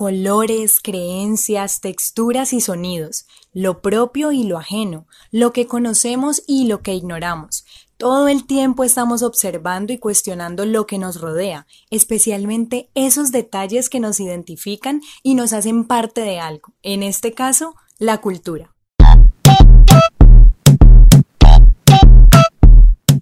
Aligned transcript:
colores, 0.00 0.80
creencias, 0.80 1.82
texturas 1.82 2.54
y 2.54 2.62
sonidos, 2.62 3.26
lo 3.52 3.82
propio 3.82 4.32
y 4.32 4.44
lo 4.44 4.56
ajeno, 4.56 5.06
lo 5.30 5.52
que 5.52 5.66
conocemos 5.66 6.42
y 6.46 6.68
lo 6.68 6.80
que 6.80 6.94
ignoramos. 6.94 7.66
Todo 7.98 8.28
el 8.28 8.46
tiempo 8.46 8.82
estamos 8.82 9.22
observando 9.22 9.92
y 9.92 9.98
cuestionando 9.98 10.64
lo 10.64 10.86
que 10.86 10.96
nos 10.96 11.20
rodea, 11.20 11.66
especialmente 11.90 12.88
esos 12.94 13.30
detalles 13.30 13.90
que 13.90 14.00
nos 14.00 14.20
identifican 14.20 15.02
y 15.22 15.34
nos 15.34 15.52
hacen 15.52 15.84
parte 15.84 16.22
de 16.22 16.40
algo, 16.40 16.72
en 16.82 17.02
este 17.02 17.32
caso, 17.32 17.74
la 17.98 18.22
cultura. 18.22 18.72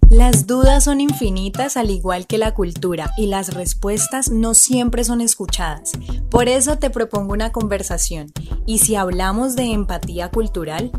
Las 0.09 0.47
dudas 0.47 0.85
son 0.85 1.01
infinitas 1.01 1.77
al 1.77 1.91
igual 1.91 2.25
que 2.25 2.39
la 2.39 2.55
cultura 2.55 3.11
y 3.15 3.27
las 3.27 3.53
respuestas 3.53 4.31
no 4.31 4.55
siempre 4.55 5.03
son 5.03 5.21
escuchadas. 5.21 5.91
Por 6.31 6.49
eso 6.49 6.79
te 6.79 6.89
propongo 6.89 7.33
una 7.33 7.51
conversación. 7.51 8.33
¿Y 8.65 8.79
si 8.79 8.95
hablamos 8.95 9.55
de 9.55 9.65
empatía 9.71 10.31
cultural? 10.31 10.91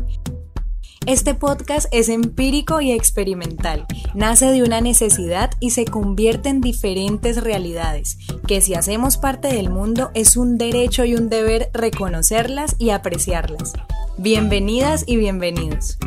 Este 1.05 1.33
podcast 1.35 1.87
es 1.91 2.07
empírico 2.07 2.79
y 2.79 2.93
experimental. 2.93 3.85
Nace 4.13 4.45
de 4.45 4.63
una 4.63 4.79
necesidad 4.79 5.51
y 5.59 5.71
se 5.71 5.83
convierte 5.83 6.47
en 6.47 6.61
diferentes 6.61 7.43
realidades, 7.43 8.17
que 8.47 8.61
si 8.61 8.75
hacemos 8.75 9.17
parte 9.17 9.49
del 9.49 9.69
mundo 9.69 10.11
es 10.13 10.37
un 10.37 10.57
derecho 10.57 11.03
y 11.03 11.15
un 11.15 11.27
deber 11.27 11.69
reconocerlas 11.73 12.77
y 12.77 12.91
apreciarlas. 12.91 13.73
Bienvenidas 14.17 15.03
y 15.05 15.17
bienvenidos. 15.17 15.97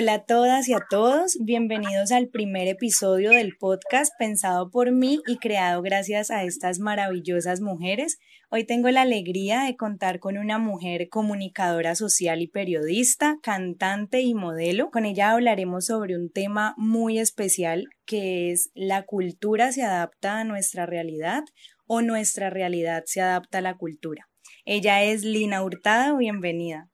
Hola 0.00 0.14
a 0.14 0.24
todas 0.24 0.68
y 0.68 0.74
a 0.74 0.86
todos, 0.88 1.36
bienvenidos 1.40 2.12
al 2.12 2.28
primer 2.28 2.68
episodio 2.68 3.30
del 3.30 3.56
podcast 3.56 4.12
pensado 4.16 4.70
por 4.70 4.92
mí 4.92 5.18
y 5.26 5.38
creado 5.38 5.82
gracias 5.82 6.30
a 6.30 6.44
estas 6.44 6.78
maravillosas 6.78 7.60
mujeres. 7.60 8.20
Hoy 8.48 8.64
tengo 8.64 8.88
la 8.90 9.02
alegría 9.02 9.62
de 9.62 9.76
contar 9.76 10.20
con 10.20 10.38
una 10.38 10.58
mujer 10.58 11.08
comunicadora 11.08 11.96
social 11.96 12.42
y 12.42 12.46
periodista, 12.46 13.38
cantante 13.42 14.20
y 14.20 14.34
modelo. 14.34 14.92
Con 14.92 15.04
ella 15.04 15.32
hablaremos 15.32 15.86
sobre 15.86 16.16
un 16.16 16.30
tema 16.30 16.74
muy 16.76 17.18
especial 17.18 17.88
que 18.06 18.52
es 18.52 18.70
la 18.74 19.02
cultura 19.04 19.72
se 19.72 19.82
adapta 19.82 20.38
a 20.38 20.44
nuestra 20.44 20.86
realidad 20.86 21.42
o 21.88 22.02
nuestra 22.02 22.50
realidad 22.50 23.02
se 23.06 23.20
adapta 23.20 23.58
a 23.58 23.62
la 23.62 23.76
cultura. 23.76 24.28
Ella 24.64 25.02
es 25.02 25.24
Lina 25.24 25.60
Hurtado, 25.64 26.18
bienvenida. 26.18 26.88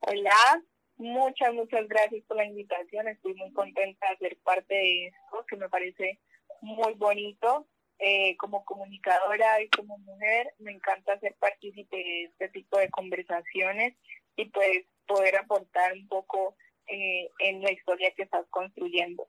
Hola, 0.00 0.62
Muchas, 0.96 1.52
muchas 1.52 1.86
gracias 1.88 2.24
por 2.26 2.38
la 2.38 2.46
invitación. 2.46 3.08
Estoy 3.08 3.34
muy 3.34 3.52
contenta 3.52 4.06
de 4.10 4.16
ser 4.16 4.38
parte 4.42 4.74
de 4.74 5.06
esto, 5.06 5.44
que 5.48 5.56
me 5.56 5.68
parece 5.68 6.18
muy 6.60 6.94
bonito. 6.94 7.66
Eh, 7.98 8.36
como 8.36 8.62
comunicadora 8.66 9.62
y 9.62 9.70
como 9.70 9.96
mujer, 9.96 10.52
me 10.58 10.70
encanta 10.70 11.18
ser 11.18 11.34
partícipe 11.38 11.96
de 11.96 12.24
este 12.24 12.50
tipo 12.50 12.78
de 12.78 12.90
conversaciones 12.90 13.94
y 14.36 14.44
pues 14.50 14.84
poder 15.06 15.36
aportar 15.36 15.94
un 15.94 16.06
poco 16.06 16.56
eh, 16.88 17.30
en 17.38 17.62
la 17.62 17.72
historia 17.72 18.12
que 18.14 18.24
estás 18.24 18.44
construyendo. 18.50 19.26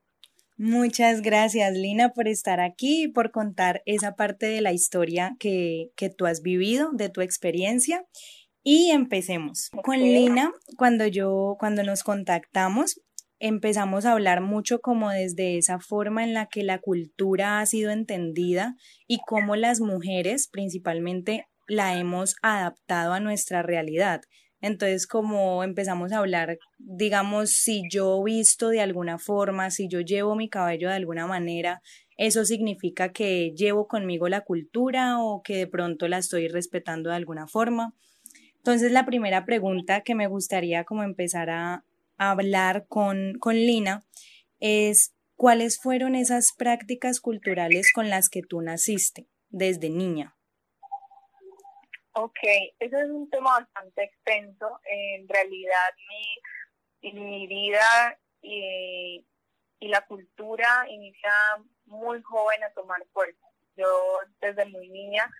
Muchas 0.57 1.21
gracias, 1.21 1.77
Lina, 1.77 2.13
por 2.13 2.27
estar 2.27 2.59
aquí 2.59 3.03
y 3.03 3.07
por 3.07 3.31
contar 3.31 3.83
esa 3.85 4.15
parte 4.15 4.47
de 4.47 4.59
la 4.59 4.73
historia 4.73 5.35
que, 5.39 5.91
que 5.95 6.09
tú 6.09 6.25
has 6.25 6.41
vivido, 6.41 6.89
de 6.91 7.09
tu 7.09 7.21
experiencia. 7.21 8.05
Y 8.63 8.91
empecemos. 8.91 9.69
Con 9.83 9.99
Lina, 9.99 10.51
cuando 10.77 11.07
yo, 11.07 11.55
cuando 11.59 11.83
nos 11.83 12.03
contactamos, 12.03 13.01
empezamos 13.39 14.05
a 14.05 14.13
hablar 14.13 14.41
mucho 14.41 14.79
como 14.79 15.11
desde 15.11 15.57
esa 15.57 15.79
forma 15.79 16.23
en 16.23 16.33
la 16.33 16.47
que 16.47 16.63
la 16.63 16.79
cultura 16.79 17.59
ha 17.59 17.65
sido 17.65 17.91
entendida 17.91 18.75
y 19.07 19.19
cómo 19.25 19.55
las 19.55 19.79
mujeres 19.79 20.49
principalmente 20.51 21.45
la 21.67 21.99
hemos 21.99 22.35
adaptado 22.41 23.13
a 23.13 23.19
nuestra 23.19 23.61
realidad. 23.61 24.21
Entonces, 24.59 25.05
como 25.05 25.63
empezamos 25.63 26.11
a 26.11 26.17
hablar, 26.17 26.57
digamos, 26.79 27.51
si 27.51 27.83
yo 27.91 28.23
visto 28.23 28.69
de 28.69 28.81
alguna 28.81 29.19
forma, 29.19 29.69
si 29.69 29.87
yo 29.87 30.01
llevo 30.01 30.35
mi 30.35 30.49
cabello 30.49 30.89
de 30.89 30.95
alguna 30.95 31.27
manera, 31.27 31.81
¿eso 32.17 32.43
significa 32.43 33.11
que 33.11 33.53
llevo 33.55 33.87
conmigo 33.87 34.27
la 34.29 34.41
cultura 34.41 35.19
o 35.19 35.43
que 35.43 35.57
de 35.57 35.67
pronto 35.67 36.07
la 36.07 36.17
estoy 36.17 36.47
respetando 36.47 37.11
de 37.11 37.17
alguna 37.17 37.47
forma? 37.47 37.93
Entonces, 38.67 38.91
la 38.91 39.05
primera 39.05 39.45
pregunta 39.45 40.01
que 40.01 40.13
me 40.13 40.27
gustaría 40.27 40.83
como 40.83 41.03
empezar 41.03 41.49
a, 41.49 41.85
hablar 42.17 42.85
con, 42.89 43.35
con 43.39 43.55
Lina 43.55 44.03
es, 44.59 45.15
¿cuáles 45.37 45.79
fueron 45.81 46.15
esas 46.15 46.51
prácticas 46.51 47.21
culturales 47.21 47.93
con 47.93 48.09
las 48.09 48.27
que 48.27 48.41
tú 48.41 48.59
naciste 48.59 49.29
desde 49.47 49.89
niña? 49.89 50.35
Ok, 52.11 52.39
ese 52.79 53.01
es 53.03 53.09
un 53.09 53.29
tema 53.29 53.51
bastante 53.57 54.03
extenso. 54.03 54.81
En 54.83 55.29
realidad, 55.29 55.93
mi, 57.03 57.13
mi 57.13 57.47
vida 57.47 58.19
y, 58.41 59.25
y 59.79 59.87
la 59.87 60.01
cultura 60.01 60.85
inicia 60.89 61.31
muy 61.85 62.21
joven 62.21 62.65
a 62.65 62.73
tomar 62.73 63.01
fuerza. 63.13 63.47
Yo 63.77 63.87
desde 64.41 64.65
muy 64.65 64.89
niña, 64.89 65.31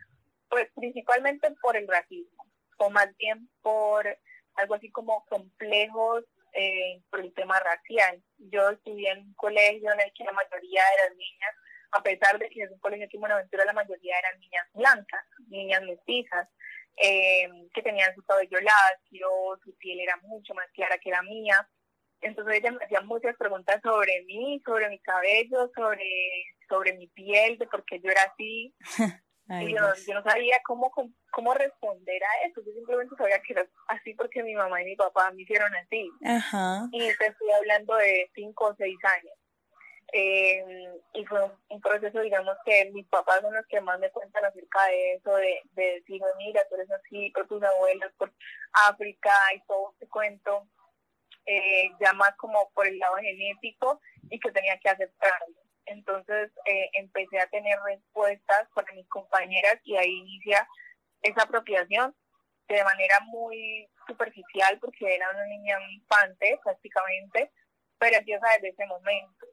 pues 0.47 0.69
principalmente 0.73 1.51
por 1.61 1.75
el 1.75 1.89
racismo 1.89 2.46
o 2.77 2.89
más 2.89 3.15
bien 3.17 3.49
por 3.61 4.17
algo 4.55 4.75
así 4.75 4.91
como 4.91 5.25
complejos 5.25 6.25
eh, 6.53 7.01
por 7.09 7.19
el 7.19 7.33
tema 7.33 7.59
racial. 7.59 8.21
Yo 8.37 8.69
estudié 8.69 9.11
en 9.11 9.19
un 9.19 9.33
colegio 9.35 9.91
en 9.93 9.99
el 9.99 10.11
que 10.13 10.23
la 10.23 10.31
mayoría 10.31 10.81
de 10.81 11.09
las 11.09 11.17
niñas, 11.17 11.53
a 11.91 12.01
pesar 12.01 12.39
de 12.39 12.49
que 12.49 12.63
es 12.63 12.71
un 12.71 12.79
colegio 12.79 13.05
aquí 13.05 13.17
en 13.17 13.21
Buenaventura, 13.21 13.65
la 13.65 13.73
mayoría 13.73 14.17
eran 14.17 14.39
niñas 14.39 14.67
blancas, 14.73 15.25
niñas 15.49 15.81
mestizas, 15.83 16.47
eh, 16.97 17.47
que 17.73 17.83
tenían 17.83 18.13
su 18.15 18.23
cabello 18.23 18.59
lacio, 18.59 19.29
su 19.63 19.75
piel 19.77 19.99
era 19.99 20.17
mucho 20.23 20.53
más 20.55 20.67
clara 20.73 20.97
que 20.97 21.11
la 21.11 21.21
mía. 21.21 21.69
Entonces 22.21 22.55
ella 22.55 22.71
me 22.71 22.83
hacía 22.83 23.01
muchas 23.01 23.35
preguntas 23.37 23.79
sobre 23.83 24.23
mí, 24.23 24.59
sobre 24.65 24.89
mi 24.89 24.99
cabello, 24.99 25.71
sobre, 25.75 26.09
sobre 26.67 26.93
mi 26.93 27.07
piel, 27.07 27.59
de 27.59 27.67
por 27.67 27.85
qué 27.85 27.99
yo 27.99 28.09
era 28.09 28.21
así. 28.23 28.73
y 29.49 29.73
yo, 29.73 29.79
yo, 30.07 30.13
no 30.13 30.23
sabía 30.23 30.57
cómo, 30.65 30.91
cómo 31.31 31.53
responder 31.53 32.21
a 32.23 32.47
eso. 32.47 32.61
Yo 32.65 32.73
simplemente 32.73 33.15
sabía 33.15 33.41
que 33.41 33.53
era 33.53 33.65
así 33.87 34.13
porque 34.13 34.43
mi 34.43 34.55
mamá 34.55 34.81
y 34.81 34.85
mi 34.85 34.95
papá 34.95 35.31
me 35.31 35.43
hicieron 35.43 35.73
así. 35.75 36.09
Y 36.91 36.99
te 36.99 37.27
estoy 37.27 37.51
hablando 37.51 37.95
de 37.95 38.29
cinco 38.35 38.65
o 38.65 38.75
seis 38.75 38.97
años. 39.03 39.33
Eh, 40.13 40.63
y 41.13 41.25
fue 41.25 41.39
un, 41.69 41.81
proceso, 41.81 42.21
digamos, 42.21 42.55
que 42.65 42.91
mis 42.93 43.07
papás 43.07 43.41
son 43.41 43.53
los 43.53 43.65
que 43.67 43.81
más 43.81 43.99
me 43.99 44.09
cuentan 44.11 44.45
acerca 44.45 44.85
de 44.85 45.13
eso, 45.15 45.35
de, 45.35 45.61
de 45.73 45.83
decirme, 45.95 46.27
mira, 46.37 46.61
tú 46.69 46.75
eres 46.75 46.89
así 46.91 47.29
por 47.31 47.47
tus 47.47 47.61
abuelos, 47.61 48.11
por 48.17 48.33
África 48.89 49.31
y 49.53 49.59
todo 49.67 49.91
este 49.93 50.07
cuento, 50.07 50.67
eh, 51.45 51.89
ya 51.99 52.13
más 52.13 52.35
como 52.37 52.69
por 52.73 52.87
el 52.87 52.97
lado 52.99 53.15
genético 53.17 53.99
y 54.29 54.39
que 54.39 54.51
tenía 54.51 54.77
que 54.79 54.89
aceptarlo. 54.89 55.66
Entonces 55.87 56.51
eh, 56.65 56.89
empecé 56.93 57.39
a 57.39 57.49
tener 57.49 57.77
respuestas 57.85 58.67
para 58.73 58.93
mis 58.93 59.07
compañeras 59.07 59.79
y 59.83 59.95
ahí 59.95 60.11
inicia 60.11 60.67
esa 61.21 61.43
apropiación 61.43 62.15
de 62.67 62.83
manera 62.83 63.19
muy 63.27 63.89
superficial 64.07 64.77
porque 64.79 65.15
era 65.15 65.29
una 65.29 65.45
niña 65.45 65.77
infante 65.91 66.59
prácticamente, 66.63 67.51
pero 67.97 68.17
empieza 68.17 68.47
desde 68.55 68.69
ese 68.69 68.85
momento. 68.85 69.47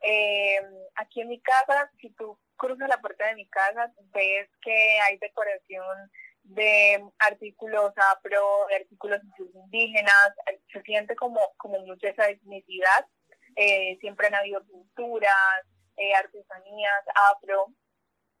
Eh, 0.00 0.60
aquí 0.96 1.20
en 1.20 1.28
mi 1.28 1.40
casa, 1.40 1.90
si 2.00 2.10
tú 2.10 2.38
cruzas 2.56 2.88
la 2.88 3.00
puerta 3.00 3.26
de 3.26 3.36
mi 3.36 3.48
casa, 3.48 3.92
ves 4.12 4.48
que 4.60 5.00
hay 5.00 5.18
decoración 5.18 6.10
de 6.42 7.04
artículos 7.18 7.92
afro, 7.96 8.66
de 8.68 8.76
artículos 8.76 9.20
indígenas, 9.54 10.32
se 10.72 10.82
siente 10.82 11.14
como, 11.14 11.40
como 11.56 11.78
mucha 11.80 12.08
esa 12.08 12.28
etnicidad 12.30 13.06
eh, 13.58 13.98
siempre 14.00 14.28
han 14.28 14.36
habido 14.36 14.64
pinturas, 14.64 15.66
eh, 15.96 16.14
artesanías, 16.14 17.04
afro, 17.32 17.66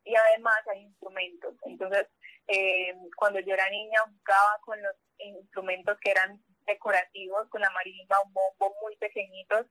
y 0.04 0.14
además 0.14 0.62
hay 0.68 0.82
instrumentos. 0.82 1.56
Entonces, 1.64 2.06
eh, 2.46 2.94
cuando 3.16 3.40
yo 3.40 3.52
era 3.52 3.68
niña 3.68 4.00
jugaba 4.06 4.60
con 4.64 4.80
los 4.80 4.94
instrumentos 5.18 5.98
que 6.00 6.12
eran 6.12 6.40
decorativos, 6.66 7.48
con 7.48 7.60
la 7.60 7.70
marimba, 7.70 8.22
un 8.24 8.32
bombo 8.32 8.76
muy 8.80 8.96
pequeñitos, 8.98 9.66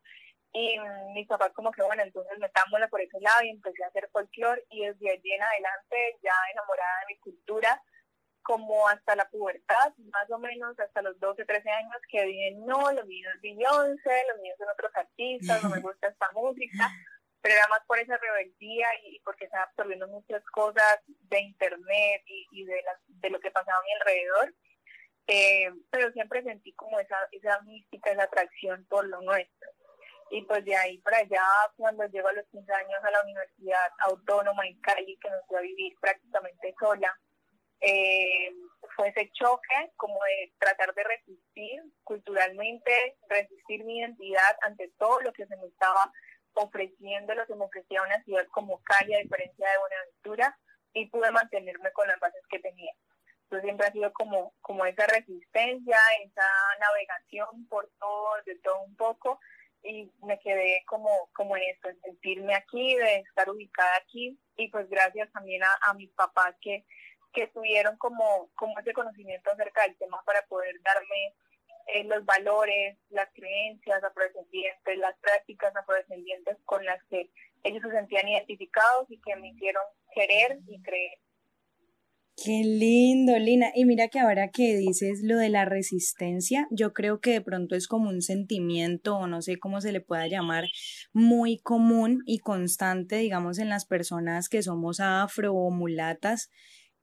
y 0.52 0.78
mis 1.14 1.28
papás 1.28 1.54
como 1.54 1.72
que, 1.72 1.82
bueno, 1.84 2.04
entonces 2.04 2.38
metámosla 2.40 2.90
por 2.90 3.00
ese 3.00 3.20
lado 3.22 3.44
y 3.44 3.52
empecé 3.52 3.86
a 3.86 3.88
hacer 3.88 4.10
folclore, 4.12 4.66
y 4.70 4.86
desde 4.86 5.12
allí 5.12 5.32
en 5.32 5.44
adelante, 5.44 6.18
ya 6.24 6.34
enamorada 6.52 7.00
de 7.08 7.14
mi 7.14 7.20
cultura, 7.20 7.82
como 8.48 8.88
hasta 8.88 9.14
la 9.14 9.30
pubertad, 9.30 9.92
más 10.14 10.32
o 10.32 10.40
menos 10.40 10.80
hasta 10.80 11.02
los 11.02 11.20
12, 11.20 11.44
13 11.44 11.70
años, 11.70 11.98
que 12.10 12.24
dije, 12.24 12.56
no, 12.60 12.94
lo 12.94 13.06
mío 13.06 13.30
es 13.36 13.42
Beyoncé, 13.42 14.24
lo 14.34 14.42
mío 14.42 14.54
son 14.58 14.70
otros 14.70 14.90
artistas, 14.96 15.62
no 15.62 15.70
me 15.70 15.82
gusta 15.82 16.08
esta 16.08 16.32
música, 16.32 16.90
pero 17.42 17.56
era 17.56 17.68
más 17.68 17.82
por 17.86 18.00
esa 18.00 18.16
rebeldía 18.16 18.88
y 19.04 19.20
porque 19.20 19.46
estaba 19.46 19.66
absorbiendo 19.66 20.08
muchas 20.08 20.42
cosas 20.46 20.98
de 21.06 21.42
internet 21.42 22.22
y, 22.26 22.64
de, 22.64 22.82
de 23.08 23.30
lo 23.30 23.42
que 23.42 23.52
pasaba 23.52 23.80
a 23.80 23.84
mi 23.84 23.92
alrededor. 24.00 24.56
eh, 25.28 25.70
pero 25.92 26.10
siempre 26.14 26.42
sentí 26.42 26.72
como 26.72 27.02
esa, 27.02 27.18
esa 27.34 27.60
mística, 27.64 28.12
esa 28.12 28.24
atracción 28.24 28.86
por 28.86 29.06
lo 29.10 29.20
nuestro. 29.24 29.70
Y 30.32 30.42
pues 30.44 30.64
de 30.64 30.76
ahí 30.78 31.00
para 31.00 31.18
allá, 31.18 31.44
cuando 31.76 32.06
llego 32.06 32.30
a 32.30 32.34
los 32.34 32.46
15 32.48 32.72
años 32.72 33.04
a 33.04 33.12
la 33.12 33.22
Universidad 33.24 33.92
Autónoma 34.06 34.66
en 34.66 34.80
Cali, 34.80 35.18
que 35.22 35.30
nos 35.30 35.46
fui 35.48 35.58
a 35.58 35.62
vivir 35.62 35.94
prácticamente 36.00 36.74
sola, 36.80 37.12
eh, 37.80 38.52
fue 38.96 39.10
ese 39.10 39.30
choque 39.32 39.92
como 39.96 40.18
de 40.24 40.54
tratar 40.58 40.94
de 40.94 41.04
resistir 41.04 41.82
culturalmente, 42.04 43.18
resistir 43.30 43.84
mi 43.84 44.00
identidad 44.00 44.58
ante 44.62 44.92
todo 44.98 45.22
lo 45.22 45.34
que 45.34 45.46
se 45.46 45.56
me 45.58 45.68
estaba 45.68 46.12
ofreciendo, 46.54 47.36
lo 47.36 47.46
que 47.46 47.56
me 47.56 47.66
ofrecía 47.66 48.02
una 48.02 48.24
ciudad 48.24 48.48
como 48.48 48.82
Cali, 48.84 49.14
a 49.14 49.20
diferencia 49.20 49.70
de 49.70 49.78
Buenaventura, 49.78 50.58
y 50.94 51.06
pude 51.08 51.32
mantenerme 51.32 51.92
con 51.92 52.08
las 52.08 52.20
bases 52.20 52.42
que 52.50 52.60
tenía. 52.60 52.92
Entonces 53.44 53.64
siempre 53.64 53.88
ha 53.88 53.92
sido 53.92 54.12
como, 54.14 54.54
como 54.62 54.86
esa 54.86 55.06
resistencia, 55.06 55.98
esa 56.26 56.50
navegación 56.80 57.68
por 57.68 57.90
todo, 58.00 58.30
de 58.46 58.56
todo 58.60 58.82
un 58.82 58.96
poco, 58.96 59.40
y 59.84 60.12
me 60.26 60.40
quedé 60.40 60.84
como, 60.88 61.30
como 61.34 61.56
en 61.56 61.64
esto, 61.64 61.90
en 61.90 62.02
sentirme 62.02 62.56
aquí, 62.56 62.96
de 62.96 63.18
estar 63.18 63.50
ubicada 63.50 63.96
aquí, 63.98 64.38
y 64.56 64.70
pues 64.70 64.90
gracias 64.90 65.32
también 65.32 65.64
a, 65.64 65.78
a 65.82 65.94
mis 65.94 66.12
papás 66.14 66.56
que 66.60 66.84
que 67.38 67.45
tuvieron 67.54 67.95
como, 67.98 68.50
como 68.56 68.80
ese 68.80 68.94
conocimiento 68.94 69.51
acerca 69.51 69.84
del 69.84 69.95
tema 69.98 70.19
para 70.25 70.42
poder 70.48 70.74
darme 70.84 71.36
eh, 71.94 72.04
los 72.06 72.25
valores, 72.25 72.98
las 73.10 73.30
creencias 73.31 74.04
afrodescendientes, 74.04 74.98
las 74.98 75.16
prácticas 75.19 75.72
afrodescendientes 75.75 76.57
con 76.66 76.84
las 76.84 76.98
que 77.12 77.30
ellos 77.62 77.84
se 77.84 77.92
sentían 77.92 78.28
identificados 78.28 79.06
y 79.10 79.22
que 79.22 79.36
me 79.36 79.50
hicieron 79.50 79.84
querer 80.16 80.57
y 80.68 80.81
creer. 80.81 81.19
Qué 82.44 82.63
lindo, 82.63 83.38
Lina. 83.38 83.72
Y 83.75 83.86
mira 83.86 84.07
que 84.07 84.19
ahora 84.19 84.50
que 84.50 84.75
dices 84.75 85.22
lo 85.24 85.38
de 85.38 85.50
la 85.50 85.66
resistencia, 85.66 86.68
yo 86.72 86.92
creo 86.94 87.19
que 87.19 87.33
de 87.33 87.42
pronto 87.42 87.75
es 87.75 87.88
como 87.88 88.10
un 88.10 88.24
sentimiento, 88.24 89.16
o 89.16 89.28
no 89.28 89.44
sé 89.44 89.60
cómo 89.60 89.80
se 89.80 89.92
le 89.92 90.01
pueda 90.01 90.28
llamar, 90.28 90.66
muy 91.13 91.60
común 91.60 92.24
y 92.25 92.40
constante, 92.40 93.18
digamos, 93.18 93.60
en 93.60 93.69
las 93.69 93.86
personas 93.86 94.50
que 94.50 94.63
somos 94.63 95.00
afro 95.00 95.54
o 95.54 95.69
mulatas, 95.69 96.50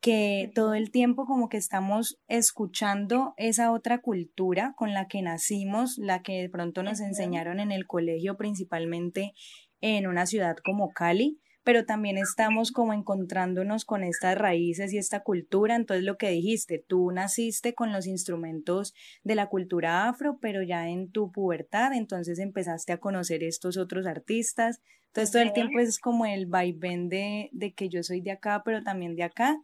que 0.05 0.53
todo 0.55 0.75
el 0.75 0.91
tiempo 0.91 1.25
como 1.25 1.49
que 1.49 1.57
estamos 1.57 2.21
escuchando 2.29 3.33
esa 3.39 3.73
otra 3.73 4.03
cultura 4.03 4.75
con 4.77 4.93
la 4.93 5.09
que 5.09 5.23
nacimos, 5.23 5.97
la 5.97 6.21
que 6.21 6.43
de 6.43 6.51
pronto 6.51 6.83
nos 6.83 7.01
enseñaron 7.01 7.59
en 7.59 7.73
el 7.73 7.87
colegio, 7.87 8.37
principalmente 8.37 9.33
en 9.81 10.07
una 10.07 10.27
ciudad 10.27 10.57
como 10.63 10.91
Cali, 10.91 11.41
pero 11.63 11.87
también 11.87 12.19
estamos 12.19 12.71
como 12.71 12.93
encontrándonos 12.93 13.87
con 13.87 14.05
estas 14.05 14.37
raíces 14.37 14.93
y 14.93 14.99
esta 14.99 15.21
cultura. 15.21 15.75
Entonces 15.75 16.05
lo 16.05 16.19
que 16.19 16.29
dijiste, 16.29 16.85
tú 16.87 17.11
naciste 17.11 17.73
con 17.73 17.91
los 17.91 18.07
instrumentos 18.07 18.93
de 19.23 19.37
la 19.37 19.49
cultura 19.49 20.07
afro, 20.07 20.37
pero 20.39 20.63
ya 20.63 20.91
en 20.91 21.13
tu 21.13 21.33
pubertad, 21.33 21.95
entonces 21.95 22.39
empezaste 22.41 22.93
a 22.93 22.99
conocer 22.99 23.43
estos 23.43 23.79
otros 23.79 24.07
artistas. 24.07 24.83
Entonces 25.07 25.33
todo 25.33 25.41
el 25.41 25.55
tiempo 25.55 25.79
es 25.79 25.99
como 25.99 26.27
el 26.27 26.45
vaivén 26.45 27.09
de, 27.09 27.49
de 27.53 27.73
que 27.73 27.89
yo 27.89 28.03
soy 28.03 28.21
de 28.21 28.33
acá, 28.33 28.61
pero 28.67 28.83
también 28.83 29.17
de 29.17 29.23
acá 29.23 29.57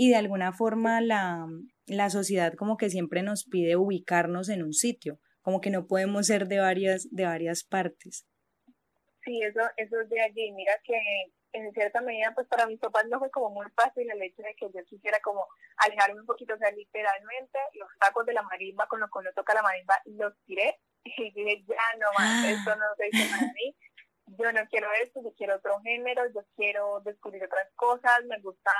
y 0.00 0.10
de 0.10 0.16
alguna 0.16 0.52
forma 0.52 1.00
la, 1.00 1.44
la 1.86 2.08
sociedad 2.08 2.54
como 2.54 2.76
que 2.76 2.88
siempre 2.88 3.24
nos 3.24 3.44
pide 3.44 3.74
ubicarnos 3.74 4.48
en 4.48 4.62
un 4.62 4.72
sitio, 4.72 5.18
como 5.42 5.60
que 5.60 5.70
no 5.70 5.88
podemos 5.88 6.28
ser 6.28 6.46
de 6.46 6.60
varias, 6.60 7.08
de 7.10 7.24
varias 7.24 7.64
partes. 7.64 8.24
Sí, 9.24 9.42
eso, 9.42 9.60
eso 9.76 10.00
es 10.00 10.08
de 10.08 10.20
allí. 10.22 10.52
Mira 10.52 10.72
que 10.84 10.94
en 11.52 11.72
cierta 11.72 12.00
medida, 12.00 12.32
pues 12.32 12.46
para 12.46 12.68
mis 12.68 12.78
papás 12.78 13.06
no 13.10 13.18
fue 13.18 13.28
como 13.32 13.50
muy 13.50 13.66
fácil 13.74 14.08
el 14.08 14.22
hecho 14.22 14.40
de 14.42 14.54
que 14.54 14.70
yo 14.72 14.84
quisiera 14.84 15.18
como 15.20 15.44
alejarme 15.78 16.20
un 16.20 16.26
poquito, 16.26 16.54
o 16.54 16.58
sea, 16.58 16.70
literalmente 16.70 17.58
los 17.74 17.88
tacos 17.98 18.24
de 18.24 18.34
la 18.34 18.42
marimba 18.42 18.86
con 18.86 19.00
los 19.00 19.10
que 19.10 19.18
uno 19.18 19.30
toca 19.34 19.54
la 19.54 19.62
marimba 19.62 19.94
los 20.04 20.32
tiré 20.44 20.78
y 21.02 21.10
dije, 21.34 21.64
ya 21.66 21.98
no 21.98 22.06
más, 22.16 22.44
esto 22.44 22.76
no 22.76 22.84
se 22.96 23.08
hizo 23.08 23.36
para 23.36 23.52
mí, 23.52 23.76
yo 24.38 24.52
no 24.52 24.60
quiero 24.70 24.88
esto, 25.02 25.20
yo 25.24 25.34
quiero 25.36 25.56
otro 25.56 25.80
género, 25.80 26.22
yo 26.32 26.42
quiero 26.54 27.00
descubrir 27.00 27.42
otras 27.42 27.68
cosas, 27.74 28.24
me 28.28 28.38
gusta 28.40 28.70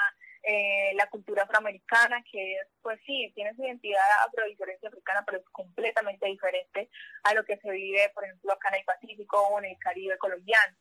eh, 0.43 0.93
la 0.95 1.09
cultura 1.09 1.43
afroamericana, 1.43 2.23
que 2.31 2.55
es, 2.57 2.69
pues 2.83 3.01
sí, 3.05 3.31
tiene 3.35 3.55
su 3.55 3.63
identidad 3.63 4.03
afro-diferencia 4.27 4.89
africana, 4.89 5.23
pero 5.27 5.39
es 5.39 5.45
completamente 5.51 6.27
diferente 6.27 6.91
a 7.25 7.35
lo 7.35 7.45
que 7.45 7.57
se 7.59 7.71
vive, 7.71 8.11
por 8.15 8.25
ejemplo, 8.25 8.53
acá 8.53 8.69
en 8.69 8.77
el 8.77 8.85
Pacífico 8.85 9.41
o 9.41 9.59
en 9.59 9.67
el 9.67 9.79
Caribe 9.79 10.17
colombiano. 10.19 10.77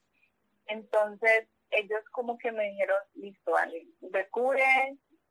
Entonces, 0.67 1.47
ellos 1.71 2.03
como 2.11 2.37
que 2.37 2.51
me 2.51 2.69
dijeron, 2.69 2.97
listo, 3.15 3.51
vale, 3.51 3.87
descubre, 3.99 4.63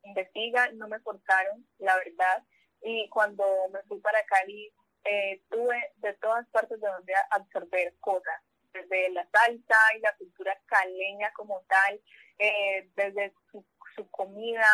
investiga, 0.02 0.70
no 0.72 0.88
me 0.88 1.00
forzaron, 1.00 1.66
la 1.78 1.96
verdad. 1.96 2.42
Y 2.82 3.08
cuando 3.08 3.44
me 3.72 3.82
fui 3.82 4.00
para 4.00 4.24
Cali, 4.24 4.72
eh, 5.04 5.42
tuve 5.48 5.92
de 5.96 6.14
todas 6.14 6.46
partes 6.48 6.80
de 6.80 6.88
donde 6.88 7.14
absorber 7.30 7.94
cosas, 8.00 8.40
desde 8.72 9.10
la 9.10 9.26
salsa 9.30 9.76
y 9.96 10.00
la 10.00 10.14
cultura 10.16 10.58
caleña 10.66 11.32
como 11.32 11.62
tal, 11.68 12.00
eh, 12.38 12.90
desde 12.94 13.32
su 13.50 13.64
su 13.96 14.08
comida, 14.10 14.68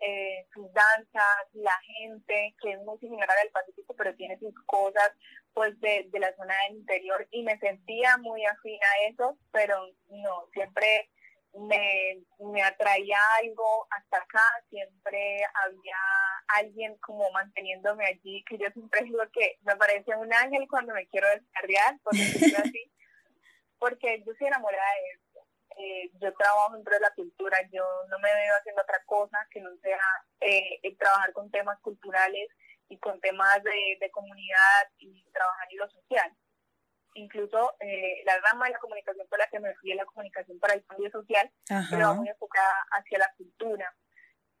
eh, 0.00 0.46
sus 0.54 0.72
danzas, 0.72 1.46
la 1.52 1.78
gente, 1.80 2.54
que 2.62 2.72
es 2.72 2.78
muy 2.80 2.98
similar 2.98 3.30
a 3.30 3.42
del 3.42 3.50
Pacífico, 3.50 3.94
pero 3.96 4.14
tiene 4.14 4.38
sus 4.38 4.54
cosas 4.66 5.10
pues 5.52 5.78
de, 5.80 6.08
de 6.10 6.18
la 6.18 6.34
zona 6.36 6.54
del 6.68 6.78
interior. 6.78 7.26
Y 7.30 7.42
me 7.42 7.58
sentía 7.58 8.16
muy 8.18 8.44
afín 8.46 8.78
a 8.82 9.08
eso, 9.08 9.36
pero 9.52 9.76
no, 10.08 10.46
siempre 10.52 11.10
me, 11.54 12.22
me 12.38 12.62
atraía 12.62 13.18
algo 13.42 13.86
hasta 13.90 14.18
acá, 14.18 14.44
siempre 14.68 15.42
había 15.66 15.96
alguien 16.48 16.96
como 16.98 17.30
manteniéndome 17.32 18.06
allí, 18.06 18.44
que 18.48 18.58
yo 18.58 18.70
siempre 18.72 19.02
digo 19.02 19.20
que 19.32 19.58
me 19.62 19.76
parece 19.76 20.14
un 20.16 20.32
ángel 20.32 20.66
cuando 20.68 20.94
me 20.94 21.06
quiero 21.08 21.28
descargar, 21.28 21.98
por 22.02 22.14
decirlo 22.14 22.58
así, 22.64 22.92
porque 23.78 24.22
yo 24.24 24.32
soy 24.38 24.46
enamorada 24.46 24.92
de 24.94 25.10
él 25.10 25.29
eh, 25.80 26.10
yo 26.20 26.32
trabajo 26.34 26.74
dentro 26.74 26.94
de 26.94 27.00
la 27.00 27.10
cultura, 27.14 27.58
yo 27.72 27.84
no 28.08 28.18
me 28.18 28.32
veo 28.34 28.54
haciendo 28.58 28.82
otra 28.82 29.02
cosa 29.06 29.38
que 29.50 29.60
no 29.60 29.70
sea 29.82 30.00
eh, 30.40 30.96
trabajar 30.98 31.32
con 31.32 31.50
temas 31.50 31.78
culturales 31.80 32.48
y 32.88 32.98
con 32.98 33.20
temas 33.20 33.62
de, 33.62 34.10
comunidad 34.10 34.90
y 34.98 35.24
trabajar 35.32 35.68
en 35.70 35.78
lo 35.78 35.90
social. 35.90 36.36
Incluso 37.14 37.74
eh, 37.80 38.22
la 38.24 38.38
rama 38.40 38.66
de 38.66 38.72
la 38.72 38.78
comunicación 38.78 39.26
por 39.28 39.38
la 39.38 39.46
que 39.48 39.60
me 39.60 39.74
fui 39.76 39.92
es 39.92 39.96
la 39.96 40.04
comunicación 40.04 40.58
para 40.58 40.74
el 40.74 40.84
cambio 40.84 41.10
social, 41.10 41.50
pero 41.88 42.08
va 42.08 42.14
muy 42.14 42.28
enfocada 42.28 42.86
hacia 42.90 43.18
la 43.18 43.32
cultura. 43.36 43.94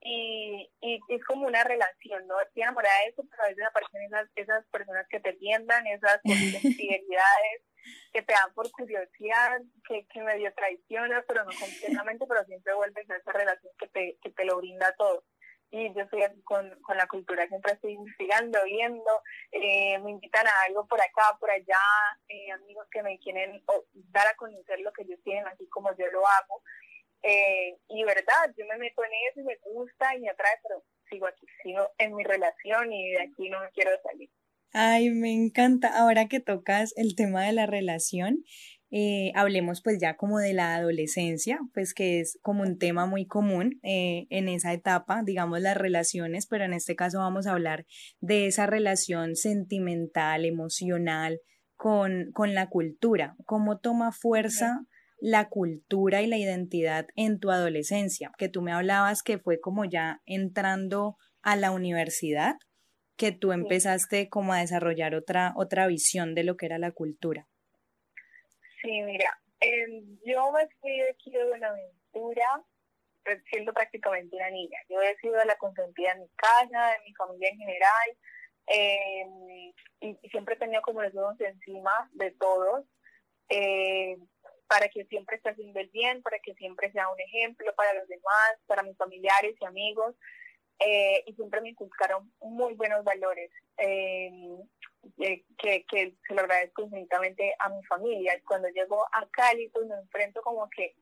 Y, 0.02 0.70
y, 0.80 0.98
es 1.08 1.24
como 1.24 1.46
una 1.46 1.62
relación, 1.62 2.26
¿no? 2.26 2.40
Estoy 2.40 2.62
enamorada 2.62 2.98
de 3.00 3.10
eso, 3.10 3.22
pero 3.30 3.42
a 3.42 3.48
veces 3.48 3.64
aparecen 3.66 4.02
esas, 4.02 4.28
esas 4.34 4.66
personas 4.68 5.06
que 5.08 5.20
te 5.20 5.34
tiendan, 5.34 5.86
esas 5.86 6.20
infidelidades, 6.24 7.62
que 8.12 8.22
te 8.22 8.32
dan 8.32 8.52
por 8.54 8.70
curiosidad, 8.70 9.60
que, 9.86 10.06
que 10.06 10.22
medio 10.22 10.52
traiciona, 10.54 11.22
pero 11.28 11.44
no 11.44 11.50
completamente, 11.50 12.26
pero 12.26 12.44
siempre 12.44 12.74
vuelves 12.74 13.10
a 13.10 13.16
esa 13.16 13.32
relación 13.32 13.72
que 13.78 13.88
te, 13.88 14.18
que 14.22 14.30
te 14.30 14.44
lo 14.44 14.56
brinda 14.56 14.94
todo. 14.96 15.24
Y 15.72 15.94
yo 15.94 16.02
estoy 16.02 16.22
así 16.22 16.42
con, 16.42 16.68
con 16.82 16.96
la 16.96 17.06
cultura, 17.06 17.46
siempre 17.46 17.72
estoy 17.72 17.92
investigando, 17.92 18.58
viendo, 18.64 19.22
eh, 19.52 19.98
me 20.00 20.10
invitan 20.10 20.44
a 20.46 20.52
algo 20.66 20.84
por 20.88 21.00
acá, 21.00 21.36
por 21.38 21.48
allá, 21.48 21.78
eh, 22.26 22.50
amigos 22.50 22.88
que 22.90 23.04
me 23.04 23.18
quieren 23.20 23.62
dar 24.10 24.26
a 24.26 24.34
conocer 24.34 24.80
lo 24.80 24.92
que 24.92 25.02
ellos 25.02 25.20
tienen, 25.22 25.46
así 25.46 25.68
como 25.68 25.96
yo 25.96 26.10
lo 26.10 26.26
hago. 26.26 26.62
Eh, 27.22 27.76
y 27.88 28.04
verdad, 28.04 28.54
yo 28.56 28.64
me 28.66 28.78
meto 28.78 29.02
en 29.04 29.10
eso 29.30 29.40
y 29.40 29.44
me 29.44 29.58
gusta 29.72 30.16
y 30.16 30.20
me 30.20 30.30
atrae, 30.30 30.56
pero 30.62 30.84
sigo 31.10 31.26
aquí, 31.26 31.46
sigo 31.62 31.88
en 31.98 32.14
mi 32.14 32.24
relación 32.24 32.92
y 32.92 33.10
de 33.10 33.22
aquí 33.22 33.50
no 33.50 33.60
me 33.60 33.70
quiero 33.70 33.90
salir. 34.02 34.30
Ay, 34.72 35.10
me 35.10 35.32
encanta. 35.32 35.88
Ahora 35.88 36.28
que 36.28 36.40
tocas 36.40 36.92
el 36.96 37.16
tema 37.16 37.44
de 37.44 37.52
la 37.52 37.66
relación, 37.66 38.44
eh, 38.92 39.30
hablemos 39.34 39.82
pues 39.82 39.98
ya 40.00 40.16
como 40.16 40.38
de 40.38 40.52
la 40.52 40.76
adolescencia, 40.76 41.60
pues 41.74 41.94
que 41.94 42.20
es 42.20 42.38
como 42.42 42.62
un 42.62 42.78
tema 42.78 43.06
muy 43.06 43.26
común 43.26 43.78
eh, 43.82 44.26
en 44.30 44.48
esa 44.48 44.72
etapa, 44.72 45.22
digamos 45.24 45.60
las 45.60 45.76
relaciones, 45.76 46.46
pero 46.46 46.64
en 46.64 46.72
este 46.72 46.96
caso 46.96 47.18
vamos 47.18 47.46
a 47.46 47.52
hablar 47.52 47.86
de 48.20 48.46
esa 48.46 48.66
relación 48.66 49.36
sentimental, 49.36 50.44
emocional 50.44 51.40
con, 51.76 52.30
con 52.32 52.54
la 52.54 52.68
cultura, 52.68 53.36
cómo 53.46 53.78
toma 53.78 54.10
fuerza 54.12 54.80
la 55.20 55.48
cultura 55.48 56.22
y 56.22 56.26
la 56.26 56.38
identidad 56.38 57.06
en 57.16 57.38
tu 57.38 57.50
adolescencia, 57.50 58.32
que 58.38 58.48
tú 58.48 58.62
me 58.62 58.72
hablabas 58.72 59.22
que 59.22 59.38
fue 59.38 59.60
como 59.60 59.84
ya 59.84 60.20
entrando 60.26 61.16
a 61.42 61.56
la 61.56 61.70
universidad 61.70 62.56
que 63.16 63.32
tú 63.32 63.52
empezaste 63.52 64.30
como 64.30 64.54
a 64.54 64.60
desarrollar 64.60 65.14
otra, 65.14 65.52
otra 65.54 65.86
visión 65.86 66.34
de 66.34 66.42
lo 66.42 66.56
que 66.56 66.64
era 66.64 66.78
la 66.78 66.92
cultura. 66.92 67.46
Sí, 68.80 69.02
mira, 69.02 69.38
yo 70.24 70.52
me 70.52 70.66
fui 70.80 70.98
de 70.98 71.10
aquí 71.10 71.30
de 71.30 71.46
Buenaventura 71.46 72.64
pues, 73.24 73.42
siendo 73.50 73.72
prácticamente 73.72 74.34
una 74.34 74.50
niña. 74.50 74.78
Yo 74.88 75.00
he 75.02 75.16
sido 75.18 75.36
la 75.44 75.56
consentida 75.56 76.12
en 76.12 76.20
mi 76.20 76.28
casa, 76.30 76.96
en 76.96 77.04
mi 77.04 77.14
familia 77.14 77.50
en 77.50 77.58
general, 77.58 78.16
em, 78.66 79.72
y, 80.00 80.28
siempre 80.30 80.54
he 80.54 80.58
tenido 80.58 80.82
como 80.82 81.02
los 81.02 81.14
ojos 81.14 81.40
encima 81.40 82.10
de 82.12 82.30
todos, 82.32 82.86
eh, 83.50 84.16
para 84.70 84.88
que 84.88 85.04
siempre 85.06 85.34
esté 85.34 85.50
haciendo 85.50 85.80
el 85.80 85.88
bien, 85.88 86.22
para 86.22 86.38
que 86.38 86.54
siempre 86.54 86.92
sea 86.92 87.08
un 87.08 87.18
ejemplo 87.18 87.74
para 87.74 87.92
los 87.94 88.06
demás, 88.06 88.52
para 88.68 88.84
mis 88.84 88.96
familiares 88.96 89.56
y 89.60 89.64
amigos. 89.64 90.14
eh, 90.80 91.22
y 91.26 91.34
siempre 91.34 91.60
me 91.60 91.70
inculcaron 91.70 92.32
muy 92.40 92.74
buenos 92.74 93.04
valores 93.04 93.50
eh, 93.76 94.30
que, 95.58 95.84
que 95.86 96.16
se 96.26 96.34
lo 96.34 96.40
agradezco 96.40 96.82
infinitamente 96.82 97.54
a 97.58 97.68
mi 97.68 97.84
familia. 97.84 98.32
Cuando 98.46 98.68
llego 98.68 99.04
a 99.12 99.28
Cali, 99.30 99.68
pues 99.68 99.86
me 99.86 99.96
enfrento 99.96 100.40
como 100.42 100.68
que, 100.70 100.96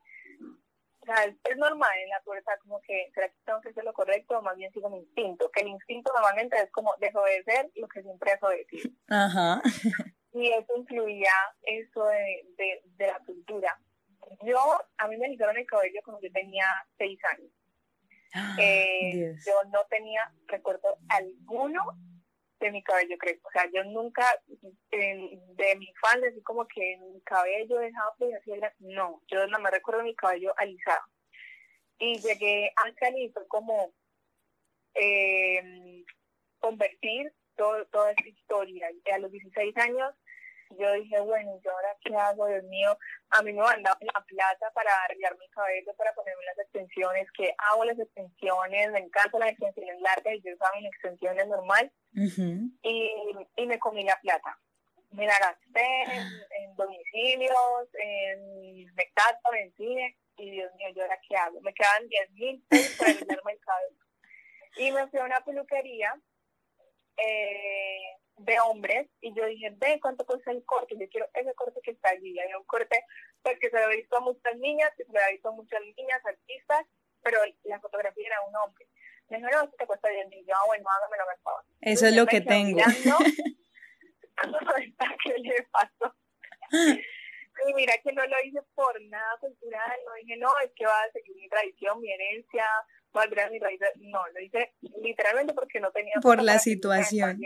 o 1.01 1.05
sea, 1.05 1.23
es, 1.25 1.57
normal 1.57 1.97
en 1.97 2.09
la 2.09 2.21
puerta, 2.21 2.57
como 2.61 2.81
que, 2.81 3.09
¿será 3.13 3.29
que 3.29 3.35
tengo 3.45 3.61
que 3.61 3.69
hacer 3.69 3.83
lo 3.85 3.93
correcto 3.93 4.37
o 4.37 4.41
más 4.41 4.57
bien 4.57 4.71
sigo 4.73 4.89
mi 4.89 4.97
instinto? 4.97 5.49
Que 5.51 5.61
el 5.61 5.69
instinto 5.69 6.11
normalmente 6.13 6.57
es 6.57 6.71
como 6.71 6.93
desobedecer 6.99 7.71
lo 7.75 7.87
que 7.87 8.01
siempre 8.01 8.33
es 8.33 8.43
obedecer. 8.43 8.91
Ajá. 9.09 9.61
Y 10.33 10.49
eso 10.49 10.73
incluía 10.77 11.31
eso 11.63 12.05
de, 12.05 12.45
de, 12.57 12.81
de 12.97 13.07
la 13.07 13.19
cultura. 13.25 13.79
Yo, 14.43 14.59
a 14.97 15.07
mí 15.07 15.17
me 15.17 15.18
lisaron 15.29 15.57
el 15.57 15.65
cabello 15.65 16.01
cuando 16.03 16.21
yo 16.21 16.31
tenía 16.31 16.65
seis 16.97 17.19
años. 17.25 17.51
Eh, 18.59 19.35
yo 19.45 19.53
no 19.71 19.85
tenía 19.89 20.31
recuerdo 20.47 20.97
alguno 21.09 21.83
de 22.59 22.71
mi 22.71 22.83
cabello 22.83 23.17
crespo. 23.17 23.47
O 23.47 23.51
sea, 23.51 23.69
yo 23.73 23.83
nunca, 23.85 24.25
de 24.91 25.75
mi 25.77 25.93
fan, 26.01 26.23
así 26.23 26.41
como 26.43 26.67
que 26.67 26.97
mi 26.97 27.21
cabello 27.21 27.79
dejaba 27.79 28.13
pues 28.17 28.35
así 28.35 28.51
no, 28.79 29.21
yo 29.27 29.47
no 29.47 29.59
me 29.59 29.71
recuerdo 29.71 30.03
mi 30.03 30.15
cabello 30.15 30.53
alisado. 30.57 31.03
Y 31.97 32.19
llegué 32.19 32.71
a 32.75 32.93
Cali 32.93 33.25
y 33.25 33.29
fue 33.29 33.47
como 33.47 33.93
eh, 34.93 36.03
convertir 36.59 37.33
todo, 37.55 37.85
toda 37.87 38.11
esa 38.11 38.27
historia. 38.27 38.89
A 39.13 39.17
los 39.19 39.31
16 39.31 39.75
años 39.77 40.13
yo 40.77 40.93
dije, 40.93 41.19
bueno, 41.21 41.59
¿y 41.63 41.67
ahora 41.67 41.97
qué 42.03 42.15
hago? 42.15 42.47
Dios 42.47 42.63
mío, 42.65 42.97
a 43.31 43.41
mí 43.41 43.53
me 43.53 43.61
mandaban 43.61 43.99
la 44.13 44.21
plata 44.21 44.71
para 44.73 45.03
arreglar 45.03 45.37
mi 45.37 45.49
cabello, 45.49 45.93
para 45.95 46.13
ponerme 46.13 46.43
las 46.45 46.59
extensiones, 46.59 47.27
que 47.31 47.53
hago 47.57 47.85
las 47.85 47.99
extensiones, 47.99 48.91
me 48.91 48.99
encantan 48.99 49.39
las 49.39 49.49
extensiones 49.49 49.99
largas, 50.01 50.35
yo 50.43 50.53
usaba 50.53 50.77
mis 50.77 50.87
extensiones 50.87 51.47
normal, 51.47 51.91
y, 52.13 53.11
y 53.55 53.65
me 53.65 53.79
comí 53.79 54.03
la 54.03 54.19
plata. 54.21 54.59
Me 55.11 55.25
la 55.25 55.39
gasté 55.39 56.03
en, 56.59 56.75
domicilios, 56.75 57.89
en 57.93 58.87
espectáculos, 58.87 59.59
en 59.59 59.73
cine, 59.73 60.17
y 60.37 60.51
Dios 60.51 60.71
mío, 60.75 60.89
¿yo 60.95 61.01
ahora 61.01 61.19
qué 61.27 61.35
hago? 61.35 61.59
Me 61.61 61.73
quedan 61.73 62.07
10 62.07 62.31
mil 62.31 62.63
pesos 62.69 62.95
para 62.97 63.11
arreglarme 63.11 63.53
el 63.53 63.59
cabello. 63.59 63.97
Y 64.77 64.91
me 64.91 65.07
fui 65.07 65.19
a 65.19 65.25
una 65.25 65.41
peluquería, 65.41 66.13
eh, 67.17 68.19
de 68.39 68.59
hombres 68.61 69.07
y 69.21 69.33
yo 69.33 69.45
dije, 69.45 69.73
ve 69.77 69.99
cuánto 70.01 70.25
cuesta 70.25 70.51
el 70.51 70.63
corte, 70.65 70.95
yo 70.97 71.07
quiero 71.09 71.27
ese 71.33 71.53
corte 71.55 71.79
que 71.83 71.91
está 71.91 72.09
allí, 72.09 72.39
hay 72.39 72.53
un 72.53 72.65
corte 72.65 73.03
porque 73.41 73.69
se 73.69 73.79
lo 73.79 73.91
he 73.91 73.97
visto 73.97 74.17
a 74.17 74.21
muchas 74.21 74.57
niñas, 74.57 74.91
que 74.97 75.05
se 75.05 75.11
lo 75.11 75.19
he 75.19 75.33
visto 75.33 75.49
a 75.49 75.51
muchas 75.53 75.81
niñas, 75.81 76.25
artistas, 76.25 76.85
pero 77.21 77.39
la 77.63 77.79
fotografía 77.79 78.27
era 78.27 78.41
un 78.47 78.55
hombre. 78.55 78.87
Me 79.29 79.37
dijo, 79.37 79.49
no, 79.51 79.69
te 79.69 79.85
cuesta 79.85 80.09
10 80.09 80.29
mil, 80.29 80.45
yo, 80.45 80.55
ah, 80.55 80.63
bueno, 80.67 80.85
hágamelo 80.89 81.25
por 81.25 81.39
favor. 81.41 81.65
Eso 81.81 82.07
es 82.07 82.15
lo 82.15 82.25
que 82.25 82.41
tengo. 82.41 82.79
¿Qué 85.23 85.33
le 85.37 85.67
pasó? 85.71 86.15
Y 87.67 87.73
mira 87.73 87.93
que 88.03 88.13
no 88.13 88.25
lo 88.25 88.37
hice 88.43 88.61
por 88.73 89.01
nada 89.03 89.37
cultural, 89.39 89.99
no 90.05 90.13
dije, 90.13 90.37
no, 90.37 90.49
es 90.63 90.71
que 90.75 90.85
va 90.85 91.01
a 91.01 91.11
seguir 91.11 91.35
mi 91.35 91.49
tradición, 91.49 91.99
mi 91.99 92.11
herencia, 92.11 92.65
a 93.13 93.49
mi 93.49 93.59
raíz. 93.59 93.79
No, 93.97 94.21
lo 94.27 94.39
hice 94.41 94.73
literalmente 95.01 95.53
porque 95.53 95.79
no 95.79 95.91
tenía... 95.91 96.15
Por 96.21 96.41
la 96.43 96.59
situación. 96.59 97.39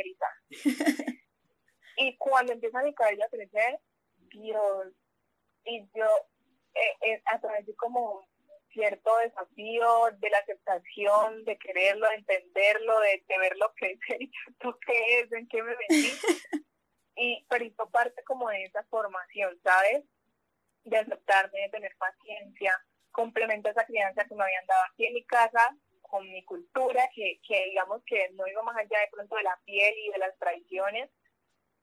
y 1.97 2.17
cuando 2.17 2.53
empieza 2.53 2.83
mi 2.83 2.93
cabello 2.93 3.23
a 3.25 3.29
crecer, 3.29 3.79
Dios, 4.29 4.87
y 5.65 5.87
yo 5.95 6.05
eh, 6.73 6.97
eh, 7.01 7.21
a 7.25 7.39
través 7.39 7.65
de 7.65 7.75
como 7.75 8.27
cierto 8.71 9.11
desafío 9.17 10.09
de 10.17 10.29
la 10.29 10.39
aceptación, 10.39 11.45
de 11.45 11.57
quererlo, 11.57 12.09
de 12.09 12.15
entenderlo, 12.15 12.99
de, 13.01 13.23
de 13.27 13.37
verlo 13.37 13.71
crecer 13.75 14.17
y 14.21 14.31
esto 14.49 14.77
qué 14.85 15.19
es, 15.19 15.31
en 15.31 15.47
qué 15.47 15.61
me 15.61 15.75
metí. 15.75 16.11
y, 17.15 17.45
pero 17.47 17.65
hizo 17.65 17.89
parte 17.89 18.23
como 18.23 18.49
de 18.49 18.63
esa 18.63 18.83
formación, 18.85 19.59
¿sabes? 19.63 20.03
De 20.83 20.97
aceptarme, 20.97 21.59
de 21.61 21.69
tener 21.69 21.95
paciencia, 21.97 22.73
complemento 23.13 23.69
esa 23.69 23.85
crianza 23.85 24.25
que 24.25 24.35
me 24.35 24.43
habían 24.43 24.65
dado 24.65 24.83
aquí 24.91 25.05
en 25.05 25.13
mi 25.13 25.23
casa 25.23 25.77
con 26.01 26.29
mi 26.29 26.43
cultura, 26.43 27.09
que, 27.15 27.39
que 27.47 27.65
digamos 27.69 28.03
que 28.05 28.29
no 28.33 28.45
iba 28.45 28.61
más 28.61 28.75
allá 28.75 28.99
de 28.99 29.07
pronto 29.09 29.35
de 29.35 29.43
la 29.43 29.57
piel 29.65 29.93
y 29.97 30.11
de 30.11 30.17
las 30.17 30.37
tradiciones, 30.37 31.09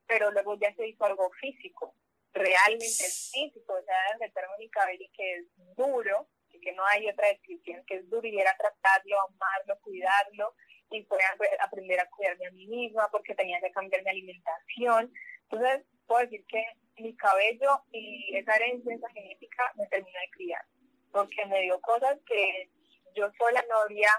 pero 0.07 0.31
luego 0.31 0.59
ya 0.59 0.75
se 0.75 0.87
hizo 0.87 1.05
algo 1.05 1.31
físico, 1.41 1.95
realmente 2.33 3.05
físico, 3.33 3.73
o 3.73 3.83
sea, 3.83 3.97
meterme 4.21 4.55
mi 4.59 4.69
cabello 4.69 5.07
que 5.15 5.35
es 5.37 5.47
duro, 5.77 6.29
y 6.53 6.61
que 6.61 6.73
no 6.73 6.85
hay 6.87 7.09
otra 7.09 7.29
descripción, 7.29 7.83
que 7.87 7.97
es 7.97 8.11
duro 8.11 8.27
y 8.27 8.39
era 8.39 8.57
tratarlo, 8.57 9.17
amarlo, 9.21 9.79
cuidarlo, 9.81 10.55
y 10.91 11.05
fue 11.05 11.19
aprender 11.61 12.01
a 12.01 12.09
cuidarme 12.11 12.47
a 12.47 12.51
mí 12.51 12.67
misma 12.67 13.09
porque 13.11 13.35
tenía 13.35 13.61
que 13.61 13.71
cambiar 13.71 14.03
mi 14.03 14.11
alimentación. 14.11 15.13
Entonces, 15.49 15.87
puedo 16.07 16.23
decir 16.23 16.45
que 16.47 16.65
mi 16.97 17.17
cabello 17.17 17.85
y 17.93 18.37
esa 18.37 18.57
herencia, 18.57 18.95
esa 18.95 19.09
genética 19.11 19.73
me 19.77 19.87
terminó 19.87 20.19
de 20.19 20.31
criar 20.33 20.65
porque 21.13 21.45
me 21.47 21.63
dio 21.63 21.81
cosas 21.81 22.19
que 22.27 22.71
yo 23.15 23.31
sola 23.39 23.65
no 23.69 23.79
había 23.83 24.11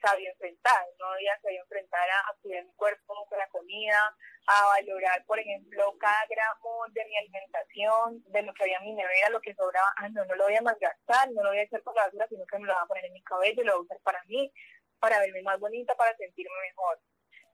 sabido 0.00 0.30
enfrentar, 0.32 0.86
no 0.98 1.06
había 1.06 1.38
sabido 1.40 1.62
enfrentar 1.62 2.08
a, 2.10 2.34
cuidar 2.42 2.64
mi 2.64 2.72
cuerpo 2.74 3.26
con 3.28 3.38
la 3.38 3.48
comida, 3.48 4.14
a 4.46 4.66
valorar, 4.66 5.24
por 5.26 5.38
ejemplo, 5.38 5.96
cada 5.98 6.26
gramo 6.28 6.84
de 6.90 7.04
mi 7.06 7.16
alimentación, 7.16 8.22
de 8.30 8.42
lo 8.42 8.54
que 8.54 8.64
había 8.64 8.78
en 8.78 8.84
mi 8.84 8.94
nevera, 8.94 9.30
lo 9.30 9.40
que 9.40 9.54
sobraba, 9.54 9.92
ah, 9.96 10.08
no, 10.10 10.24
no 10.24 10.34
lo 10.34 10.44
voy 10.44 10.54
a 10.54 10.62
malgastar, 10.62 11.30
no 11.32 11.42
lo 11.42 11.50
voy 11.50 11.60
a 11.60 11.64
hacer 11.64 11.82
por 11.82 11.94
la 11.96 12.04
basura, 12.04 12.26
sino 12.28 12.46
que 12.46 12.58
me 12.58 12.66
lo 12.66 12.74
voy 12.74 12.82
a 12.82 12.86
poner 12.86 13.04
en 13.06 13.12
mi 13.12 13.22
cabello, 13.22 13.64
lo 13.64 13.72
voy 13.72 13.80
a 13.80 13.84
usar 13.84 14.00
para 14.02 14.22
mí, 14.24 14.52
para 15.00 15.18
verme 15.20 15.42
más 15.42 15.58
bonita, 15.58 15.94
para 15.96 16.16
sentirme 16.16 16.54
mejor. 16.68 17.00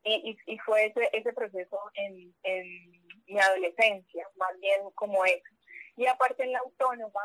Y, 0.04 0.36
y, 0.46 0.54
y 0.54 0.58
fue 0.58 0.86
ese, 0.86 1.08
ese 1.12 1.32
proceso 1.32 1.78
en, 1.94 2.34
en 2.42 2.66
mi 3.26 3.40
adolescencia, 3.40 4.28
más 4.36 4.58
bien 4.58 4.90
como 4.94 5.24
eso. 5.24 5.48
Y 5.96 6.06
aparte 6.06 6.42
en 6.42 6.52
la 6.52 6.58
autónoma, 6.58 7.22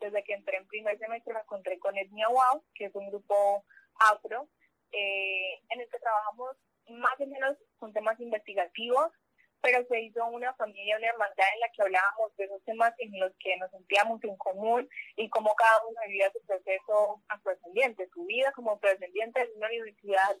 desde 0.00 0.24
que 0.24 0.34
entré 0.34 0.56
en 0.56 0.66
primer 0.66 0.98
semestre 0.98 1.34
me 1.34 1.40
encontré 1.40 1.78
con 1.78 1.96
Etnia 1.96 2.28
Wow, 2.28 2.64
que 2.74 2.86
es 2.86 2.94
un 2.94 3.08
grupo 3.10 3.64
afro, 4.12 4.48
eh, 4.92 5.60
en 5.68 5.80
el 5.80 5.88
que 5.88 5.98
trabajamos 5.98 6.56
más 6.88 7.20
o 7.20 7.26
menos 7.26 7.56
con 7.78 7.92
temas 7.92 8.18
investigativos, 8.18 9.12
pero 9.60 9.84
se 9.86 10.00
hizo 10.00 10.24
una 10.26 10.54
familia, 10.54 10.96
una 10.96 11.08
hermandad 11.08 11.46
en 11.54 11.60
la 11.60 11.68
que 11.70 11.82
hablábamos 11.82 12.34
de 12.36 12.44
esos 12.44 12.64
temas 12.64 12.94
en 12.98 13.20
los 13.20 13.32
que 13.38 13.56
nos 13.58 13.70
sentíamos 13.70 14.22
en 14.24 14.36
común 14.36 14.88
y 15.16 15.28
cómo 15.28 15.54
cada 15.54 15.86
uno 15.86 16.00
vivía 16.06 16.32
su 16.32 16.40
proceso 16.46 17.22
afrodescendiente, 17.28 18.08
su 18.12 18.24
vida 18.24 18.52
como 18.52 18.72
afrodescendiente 18.72 19.42
en 19.42 19.56
una 19.56 19.68
universidad 19.68 20.36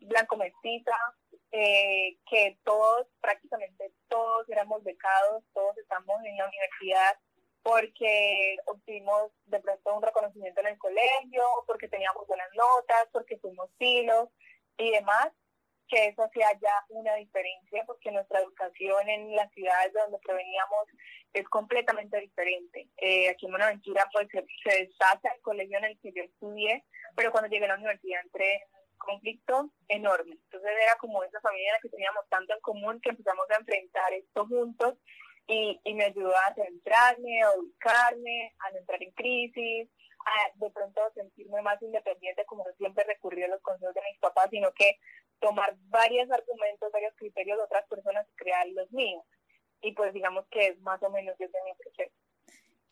blanco 0.00 0.36
mestiza, 0.36 0.94
eh, 1.50 2.18
que 2.30 2.58
todos, 2.62 3.06
prácticamente 3.20 3.92
todos 4.08 4.48
éramos 4.48 4.84
becados, 4.84 5.42
todos 5.54 5.76
estamos 5.78 6.22
en 6.24 6.36
la 6.36 6.46
universidad 6.46 7.18
porque 7.68 8.56
obtuvimos 8.64 9.30
de 9.44 9.60
pronto 9.60 9.94
un 9.94 10.02
reconocimiento 10.02 10.62
en 10.62 10.68
el 10.68 10.78
colegio, 10.78 11.42
porque 11.66 11.86
teníamos 11.86 12.26
buenas 12.26 12.48
notas, 12.54 13.08
porque 13.12 13.36
fuimos 13.36 13.68
filos 13.76 14.30
y 14.78 14.90
demás, 14.90 15.28
que 15.86 16.06
eso 16.06 16.22
hacía 16.22 16.46
ya 16.62 16.72
una 16.88 17.14
diferencia, 17.16 17.84
porque 17.86 18.10
nuestra 18.10 18.40
educación 18.40 19.06
en 19.10 19.36
las 19.36 19.52
ciudades 19.52 19.92
de 19.92 20.00
donde 20.00 20.18
proveníamos 20.24 20.86
es 21.34 21.46
completamente 21.50 22.18
diferente. 22.18 22.88
Eh, 22.96 23.28
aquí 23.28 23.44
en 23.44 23.52
Buenaventura 23.52 24.08
pues 24.14 24.28
se, 24.32 24.46
se 24.64 24.84
deshace 24.86 25.28
el 25.34 25.42
colegio 25.42 25.76
en 25.76 25.84
el 25.84 25.98
que 26.00 26.12
yo 26.12 26.22
estudié, 26.22 26.86
pero 27.14 27.30
cuando 27.32 27.50
llegué 27.50 27.66
a 27.66 27.68
la 27.68 27.74
universidad 27.74 28.22
entré 28.24 28.54
en 28.54 28.96
conflicto 28.96 29.70
enorme. 29.88 30.38
Entonces 30.44 30.70
era 30.70 30.96
como 30.96 31.22
esa 31.22 31.40
familia 31.42 31.68
en 31.68 31.74
la 31.74 31.80
que 31.80 31.90
teníamos 31.90 32.26
tanto 32.30 32.54
en 32.54 32.60
común 32.60 32.98
que 33.02 33.10
empezamos 33.10 33.44
a 33.50 33.56
enfrentar 33.56 34.10
esto 34.14 34.46
juntos 34.46 34.94
y, 35.48 35.80
y 35.82 35.94
me 35.94 36.04
ayudó 36.04 36.32
a 36.36 36.54
centrarme, 36.54 37.42
a 37.42 37.52
ubicarme, 37.58 38.54
a 38.60 38.70
no 38.70 38.78
entrar 38.78 39.02
en 39.02 39.10
crisis, 39.12 39.88
a 40.26 40.58
de 40.58 40.70
pronto 40.70 41.00
sentirme 41.14 41.62
más 41.62 41.80
independiente, 41.82 42.44
como 42.44 42.64
siempre 42.76 43.04
recurrí 43.04 43.42
a 43.42 43.48
los 43.48 43.62
consejos 43.62 43.94
de 43.94 44.02
mis 44.02 44.20
papás, 44.20 44.48
sino 44.50 44.70
que 44.72 44.98
tomar 45.40 45.74
varios 45.88 46.30
argumentos, 46.30 46.92
varios 46.92 47.14
criterios 47.16 47.56
de 47.58 47.64
otras 47.64 47.86
personas 47.88 48.26
y 48.28 48.36
crear 48.36 48.66
los 48.68 48.90
míos. 48.92 49.24
Y 49.80 49.92
pues 49.92 50.12
digamos 50.12 50.44
que 50.50 50.68
es 50.68 50.80
más 50.80 51.02
o 51.02 51.10
menos 51.10 51.34
ese 51.40 51.58
mi 51.64 51.74
proceso. 51.74 52.14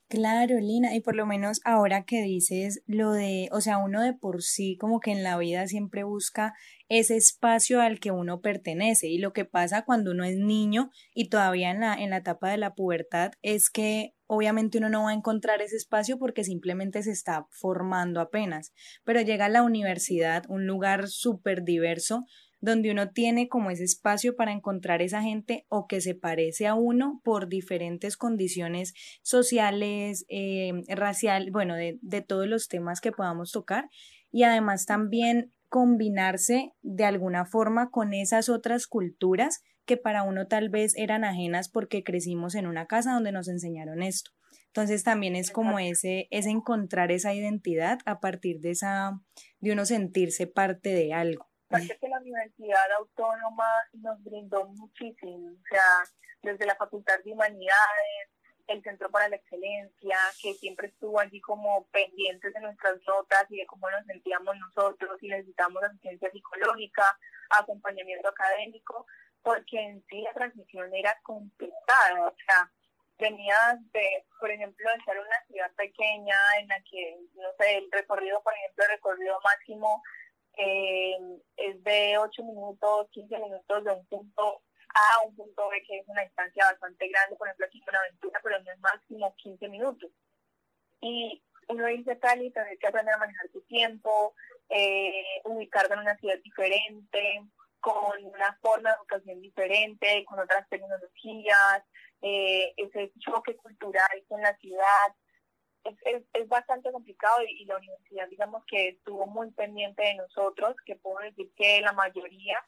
Claro, 0.08 0.60
Lina, 0.60 0.94
y 0.94 1.00
por 1.00 1.16
lo 1.16 1.26
menos 1.26 1.60
ahora 1.64 2.04
que 2.04 2.22
dices 2.22 2.80
lo 2.86 3.10
de, 3.10 3.48
o 3.50 3.60
sea, 3.60 3.78
uno 3.78 4.00
de 4.02 4.12
por 4.14 4.40
sí 4.42 4.76
como 4.78 5.00
que 5.00 5.10
en 5.10 5.24
la 5.24 5.36
vida 5.36 5.66
siempre 5.66 6.04
busca 6.04 6.54
ese 6.88 7.16
espacio 7.16 7.80
al 7.80 7.98
que 7.98 8.12
uno 8.12 8.40
pertenece 8.40 9.08
y 9.08 9.18
lo 9.18 9.32
que 9.32 9.44
pasa 9.44 9.82
cuando 9.84 10.12
uno 10.12 10.22
es 10.22 10.36
niño 10.36 10.92
y 11.12 11.28
todavía 11.28 11.72
en 11.72 11.80
la, 11.80 11.94
en 11.94 12.10
la 12.10 12.18
etapa 12.18 12.48
de 12.50 12.56
la 12.56 12.74
pubertad 12.76 13.32
es 13.42 13.68
que 13.68 14.14
obviamente 14.28 14.78
uno 14.78 14.90
no 14.90 15.02
va 15.04 15.10
a 15.10 15.14
encontrar 15.14 15.60
ese 15.60 15.74
espacio 15.74 16.18
porque 16.20 16.44
simplemente 16.44 17.02
se 17.02 17.10
está 17.10 17.48
formando 17.50 18.20
apenas, 18.20 18.72
pero 19.02 19.20
llega 19.22 19.46
a 19.46 19.48
la 19.48 19.64
universidad, 19.64 20.44
un 20.48 20.68
lugar 20.68 21.08
súper 21.08 21.64
diverso 21.64 22.26
donde 22.66 22.90
uno 22.90 23.10
tiene 23.10 23.48
como 23.48 23.70
ese 23.70 23.84
espacio 23.84 24.34
para 24.34 24.52
encontrar 24.52 25.00
esa 25.00 25.22
gente 25.22 25.64
o 25.68 25.86
que 25.86 26.00
se 26.00 26.16
parece 26.16 26.66
a 26.66 26.74
uno 26.74 27.20
por 27.22 27.48
diferentes 27.48 28.16
condiciones 28.16 28.92
sociales, 29.22 30.26
eh, 30.28 30.72
racial, 30.88 31.50
bueno, 31.52 31.76
de, 31.76 31.98
de 32.02 32.22
todos 32.22 32.48
los 32.48 32.66
temas 32.66 33.00
que 33.00 33.12
podamos 33.12 33.52
tocar. 33.52 33.88
Y 34.32 34.42
además 34.42 34.84
también 34.84 35.52
combinarse 35.68 36.72
de 36.82 37.04
alguna 37.04 37.44
forma 37.44 37.90
con 37.90 38.12
esas 38.12 38.48
otras 38.48 38.88
culturas 38.88 39.62
que 39.84 39.96
para 39.96 40.24
uno 40.24 40.48
tal 40.48 40.68
vez 40.68 40.96
eran 40.96 41.22
ajenas 41.22 41.68
porque 41.68 42.02
crecimos 42.02 42.56
en 42.56 42.66
una 42.66 42.86
casa 42.86 43.14
donde 43.14 43.30
nos 43.30 43.46
enseñaron 43.46 44.02
esto. 44.02 44.32
Entonces 44.66 45.04
también 45.04 45.36
es 45.36 45.52
como 45.52 45.78
ese, 45.78 46.26
es 46.32 46.46
encontrar 46.46 47.12
esa 47.12 47.32
identidad 47.32 48.00
a 48.04 48.18
partir 48.18 48.60
de 48.60 48.72
esa, 48.72 49.20
de 49.60 49.72
uno 49.72 49.86
sentirse 49.86 50.48
parte 50.48 50.90
de 50.90 51.12
algo. 51.12 51.48
Parece 51.68 51.98
que 51.98 52.08
la 52.08 52.18
Universidad 52.20 52.92
Autónoma 52.98 53.68
nos 53.94 54.22
brindó 54.22 54.66
muchísimo, 54.66 55.50
o 55.50 55.66
sea, 55.68 56.04
desde 56.42 56.64
la 56.66 56.76
Facultad 56.76 57.18
de 57.24 57.32
Humanidades, 57.32 58.30
el 58.68 58.82
Centro 58.82 59.10
para 59.10 59.28
la 59.28 59.36
Excelencia, 59.36 60.16
que 60.40 60.54
siempre 60.54 60.88
estuvo 60.88 61.18
allí 61.18 61.40
como 61.40 61.86
pendientes 61.88 62.52
de 62.52 62.60
nuestras 62.60 63.00
notas 63.06 63.46
y 63.50 63.58
de 63.58 63.66
cómo 63.66 63.90
nos 63.90 64.04
sentíamos 64.06 64.56
nosotros, 64.56 65.18
si 65.20 65.28
necesitamos 65.28 65.82
asistencia 65.82 66.30
psicológica, 66.30 67.18
acompañamiento 67.50 68.28
académico, 68.28 69.06
porque 69.42 69.80
en 69.80 70.04
sí 70.08 70.22
la 70.22 70.32
transmisión 70.32 70.92
era 70.94 71.18
complicada, 71.22 72.26
o 72.26 72.34
sea, 72.46 72.70
venías 73.18 73.76
de, 73.92 74.24
por 74.40 74.50
ejemplo, 74.50 74.90
de 74.90 75.04
ser 75.04 75.18
una 75.18 75.44
ciudad 75.46 75.72
pequeña 75.76 76.36
en 76.58 76.68
la 76.68 76.80
que, 76.82 77.18
no 77.34 77.48
sé, 77.58 77.78
el 77.78 77.90
recorrido, 77.90 78.42
por 78.42 78.54
ejemplo, 78.54 78.84
el 78.84 78.90
recorrido 78.90 79.40
máximo 79.42 80.02
eh, 80.56 81.16
es 81.56 81.82
de 81.84 82.18
8 82.18 82.42
minutos, 82.44 83.08
15 83.10 83.38
minutos 83.38 83.84
de 83.84 83.92
un 83.92 84.06
punto 84.06 84.62
A 84.94 85.16
a 85.16 85.26
un 85.26 85.36
punto 85.36 85.68
B, 85.68 85.82
que 85.86 85.98
es 85.98 86.08
una 86.08 86.22
distancia 86.22 86.64
bastante 86.64 87.08
grande, 87.08 87.36
por 87.36 87.48
ejemplo, 87.48 87.66
aquí 87.66 87.82
en 87.86 87.96
aventura, 87.96 88.40
pero 88.42 88.62
no 88.62 88.70
es 88.70 88.78
máximo 88.80 89.34
15 89.36 89.68
minutos. 89.68 90.10
Y 91.00 91.42
uno 91.68 91.86
dice, 91.86 92.18
Cali, 92.18 92.50
tener 92.50 92.78
que 92.78 92.86
aprender 92.86 93.14
a 93.14 93.18
manejar 93.18 93.48
tu 93.48 93.60
tiempo, 93.62 94.34
eh, 94.68 95.24
ubicarte 95.44 95.94
en 95.94 96.00
una 96.00 96.16
ciudad 96.16 96.38
diferente, 96.42 97.42
con 97.80 98.24
una 98.24 98.58
forma 98.60 98.90
de 98.90 98.96
educación 98.96 99.40
diferente, 99.40 100.24
con 100.24 100.38
otras 100.38 100.68
tecnologías, 100.68 101.84
eh, 102.22 102.72
ese 102.76 103.12
choque 103.18 103.56
cultural 103.56 104.24
con 104.28 104.40
la 104.40 104.56
ciudad. 104.56 105.14
Es, 106.04 106.22
es, 106.32 106.48
bastante 106.48 106.90
complicado 106.90 107.36
y, 107.48 107.64
la 107.64 107.76
universidad, 107.76 108.28
digamos 108.28 108.64
que 108.66 108.88
estuvo 108.88 109.26
muy 109.26 109.50
pendiente 109.52 110.02
de 110.02 110.14
nosotros, 110.14 110.74
que 110.84 110.96
puedo 110.96 111.18
decir 111.18 111.50
que 111.56 111.80
la 111.80 111.92
mayoría 111.92 112.58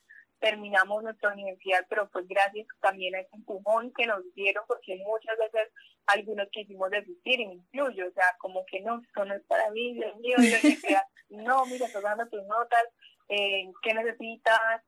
terminamos 0.40 1.02
nuestra 1.02 1.32
universidad, 1.32 1.84
pero 1.88 2.08
pues 2.10 2.26
gracias 2.28 2.66
también 2.80 3.14
a 3.14 3.20
ese 3.20 3.34
empujón 3.34 3.92
que 3.96 4.06
nos 4.06 4.22
dieron, 4.34 4.64
porque 4.68 4.96
muchas 5.04 5.36
veces 5.38 5.68
algunos 6.06 6.48
quisimos 6.50 6.90
desistir, 6.90 7.40
y 7.40 7.46
me 7.46 7.54
incluyo, 7.54 8.08
o 8.08 8.12
sea, 8.12 8.24
como 8.38 8.64
que 8.66 8.80
no, 8.80 9.00
esto 9.02 9.24
no 9.24 9.34
es 9.34 9.42
para 9.46 9.70
mí, 9.70 9.94
Dios 9.94 10.16
mío, 10.16 10.36
no, 11.30 11.66
mira, 11.66 11.86
estás 11.86 12.02
dando 12.02 12.28
tus 12.28 12.44
notas, 12.46 12.84
eh, 13.28 13.70
¿qué 13.82 13.94
necesitas? 13.94 14.82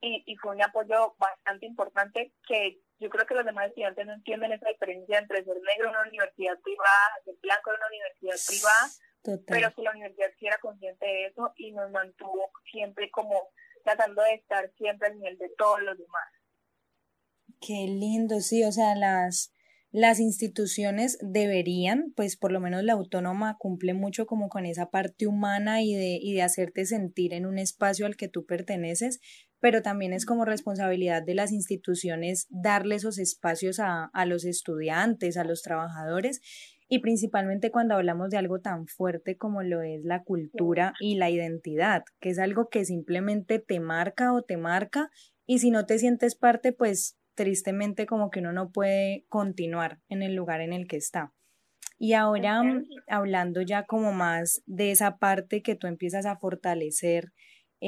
Y, 0.00 0.22
y 0.26 0.36
fue 0.36 0.54
un 0.54 0.62
apoyo 0.62 1.14
bastante 1.18 1.66
importante 1.66 2.32
que 2.46 2.80
yo 2.98 3.10
creo 3.10 3.26
que 3.26 3.34
los 3.34 3.44
demás 3.44 3.68
estudiantes 3.68 4.06
no 4.06 4.14
entienden 4.14 4.52
esa 4.52 4.68
diferencia 4.68 5.18
entre 5.18 5.44
ser 5.44 5.56
negro 5.56 5.88
en 5.88 5.90
una 5.90 6.08
universidad 6.08 6.58
privada, 6.60 7.20
ser 7.24 7.34
blanco 7.42 7.70
en 7.70 7.76
una 7.76 7.86
universidad 7.88 8.36
privada, 8.46 9.40
pero 9.46 9.74
que 9.74 9.82
la 9.82 9.90
universidad 9.90 10.30
sí 10.38 10.46
era 10.46 10.58
consciente 10.58 11.06
de 11.06 11.26
eso 11.26 11.52
y 11.56 11.72
nos 11.72 11.90
mantuvo 11.90 12.50
siempre 12.70 13.10
como 13.10 13.50
tratando 13.84 14.22
de 14.22 14.34
estar 14.34 14.70
siempre 14.76 15.08
al 15.08 15.16
nivel 15.16 15.38
de 15.38 15.50
todos 15.56 15.80
los 15.82 15.96
demás. 15.98 16.28
Qué 17.60 17.86
lindo, 17.86 18.40
sí, 18.40 18.64
o 18.64 18.72
sea, 18.72 18.94
las, 18.94 19.52
las 19.90 20.20
instituciones 20.20 21.18
deberían, 21.20 22.12
pues 22.16 22.36
por 22.36 22.52
lo 22.52 22.60
menos 22.60 22.82
la 22.82 22.94
autónoma 22.94 23.56
cumple 23.58 23.94
mucho 23.94 24.26
como 24.26 24.48
con 24.48 24.66
esa 24.66 24.90
parte 24.90 25.26
humana 25.26 25.82
y 25.82 25.94
de, 25.94 26.18
y 26.20 26.34
de 26.34 26.42
hacerte 26.42 26.84
sentir 26.84 27.32
en 27.32 27.46
un 27.46 27.58
espacio 27.58 28.06
al 28.06 28.16
que 28.16 28.28
tú 28.28 28.44
perteneces, 28.44 29.20
pero 29.60 29.82
también 29.82 30.12
es 30.12 30.26
como 30.26 30.44
responsabilidad 30.44 31.22
de 31.22 31.34
las 31.34 31.52
instituciones 31.52 32.46
darle 32.50 32.96
esos 32.96 33.18
espacios 33.18 33.80
a, 33.80 34.10
a 34.12 34.26
los 34.26 34.44
estudiantes, 34.44 35.36
a 35.36 35.44
los 35.44 35.62
trabajadores 35.62 36.40
y 36.88 37.00
principalmente 37.00 37.70
cuando 37.70 37.94
hablamos 37.94 38.30
de 38.30 38.36
algo 38.36 38.60
tan 38.60 38.86
fuerte 38.86 39.36
como 39.36 39.62
lo 39.62 39.82
es 39.82 40.04
la 40.04 40.22
cultura 40.22 40.94
y 41.00 41.16
la 41.16 41.30
identidad, 41.30 42.04
que 42.20 42.30
es 42.30 42.38
algo 42.38 42.68
que 42.68 42.84
simplemente 42.84 43.58
te 43.58 43.80
marca 43.80 44.32
o 44.32 44.42
te 44.42 44.56
marca 44.56 45.10
y 45.46 45.58
si 45.58 45.70
no 45.70 45.86
te 45.86 45.98
sientes 45.98 46.36
parte, 46.36 46.72
pues 46.72 47.18
tristemente 47.34 48.06
como 48.06 48.30
que 48.30 48.40
uno 48.40 48.52
no 48.52 48.70
puede 48.70 49.24
continuar 49.28 50.00
en 50.08 50.22
el 50.22 50.34
lugar 50.34 50.60
en 50.60 50.72
el 50.72 50.86
que 50.86 50.96
está. 50.96 51.32
Y 51.98 52.12
ahora 52.12 52.62
hablando 53.08 53.62
ya 53.62 53.84
como 53.84 54.12
más 54.12 54.62
de 54.66 54.90
esa 54.90 55.16
parte 55.16 55.62
que 55.62 55.76
tú 55.76 55.86
empiezas 55.86 56.26
a 56.26 56.36
fortalecer 56.36 57.32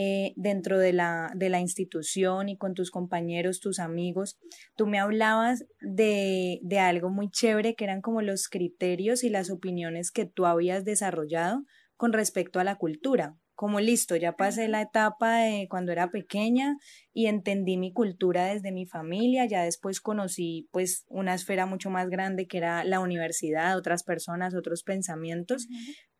eh, 0.01 0.33
dentro 0.37 0.79
de 0.79 0.93
la, 0.93 1.33
de 1.35 1.49
la 1.49 1.59
institución 1.59 2.49
y 2.49 2.57
con 2.57 2.75
tus 2.75 2.93
compañeros, 2.93 3.59
tus 3.59 3.81
amigos. 3.81 4.39
Tú 4.77 4.87
me 4.87 5.01
hablabas 5.01 5.65
de, 5.81 6.61
de 6.63 6.79
algo 6.79 7.11
muy 7.11 7.29
chévere 7.31 7.75
que 7.75 7.83
eran 7.83 8.01
como 8.01 8.23
los 8.23 8.47
criterios 8.49 9.25
y 9.25 9.29
las 9.29 9.51
opiniones 9.51 10.13
que 10.13 10.25
tú 10.25 10.47
habías 10.47 10.85
desarrollado 10.85 11.65
con 11.97 12.13
respecto 12.13 12.61
a 12.61 12.65
la 12.65 12.77
cultura 12.77 13.35
como 13.59 13.81
listo, 13.81 14.15
ya 14.15 14.37
pasé 14.37 14.69
la 14.69 14.83
etapa 14.83 15.39
de 15.39 15.67
cuando 15.69 15.91
era 15.91 16.13
pequeña 16.13 16.77
y 17.13 17.27
entendí 17.27 17.77
mi 17.77 17.93
cultura 17.93 18.47
desde 18.47 18.71
mi 18.71 18.87
familia, 18.87 19.47
ya 19.47 19.65
después 19.65 20.01
conocí 20.01 20.69
pues 20.71 21.05
una 21.09 21.35
esfera 21.35 21.67
mucho 21.67 21.91
más 21.91 22.09
grande 22.09 22.47
que 22.47 22.59
era 22.59 22.85
la 22.85 23.01
universidad, 23.01 23.77
otras 23.77 24.05
personas, 24.05 24.55
otros 24.55 24.85
pensamientos, 24.85 25.67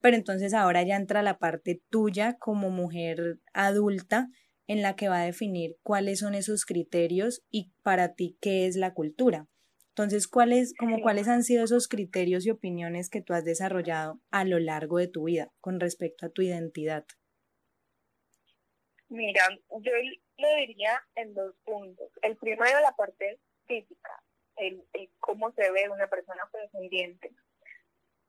pero 0.01 0.17
entonces 0.17 0.53
ahora 0.53 0.83
ya 0.83 0.97
entra 0.97 1.23
la 1.23 1.39
parte 1.39 1.81
tuya 1.91 2.35
como 2.41 2.71
mujer 2.71 3.39
adulta 3.53 4.27
en 4.67 4.83
la 4.83 4.97
que 4.97 5.09
va 5.09 5.21
a 5.21 5.27
definir 5.27 5.77
cuáles 5.85 6.19
son 6.19 6.35
esos 6.35 6.65
criterios 6.65 7.43
y 7.53 7.71
para 7.85 8.15
ti 8.15 8.37
qué 8.41 8.67
es 8.67 8.75
la 8.75 8.95
cultura. 8.95 9.47
Entonces, 9.91 10.27
¿cuáles, 10.27 10.75
como 10.77 11.01
cuáles 11.03 11.29
han 11.29 11.45
sido 11.45 11.63
esos 11.63 11.87
criterios 11.87 12.45
y 12.47 12.51
opiniones 12.51 13.11
que 13.11 13.23
tú 13.23 13.33
has 13.33 13.45
desarrollado 13.45 14.21
a 14.33 14.45
lo 14.45 14.59
largo 14.59 14.99
de 14.99 15.07
tu 15.07 15.27
vida 15.27 15.53
con 15.61 15.79
respecto 15.79 16.27
a 16.27 16.31
tu 16.31 16.43
identidad? 16.43 17.05
Mira, 19.09 19.43
yo 19.71 19.93
lo 20.39 20.57
diría 20.57 21.03
en 21.15 21.35
dos 21.35 21.55
puntos. 21.65 22.11
El 22.23 22.37
primero, 22.37 22.81
la 22.81 22.93
parte 22.93 23.41
física, 23.67 24.23
el, 24.57 24.85
cómo 25.19 25.51
se 25.53 25.71
ve 25.71 25.89
una 25.89 26.09
persona 26.09 26.43
afrodescendiente. 26.43 27.33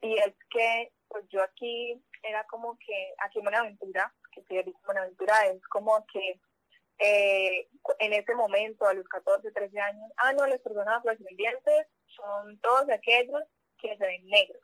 Y 0.01 0.17
es 0.17 0.33
que, 0.49 0.93
pues 1.09 1.25
yo 1.29 1.43
aquí 1.43 2.01
era 2.23 2.45
como 2.45 2.77
que, 2.77 3.13
aquí 3.19 3.39
en 3.39 3.43
Buenaventura, 3.43 4.13
que 4.31 4.39
estoy 4.39 4.59
en 4.59 4.73
Buenaventura, 4.85 5.47
es 5.47 5.61
como 5.67 6.05
que 6.11 6.39
eh, 6.99 7.67
en 7.99 8.13
ese 8.13 8.33
momento, 8.35 8.85
a 8.85 8.93
los 8.93 9.07
14, 9.07 9.51
13 9.51 9.79
años, 9.79 10.11
ah, 10.17 10.33
no, 10.33 10.45
las 10.47 10.59
personas 10.61 10.97
afrodescendientes 10.97 11.87
son 12.07 12.59
todos 12.59 12.89
aquellos 12.89 13.43
que 13.77 13.97
se 13.97 14.05
ven 14.05 14.25
negros. 14.27 14.61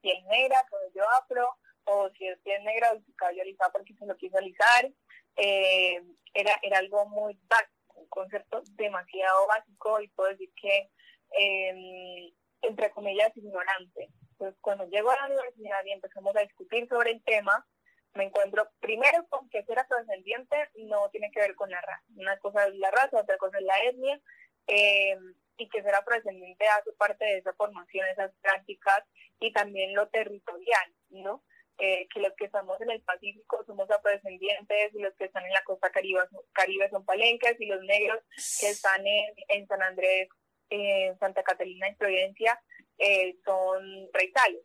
Piel 0.00 0.24
negra, 0.26 0.56
cabello 0.70 1.08
afro, 1.20 1.56
o 1.84 2.10
si 2.10 2.26
es 2.26 2.38
piel 2.40 2.62
negra, 2.64 2.90
cabello 3.16 3.42
alisado 3.42 3.72
porque 3.72 3.94
se 3.94 4.06
lo 4.06 4.16
quiso 4.16 4.38
alisar, 4.38 4.90
eh, 5.38 6.02
era, 6.34 6.52
era 6.62 6.78
algo 6.78 7.06
muy 7.06 7.38
básico, 7.48 7.94
un 7.94 8.08
concepto 8.08 8.62
demasiado 8.72 9.46
básico 9.46 10.00
y 10.00 10.08
puedo 10.08 10.30
decir 10.30 10.50
que, 10.60 10.90
eh, 11.38 12.32
entre 12.62 12.90
comillas, 12.90 13.34
ignorante. 13.36 14.10
Entonces, 14.32 14.58
cuando 14.60 14.86
llego 14.88 15.10
a 15.10 15.16
la 15.16 15.26
universidad 15.26 15.84
y 15.84 15.92
empezamos 15.92 16.36
a 16.36 16.40
discutir 16.40 16.88
sobre 16.88 17.12
el 17.12 17.22
tema, 17.24 17.66
me 18.14 18.24
encuentro 18.24 18.68
primero 18.80 19.26
con 19.28 19.48
que 19.48 19.64
ser 19.64 19.78
afrodescendiente 19.78 20.56
no 20.74 21.08
tiene 21.10 21.30
que 21.30 21.40
ver 21.40 21.54
con 21.54 21.70
la 21.70 21.80
raza. 21.80 22.04
Una 22.16 22.36
cosa 22.38 22.66
es 22.66 22.74
la 22.76 22.90
raza, 22.90 23.20
otra 23.20 23.38
cosa 23.38 23.58
es 23.58 23.64
la 23.64 23.78
etnia, 23.84 24.20
eh, 24.66 25.16
y 25.56 25.68
que 25.68 25.82
ser 25.82 25.94
afrodescendiente 25.94 26.66
hace 26.68 26.92
parte 26.92 27.24
de 27.24 27.38
esa 27.38 27.52
formación, 27.54 28.06
esas 28.08 28.32
prácticas 28.40 29.04
y 29.40 29.52
también 29.52 29.94
lo 29.94 30.08
territorial, 30.08 30.94
¿no? 31.10 31.42
Eh, 31.80 32.08
que 32.12 32.18
los 32.18 32.32
que 32.34 32.46
estamos 32.46 32.80
en 32.80 32.90
el 32.90 33.00
Pacífico 33.02 33.62
somos 33.64 33.88
afrodescendientes 33.88 34.92
y 34.94 34.98
los 34.98 35.14
que 35.14 35.26
están 35.26 35.44
en 35.44 35.52
la 35.52 35.62
costa 35.62 35.90
caribe, 35.90 36.20
caribe 36.52 36.90
son 36.90 37.04
palenques 37.04 37.54
y 37.60 37.66
los 37.66 37.80
negros 37.84 38.20
que 38.60 38.70
están 38.70 39.06
en, 39.06 39.32
en 39.46 39.66
San 39.68 39.80
Andrés, 39.82 40.28
en 40.70 41.16
Santa 41.20 41.44
Catalina 41.44 41.88
y 41.88 41.94
Providencia 41.94 42.60
eh, 42.98 43.38
son 43.44 44.08
raizales, 44.12 44.64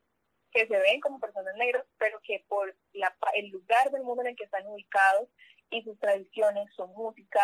que 0.51 0.65
se 0.67 0.79
ven 0.79 0.99
como 1.01 1.19
personas 1.19 1.55
negras, 1.55 1.85
pero 1.99 2.19
que 2.23 2.43
por 2.47 2.75
la, 2.93 3.15
el 3.35 3.49
lugar 3.49 3.91
del 3.91 4.01
mundo 4.01 4.23
en 4.23 4.29
el 4.29 4.35
que 4.35 4.45
están 4.45 4.65
ubicados 4.65 5.29
y 5.69 5.83
sus 5.83 5.99
tradiciones, 5.99 6.73
su 6.75 6.87
música, 6.87 7.41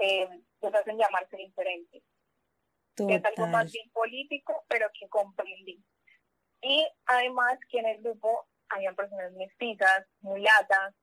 eh, 0.00 0.28
los 0.62 0.74
hacen 0.74 0.96
llamarse 0.96 1.36
diferentes. 1.36 2.02
Es 2.96 3.24
algo 3.24 3.46
más 3.46 3.70
bien 3.72 3.90
político, 3.90 4.64
pero 4.68 4.90
que 4.98 5.08
comprendí. 5.08 5.82
Y 6.62 6.86
además 7.06 7.58
que 7.68 7.78
en 7.78 7.86
el 7.86 8.02
grupo 8.02 8.46
habían 8.74 8.96
personas 8.96 9.32
mestizas, 9.32 10.06
mulatas, 10.20 10.94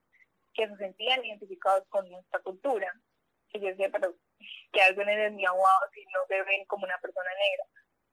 que 0.53 0.67
se 0.67 0.77
sentían 0.77 1.23
identificados 1.23 1.84
con 1.89 2.10
nuestra 2.10 2.39
cultura. 2.41 2.91
Y 3.53 3.60
yo 3.60 3.67
decía, 3.67 3.89
pero 3.91 4.13
¿qué 4.71 4.82
hacen 4.82 5.10
en 5.10 5.19
el 5.19 5.32
Miahuao 5.34 5.89
si 5.93 6.03
no 6.13 6.19
se 6.27 6.41
ven 6.43 6.65
como 6.65 6.86
una 6.86 6.97
persona 6.99 7.29
negra? 7.29 7.63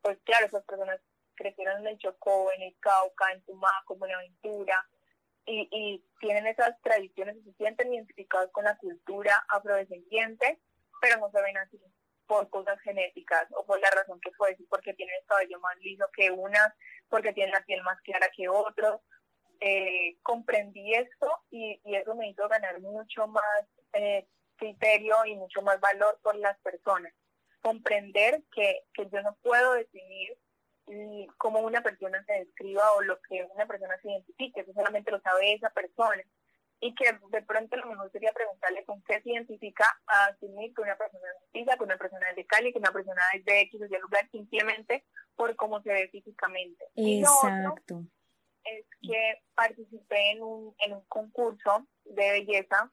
Pues 0.03 0.19
claro, 0.25 0.47
esas 0.47 0.65
personas 0.65 1.01
crecieron 1.35 1.81
en 1.81 1.89
el 1.89 1.99
Chocó, 1.99 2.51
en 2.53 2.63
el 2.63 2.77
Cauca, 2.81 3.33
en 3.33 3.43
Tumaco, 3.45 3.95
en 3.95 3.99
Buenaventura, 3.99 4.87
y, 5.45 5.69
y 5.71 6.05
tienen 6.21 6.47
esas 6.47 6.81
tradiciones 6.83 7.37
y 7.37 7.43
se 7.45 7.53
sienten 7.55 7.93
identificados 7.93 8.51
con 8.53 8.65
la 8.65 8.77
cultura 8.79 9.45
afrodescendiente, 9.49 10.61
pero 11.01 11.19
no 11.19 11.31
se 11.31 11.43
ven 11.43 11.57
así 11.59 11.79
por 12.27 12.51
cosas 12.51 12.81
genéticas 12.81 13.47
o 13.53 13.65
por 13.65 13.81
la 13.81 13.91
razón 13.91 14.21
que 14.21 14.33
fuese, 14.33 14.65
porque 14.69 14.95
tienen 14.95 15.15
el 15.21 15.27
cabello 15.27 15.61
más 15.61 15.77
liso 15.79 16.07
que 16.15 16.31
unas, 16.31 16.73
porque 17.09 17.33
tienen 17.33 17.53
la 17.53 17.63
piel 17.63 17.83
más 17.83 18.01
clara 18.03 18.29
que 18.35 18.49
otros. 18.49 19.01
Eh, 19.61 20.17
comprendí 20.23 20.95
esto 20.95 21.31
y, 21.51 21.81
y, 21.85 21.97
eso 21.97 22.15
me 22.15 22.29
hizo 22.29 22.47
ganar 22.49 22.81
mucho 22.81 23.27
más 23.27 23.65
eh, 23.95 24.27
criterio 24.57 25.17
y 25.25 25.35
mucho 25.37 25.63
más 25.63 25.81
valor 25.81 26.19
por 26.23 26.37
las 26.37 26.59
personas. 26.61 27.13
Comprender 27.63 28.43
que, 28.55 28.83
que 28.93 29.09
yo 29.09 29.23
no 29.23 29.37
puedo 29.43 29.73
definir 29.73 30.37
cómo 31.37 31.61
una 31.61 31.83
persona 31.83 32.23
se 32.25 32.33
describa 32.33 32.83
o 32.97 33.03
lo 33.03 33.21
que 33.23 33.47
una 33.55 33.67
persona 33.67 33.97
se 34.01 34.09
identifique, 34.09 34.61
eso 34.61 34.73
solamente 34.73 35.11
lo 35.11 35.21
sabe 35.21 35.55
esa 35.55 35.71
persona. 35.71 36.23
Y 36.79 36.95
que 36.95 37.19
de 37.31 37.43
pronto 37.43 37.77
lo 37.77 37.87
mejor 37.87 38.13
sería 38.13 38.33
preguntarle 38.33 38.85
con 38.85 39.03
qué 39.03 39.21
se 39.23 39.31
identifica 39.31 39.87
a 40.07 40.27
asumir 40.27 40.75
que 40.75 40.83
una 40.83 40.97
persona 40.97 41.27
es 41.55 41.67
de 41.67 41.77
que 41.77 41.85
una 41.85 41.97
persona 41.97 42.31
es 42.31 42.37
de 42.37 42.47
Cali, 42.47 42.73
que 42.73 42.79
una 42.79 42.93
persona 42.93 43.23
es 43.35 43.45
de 43.47 43.61
X 43.63 43.81
o 43.81 43.99
lugar, 44.01 44.29
simplemente 44.31 45.05
por 45.35 45.57
cómo 45.57 45.81
se 45.83 45.93
ve 45.93 46.09
físicamente. 46.09 46.85
Exacto. 46.95 48.05
Es 48.71 48.87
que 49.01 49.43
participé 49.55 50.33
en 50.33 50.43
un, 50.43 50.75
en 50.79 50.95
un 50.95 51.05
concurso 51.07 51.87
de 52.05 52.31
belleza 52.33 52.93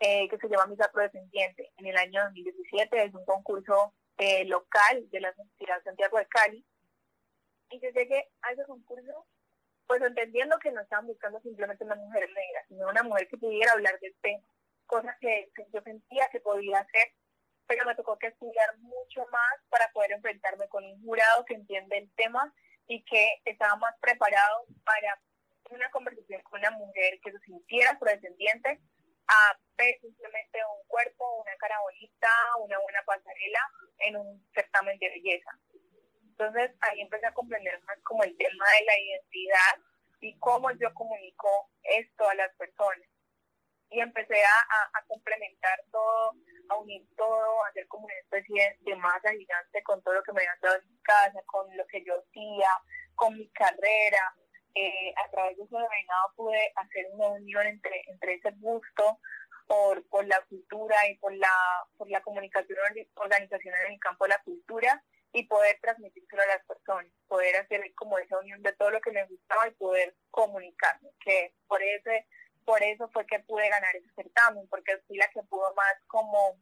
eh, 0.00 0.28
que 0.28 0.38
se 0.38 0.48
llama 0.48 0.66
Mis 0.66 0.80
Afrodescendiente 0.80 1.72
en 1.76 1.86
el 1.86 1.96
año 1.96 2.22
2017. 2.24 3.04
Es 3.04 3.14
un 3.14 3.24
concurso 3.24 3.94
eh, 4.18 4.44
local 4.44 5.08
de 5.10 5.20
la 5.20 5.32
Universidad 5.36 5.82
Santiago 5.84 6.18
de 6.18 6.26
Cali 6.26 6.66
y 7.70 7.80
yo 7.80 7.90
llegué 7.90 8.28
a 8.42 8.52
ese 8.52 8.64
concurso, 8.64 9.26
pues 9.86 10.02
entendiendo 10.02 10.58
que 10.58 10.70
no 10.70 10.80
estaban 10.80 11.06
buscando 11.06 11.40
simplemente 11.40 11.84
una 11.84 11.96
mujer 11.96 12.28
negra, 12.28 12.64
sino 12.68 12.88
una 12.88 13.02
mujer 13.02 13.28
que 13.28 13.38
pudiera 13.38 13.72
hablar 13.72 13.98
del 14.00 14.14
tema, 14.20 14.46
cosas 14.86 15.16
que, 15.20 15.50
yo 15.72 15.80
sentía 15.82 16.28
que 16.30 16.40
podía 16.40 16.78
hacer, 16.78 17.12
pero 17.66 17.84
me 17.84 17.94
tocó 17.94 18.18
que 18.18 18.28
estudiar 18.28 18.78
mucho 18.78 19.26
más 19.32 19.60
para 19.68 19.90
poder 19.92 20.12
enfrentarme 20.12 20.68
con 20.68 20.84
un 20.84 21.02
jurado 21.02 21.44
que 21.44 21.54
entiende 21.54 21.98
el 21.98 22.10
tema 22.14 22.54
y 22.86 23.04
que 23.04 23.40
estaba 23.44 23.76
más 23.76 23.94
preparado 24.00 24.66
para 24.84 25.20
una 25.70 25.90
conversación 25.90 26.42
con 26.42 26.60
una 26.60 26.70
mujer 26.72 27.18
que 27.22 27.32
se 27.32 27.38
sintiera 27.40 27.90
afrodescendiente 27.90 28.80
a 29.28 29.58
ver 29.76 29.98
simplemente 30.00 30.58
un 30.64 30.86
cuerpo, 30.88 31.42
una 31.42 31.56
cara 31.56 31.80
bonita, 31.80 32.28
una 32.60 32.78
buena 32.78 33.02
pasarela 33.04 33.60
en 33.98 34.16
un 34.16 34.48
certamen 34.54 34.98
de 34.98 35.08
belleza. 35.08 35.50
Entonces 36.22 36.70
ahí 36.80 37.00
empecé 37.00 37.26
a 37.26 37.34
comprender 37.34 37.80
más 37.82 37.98
como 38.02 38.22
el 38.22 38.36
tema 38.36 38.64
de 38.78 38.84
la 38.84 38.98
identidad 38.98 39.74
y 40.20 40.38
cómo 40.38 40.70
yo 40.72 40.92
comunico 40.94 41.70
esto 41.82 42.28
a 42.28 42.34
las 42.34 42.54
personas. 42.56 43.08
Y 43.90 44.00
empecé 44.00 44.42
a, 44.42 45.02
complementar 45.06 45.78
todo, 45.92 46.32
a 46.68 46.76
unir 46.76 47.06
todo, 47.16 47.64
a 47.64 47.68
hacer 47.68 47.86
como 47.88 48.06
una 48.06 48.14
especie 48.14 48.76
de 48.80 48.96
masa 48.96 49.30
gigante 49.30 49.82
con 49.82 50.02
todo 50.02 50.14
lo 50.14 50.22
que 50.22 50.32
me 50.32 50.40
habían 50.40 50.60
dado 50.60 50.76
en 50.76 50.88
mi 50.88 50.98
casa, 51.02 51.40
con 51.46 51.76
lo 51.76 51.86
que 51.86 52.04
yo 52.04 52.14
hacía, 52.18 52.68
con 53.14 53.36
mi 53.36 53.48
carrera. 53.50 54.34
Eh, 54.74 55.14
a 55.24 55.30
través 55.30 55.56
de 55.56 55.64
ese 55.64 55.74
reinado 55.74 56.32
pude 56.36 56.72
hacer 56.76 57.06
una 57.12 57.28
unión 57.28 57.66
entre, 57.66 58.02
entre 58.08 58.34
ese 58.34 58.50
gusto 58.56 59.20
por, 59.66 60.06
por 60.08 60.26
la 60.26 60.40
cultura 60.48 60.96
y 61.08 61.16
por 61.16 61.34
la, 61.34 61.48
por 61.96 62.10
la 62.10 62.20
comunicación 62.20 62.78
organizacional 63.14 63.86
en 63.86 63.92
el 63.94 64.00
campo 64.00 64.24
de 64.24 64.30
la 64.30 64.42
cultura 64.42 65.02
y 65.32 65.44
poder 65.44 65.78
transmitírselo 65.82 66.42
a 66.42 66.46
las 66.46 66.64
personas, 66.64 67.12
poder 67.28 67.56
hacer 67.56 67.82
como 67.94 68.18
esa 68.18 68.38
unión 68.38 68.62
de 68.62 68.72
todo 68.72 68.90
lo 68.90 69.00
que 69.00 69.10
me 69.10 69.26
gustaba 69.26 69.68
y 69.68 69.72
poder 69.72 70.14
comunicarme, 70.30 71.10
que 71.20 71.52
por 71.66 71.82
ese, 71.82 72.26
por 72.66 72.82
eso 72.82 73.08
fue 73.08 73.24
que 73.26 73.38
pude 73.40 73.68
ganar 73.70 73.94
ese 73.96 74.12
certamen, 74.14 74.68
porque 74.68 74.98
fui 75.06 75.16
la 75.16 75.28
que 75.28 75.42
pudo 75.44 75.72
más 75.74 75.94
como 76.08 76.58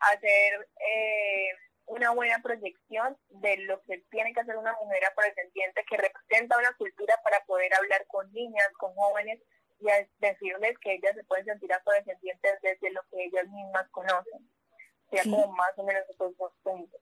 hacer 0.00 0.68
eh, 0.80 1.50
una 1.86 2.10
buena 2.10 2.40
proyección 2.42 3.16
de 3.28 3.58
lo 3.58 3.80
que 3.82 3.98
tiene 4.10 4.32
que 4.32 4.40
hacer 4.40 4.56
una 4.56 4.72
mujer 4.80 5.04
afrodescendiente 5.04 5.84
que 5.88 5.98
representa 5.98 6.58
una 6.58 6.72
cultura 6.76 7.14
para 7.22 7.44
poder 7.44 7.72
hablar 7.74 8.04
con 8.08 8.32
niñas, 8.32 8.68
con 8.78 8.94
jóvenes 8.94 9.40
y 9.78 9.86
decirles 10.18 10.78
que 10.80 10.94
ellas 10.94 11.14
se 11.14 11.24
pueden 11.24 11.44
sentir 11.44 11.72
afrodescendientes 11.72 12.60
desde 12.62 12.90
lo 12.90 13.02
que 13.10 13.24
ellas 13.24 13.46
mismas 13.48 13.88
conocen. 13.90 14.50
sea, 15.10 15.22
como 15.24 15.52
más 15.52 15.76
o 15.76 15.84
menos 15.84 16.02
esos 16.08 16.36
dos 16.38 16.52
puntos. 16.62 17.00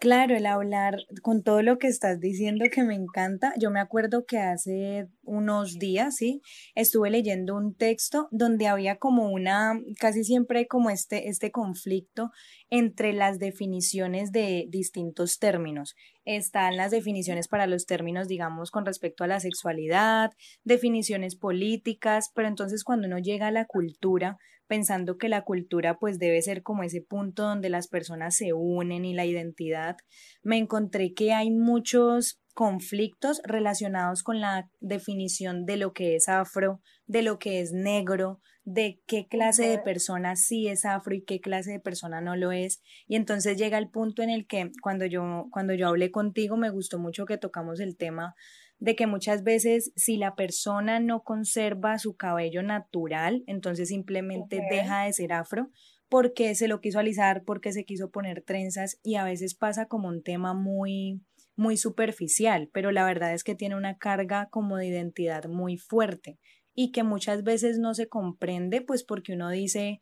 Claro, 0.00 0.36
el 0.36 0.46
hablar 0.46 0.96
con 1.22 1.42
todo 1.42 1.60
lo 1.62 1.78
que 1.78 1.88
estás 1.88 2.20
diciendo 2.20 2.64
que 2.70 2.84
me 2.84 2.94
encanta. 2.94 3.52
Yo 3.58 3.72
me 3.72 3.80
acuerdo 3.80 4.26
que 4.26 4.38
hace 4.38 5.08
unos 5.24 5.80
días, 5.80 6.14
sí, 6.14 6.40
estuve 6.76 7.10
leyendo 7.10 7.56
un 7.56 7.74
texto 7.74 8.28
donde 8.30 8.68
había 8.68 8.96
como 8.98 9.28
una, 9.32 9.80
casi 9.98 10.22
siempre 10.22 10.68
como 10.68 10.90
este, 10.90 11.28
este 11.28 11.50
conflicto 11.50 12.30
entre 12.70 13.12
las 13.12 13.38
definiciones 13.38 14.32
de 14.32 14.66
distintos 14.68 15.38
términos. 15.38 15.94
Están 16.24 16.76
las 16.76 16.90
definiciones 16.90 17.48
para 17.48 17.66
los 17.66 17.86
términos, 17.86 18.28
digamos, 18.28 18.70
con 18.70 18.84
respecto 18.84 19.24
a 19.24 19.28
la 19.28 19.40
sexualidad, 19.40 20.32
definiciones 20.64 21.36
políticas, 21.36 22.30
pero 22.34 22.48
entonces 22.48 22.84
cuando 22.84 23.06
uno 23.06 23.18
llega 23.18 23.48
a 23.48 23.52
la 23.52 23.64
cultura, 23.64 24.38
pensando 24.66 25.16
que 25.16 25.28
la 25.28 25.42
cultura 25.42 25.98
pues 25.98 26.18
debe 26.18 26.40
ser 26.42 26.62
como 26.62 26.82
ese 26.82 27.00
punto 27.00 27.42
donde 27.42 27.70
las 27.70 27.88
personas 27.88 28.36
se 28.36 28.52
unen 28.52 29.04
y 29.04 29.14
la 29.14 29.24
identidad, 29.24 29.96
me 30.42 30.58
encontré 30.58 31.14
que 31.14 31.32
hay 31.32 31.50
muchos 31.50 32.40
conflictos 32.58 33.40
relacionados 33.44 34.24
con 34.24 34.40
la 34.40 34.68
definición 34.80 35.64
de 35.64 35.76
lo 35.76 35.92
que 35.92 36.16
es 36.16 36.28
afro, 36.28 36.80
de 37.06 37.22
lo 37.22 37.38
que 37.38 37.60
es 37.60 37.70
negro, 37.70 38.40
de 38.64 39.00
qué 39.06 39.28
clase 39.28 39.68
de 39.68 39.78
persona 39.78 40.34
sí 40.34 40.66
es 40.66 40.84
afro 40.84 41.14
y 41.14 41.22
qué 41.22 41.38
clase 41.38 41.70
de 41.70 41.78
persona 41.78 42.20
no 42.20 42.34
lo 42.34 42.50
es. 42.50 42.82
Y 43.06 43.14
entonces 43.14 43.58
llega 43.58 43.78
el 43.78 43.90
punto 43.90 44.22
en 44.22 44.30
el 44.30 44.48
que 44.48 44.72
cuando 44.82 45.06
yo, 45.06 45.46
cuando 45.52 45.72
yo 45.72 45.86
hablé 45.86 46.10
contigo 46.10 46.56
me 46.56 46.70
gustó 46.70 46.98
mucho 46.98 47.26
que 47.26 47.38
tocamos 47.38 47.78
el 47.78 47.96
tema 47.96 48.34
de 48.80 48.96
que 48.96 49.06
muchas 49.06 49.44
veces 49.44 49.92
si 49.94 50.16
la 50.16 50.34
persona 50.34 50.98
no 50.98 51.22
conserva 51.22 52.00
su 52.00 52.16
cabello 52.16 52.64
natural, 52.64 53.44
entonces 53.46 53.86
simplemente 53.86 54.60
deja 54.68 55.04
de 55.04 55.12
ser 55.12 55.32
afro 55.32 55.70
porque 56.08 56.56
se 56.56 56.66
lo 56.66 56.80
quiso 56.80 56.98
alisar, 56.98 57.44
porque 57.44 57.70
se 57.70 57.84
quiso 57.84 58.10
poner 58.10 58.42
trenzas 58.42 58.98
y 59.04 59.14
a 59.14 59.22
veces 59.22 59.54
pasa 59.54 59.86
como 59.86 60.08
un 60.08 60.24
tema 60.24 60.54
muy 60.54 61.20
muy 61.58 61.76
superficial, 61.76 62.70
pero 62.72 62.90
la 62.92 63.04
verdad 63.04 63.34
es 63.34 63.44
que 63.44 63.54
tiene 63.54 63.76
una 63.76 63.98
carga 63.98 64.48
como 64.50 64.76
de 64.78 64.86
identidad 64.86 65.44
muy 65.44 65.76
fuerte 65.76 66.38
y 66.74 66.92
que 66.92 67.02
muchas 67.02 67.42
veces 67.42 67.78
no 67.78 67.92
se 67.92 68.08
comprende 68.08 68.80
pues 68.80 69.04
porque 69.04 69.34
uno 69.34 69.50
dice 69.50 70.00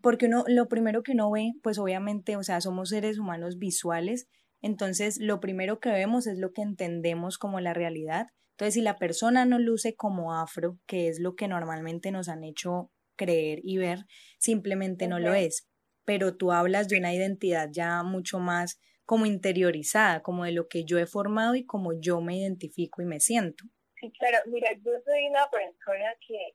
porque 0.00 0.26
uno 0.26 0.44
lo 0.48 0.68
primero 0.68 1.02
que 1.02 1.12
uno 1.12 1.30
ve 1.30 1.52
pues 1.62 1.78
obviamente, 1.78 2.36
o 2.36 2.42
sea, 2.42 2.60
somos 2.60 2.88
seres 2.90 3.18
humanos 3.18 3.58
visuales 3.58 4.28
entonces, 4.64 5.18
lo 5.20 5.40
primero 5.40 5.78
que 5.78 5.90
vemos 5.90 6.26
es 6.26 6.38
lo 6.38 6.54
que 6.54 6.62
entendemos 6.62 7.36
como 7.36 7.60
la 7.60 7.74
realidad. 7.74 8.28
Entonces, 8.52 8.72
si 8.72 8.80
la 8.80 8.96
persona 8.96 9.44
no 9.44 9.58
luce 9.58 9.94
como 9.94 10.34
afro, 10.34 10.78
que 10.86 11.08
es 11.08 11.20
lo 11.20 11.34
que 11.34 11.48
normalmente 11.48 12.10
nos 12.10 12.30
han 12.30 12.44
hecho 12.44 12.90
creer 13.14 13.60
y 13.62 13.76
ver, 13.76 14.06
simplemente 14.38 15.06
no 15.06 15.18
lo 15.18 15.34
es. 15.34 15.68
Pero 16.06 16.38
tú 16.38 16.50
hablas 16.50 16.88
de 16.88 16.96
una 16.96 17.12
identidad 17.12 17.68
ya 17.70 18.02
mucho 18.04 18.38
más 18.38 18.80
como 19.04 19.26
interiorizada, 19.26 20.22
como 20.22 20.44
de 20.44 20.52
lo 20.52 20.68
que 20.68 20.84
yo 20.84 20.98
he 20.98 21.06
formado 21.06 21.54
y 21.54 21.66
como 21.66 21.92
yo 21.92 22.20
me 22.20 22.36
identifico 22.36 23.02
y 23.02 23.04
me 23.04 23.20
siento. 23.20 23.64
Sí, 24.00 24.12
claro. 24.18 24.38
Mira, 24.46 24.72
yo 24.72 24.92
soy 25.04 25.26
una 25.28 25.48
persona 25.50 26.14
que, 26.26 26.54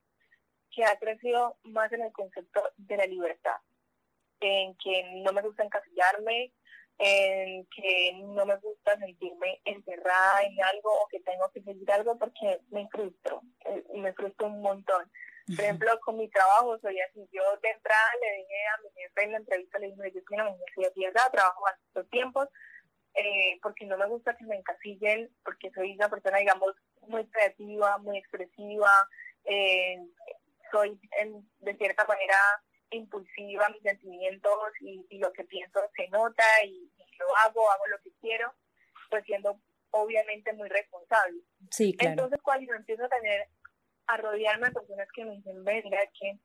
que 0.72 0.84
ha 0.84 0.98
crecido 0.98 1.58
más 1.64 1.92
en 1.92 2.02
el 2.02 2.12
concepto 2.12 2.62
de 2.78 2.98
la 2.98 3.06
libertad, 3.06 3.58
en 4.40 4.76
que 4.76 5.04
no 5.24 5.32
me 5.34 5.42
gusta 5.42 5.64
encasillarme, 5.64 6.54
en 7.00 7.66
que 7.68 8.14
no 8.14 8.46
me 8.46 8.58
gusta 8.58 8.98
sentirme 9.00 9.62
encerrada 9.64 10.44
en 10.44 10.62
algo 10.64 10.92
o 10.92 11.08
que 11.08 11.22
tengo 11.22 11.50
que 11.54 11.62
seguir 11.62 11.90
algo 11.92 12.18
porque 12.20 12.60
me 12.72 12.88
frustro, 12.90 13.42
eh, 13.66 13.84
me 13.96 14.14
frustro 14.14 14.48
un 14.48 14.62
montón. 14.62 15.10
Por 15.56 15.66
ejemplo, 15.66 16.00
con 16.02 16.18
mi 16.18 16.30
trabajo, 16.30 16.78
soy 16.80 17.00
así, 17.00 17.28
yo 17.32 17.42
de 17.62 17.70
entrada 17.70 18.12
le 18.22 18.38
dije 18.38 18.68
a 18.68 18.82
mi 18.82 18.90
jefe 18.90 19.24
en 19.24 19.32
la 19.32 19.38
entrevista, 19.38 19.80
le 19.80 19.88
dije, 19.88 20.12
yo 20.14 20.24
quiero 20.24 20.56
una 20.78 20.90
pieza, 20.92 21.32
trabajo 21.32 21.68
a 21.68 21.72
estos 21.88 22.10
tiempos, 22.10 22.48
eh, 23.16 23.60
porque 23.62 23.86
no 23.86 23.98
me 23.98 24.08
gusta 24.08 24.36
que 24.38 24.46
me 24.46 24.58
encasillen, 24.58 25.30
porque 25.44 25.72
soy 25.72 25.94
una 25.94 26.10
persona, 26.10 26.38
digamos, 26.38 26.76
muy 27.02 27.28
creativa, 27.30 27.98
muy 27.98 28.18
expresiva, 28.18 28.92
eh, 29.46 29.98
soy 30.72 31.00
de 31.60 31.76
cierta 31.78 32.06
manera 32.06 32.38
impulsiva, 32.92 33.70
mis 33.70 33.82
sentimientos 33.82 34.54
y, 34.82 35.18
lo 35.18 35.32
que 35.34 35.44
pienso 35.44 35.80
se 35.96 36.08
nota 36.10 36.44
y, 36.66 36.92
lo 37.20 37.36
hago, 37.38 37.70
hago 37.70 37.88
lo 37.88 38.00
que 38.00 38.12
quiero, 38.22 38.54
pues 39.10 39.26
siendo 39.26 39.60
obviamente 39.92 40.54
muy 40.54 40.70
responsable. 40.70 41.42
Sí, 41.70 41.94
claro. 41.98 42.12
Entonces 42.12 42.40
cuando 42.42 42.74
empiezo 42.74 43.04
a 43.04 43.10
tener, 43.10 43.50
a 44.10 44.18
rodearme 44.18 44.68
de 44.68 44.74
personas 44.74 45.08
que 45.14 45.26
me 45.26 45.36
dicen, 45.38 45.64
venga, 45.64 46.00
que 46.20 46.40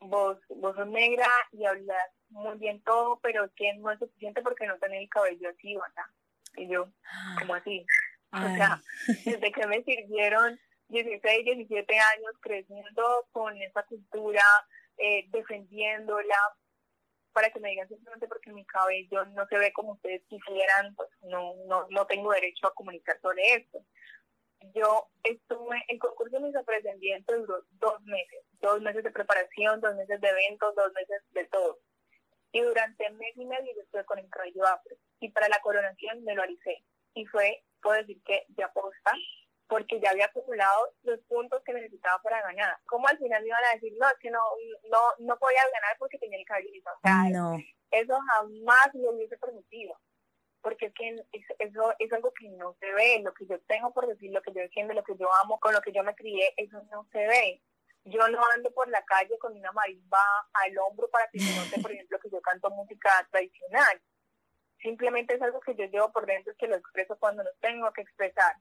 vos, 0.00 0.38
vos 0.48 0.76
sos 0.76 0.86
negra 0.86 1.28
y 1.52 1.64
hablas 1.64 2.10
muy 2.28 2.58
bien 2.58 2.82
todo, 2.82 3.18
pero 3.22 3.50
que 3.54 3.74
no 3.74 3.90
es 3.90 3.98
suficiente 3.98 4.42
porque 4.42 4.66
no 4.66 4.78
tenés 4.78 5.02
el 5.02 5.08
cabello 5.08 5.50
así, 5.50 5.74
¿verdad? 5.74 6.10
Y 6.56 6.68
yo, 6.68 6.88
como 7.38 7.54
así? 7.54 7.84
O 8.32 8.56
sea, 8.56 8.80
desde 9.24 9.52
que 9.52 9.66
me 9.66 9.82
sirvieron 9.82 10.58
16, 10.88 11.44
17 11.44 11.94
años 11.94 12.32
creciendo 12.40 13.26
con 13.32 13.56
esa 13.62 13.82
cultura, 13.84 14.42
eh, 14.98 15.26
defendiéndola, 15.30 16.36
para 17.32 17.50
que 17.50 17.60
me 17.60 17.70
digan 17.70 17.88
simplemente 17.88 18.26
porque 18.26 18.52
mi 18.52 18.64
cabello 18.66 19.24
no 19.26 19.46
se 19.46 19.56
ve 19.58 19.72
como 19.72 19.92
ustedes 19.92 20.22
quisieran, 20.28 20.94
pues 20.96 21.08
no, 21.22 21.54
no, 21.66 21.86
no 21.90 22.06
tengo 22.06 22.32
derecho 22.32 22.66
a 22.66 22.74
comunicar 22.74 23.20
sobre 23.20 23.42
esto. 23.54 23.84
Yo 24.74 25.08
estuve, 25.22 25.82
el 25.88 25.98
concurso 25.98 26.36
de 26.36 26.46
mis 26.46 26.56
aprendientes 26.56 27.36
duró 27.40 27.64
dos 27.72 28.00
meses, 28.02 28.44
dos 28.60 28.80
meses 28.80 29.02
de 29.02 29.10
preparación, 29.10 29.80
dos 29.80 29.94
meses 29.96 30.20
de 30.20 30.28
eventos, 30.28 30.74
dos 30.74 30.92
meses 30.92 31.22
de 31.30 31.44
todo. 31.46 31.78
Y 32.52 32.60
durante 32.60 33.10
mes 33.10 33.36
y 33.36 33.46
medio 33.46 33.72
yo 33.74 33.82
estuve 33.82 34.04
con 34.04 34.18
el 34.18 34.28
cabello 34.28 34.66
afro. 34.66 34.96
Y 35.20 35.30
para 35.30 35.48
la 35.48 35.60
coronación 35.60 36.22
me 36.24 36.34
lo 36.34 36.42
alicé. 36.42 36.84
Y 37.14 37.26
fue, 37.26 37.64
puedo 37.80 37.96
decir 37.98 38.20
que 38.24 38.44
de 38.48 38.64
aposta, 38.64 39.12
porque 39.70 40.00
ya 40.00 40.10
había 40.10 40.26
acumulado 40.26 40.92
los 41.02 41.20
puntos 41.20 41.62
que 41.64 41.72
necesitaba 41.72 42.20
para 42.22 42.42
ganar. 42.42 42.76
¿Cómo 42.86 43.06
al 43.06 43.18
final 43.18 43.42
me 43.42 43.48
iban 43.48 43.64
a 43.64 43.74
decir, 43.74 43.92
no, 43.98 44.08
es 44.08 44.18
que 44.20 44.30
no, 44.30 44.40
no, 44.90 44.98
no 45.20 45.38
podía 45.38 45.62
ganar 45.72 45.96
porque 45.98 46.18
tenía 46.18 46.38
el 46.38 46.44
cabello 46.44 46.68
O 46.84 47.00
sea, 47.02 47.24
no. 47.30 47.56
eso 47.92 48.18
jamás 48.20 48.90
lo 48.94 49.12
hubiese 49.12 49.38
permitido. 49.38 49.94
Porque 50.62 50.86
es 50.86 50.94
que 50.94 51.16
eso 51.58 51.94
es 51.98 52.12
algo 52.12 52.32
que 52.34 52.48
no 52.50 52.76
se 52.80 52.92
ve, 52.92 53.20
lo 53.22 53.32
que 53.32 53.46
yo 53.46 53.58
tengo 53.60 53.92
por 53.92 54.06
decir, 54.06 54.30
lo 54.30 54.42
que 54.42 54.52
yo 54.52 54.60
defiendo, 54.60 54.92
lo 54.92 55.04
que 55.04 55.16
yo 55.16 55.28
amo, 55.42 55.58
con 55.58 55.72
lo 55.72 55.80
que 55.80 55.92
yo 55.92 56.02
me 56.02 56.14
crié, 56.14 56.52
eso 56.56 56.82
no 56.90 57.06
se 57.12 57.26
ve. 57.26 57.62
Yo 58.04 58.26
no 58.28 58.40
ando 58.54 58.70
por 58.72 58.88
la 58.88 59.02
calle 59.04 59.38
con 59.38 59.56
una 59.56 59.72
marimba 59.72 60.18
al 60.52 60.76
hombro 60.78 61.08
para 61.10 61.28
que 61.28 61.38
se 61.38 61.56
note, 61.56 61.80
por 61.80 61.92
ejemplo, 61.92 62.18
que 62.18 62.30
yo 62.30 62.40
canto 62.40 62.70
música 62.70 63.10
tradicional. 63.30 64.02
Simplemente 64.82 65.34
es 65.34 65.42
algo 65.42 65.60
que 65.60 65.74
yo 65.74 65.84
llevo 65.84 66.10
por 66.12 66.26
dentro, 66.26 66.54
que 66.58 66.68
lo 66.68 66.76
expreso 66.76 67.16
cuando 67.18 67.42
lo 67.42 67.50
tengo 67.60 67.92
que 67.92 68.02
expresar. 68.02 68.54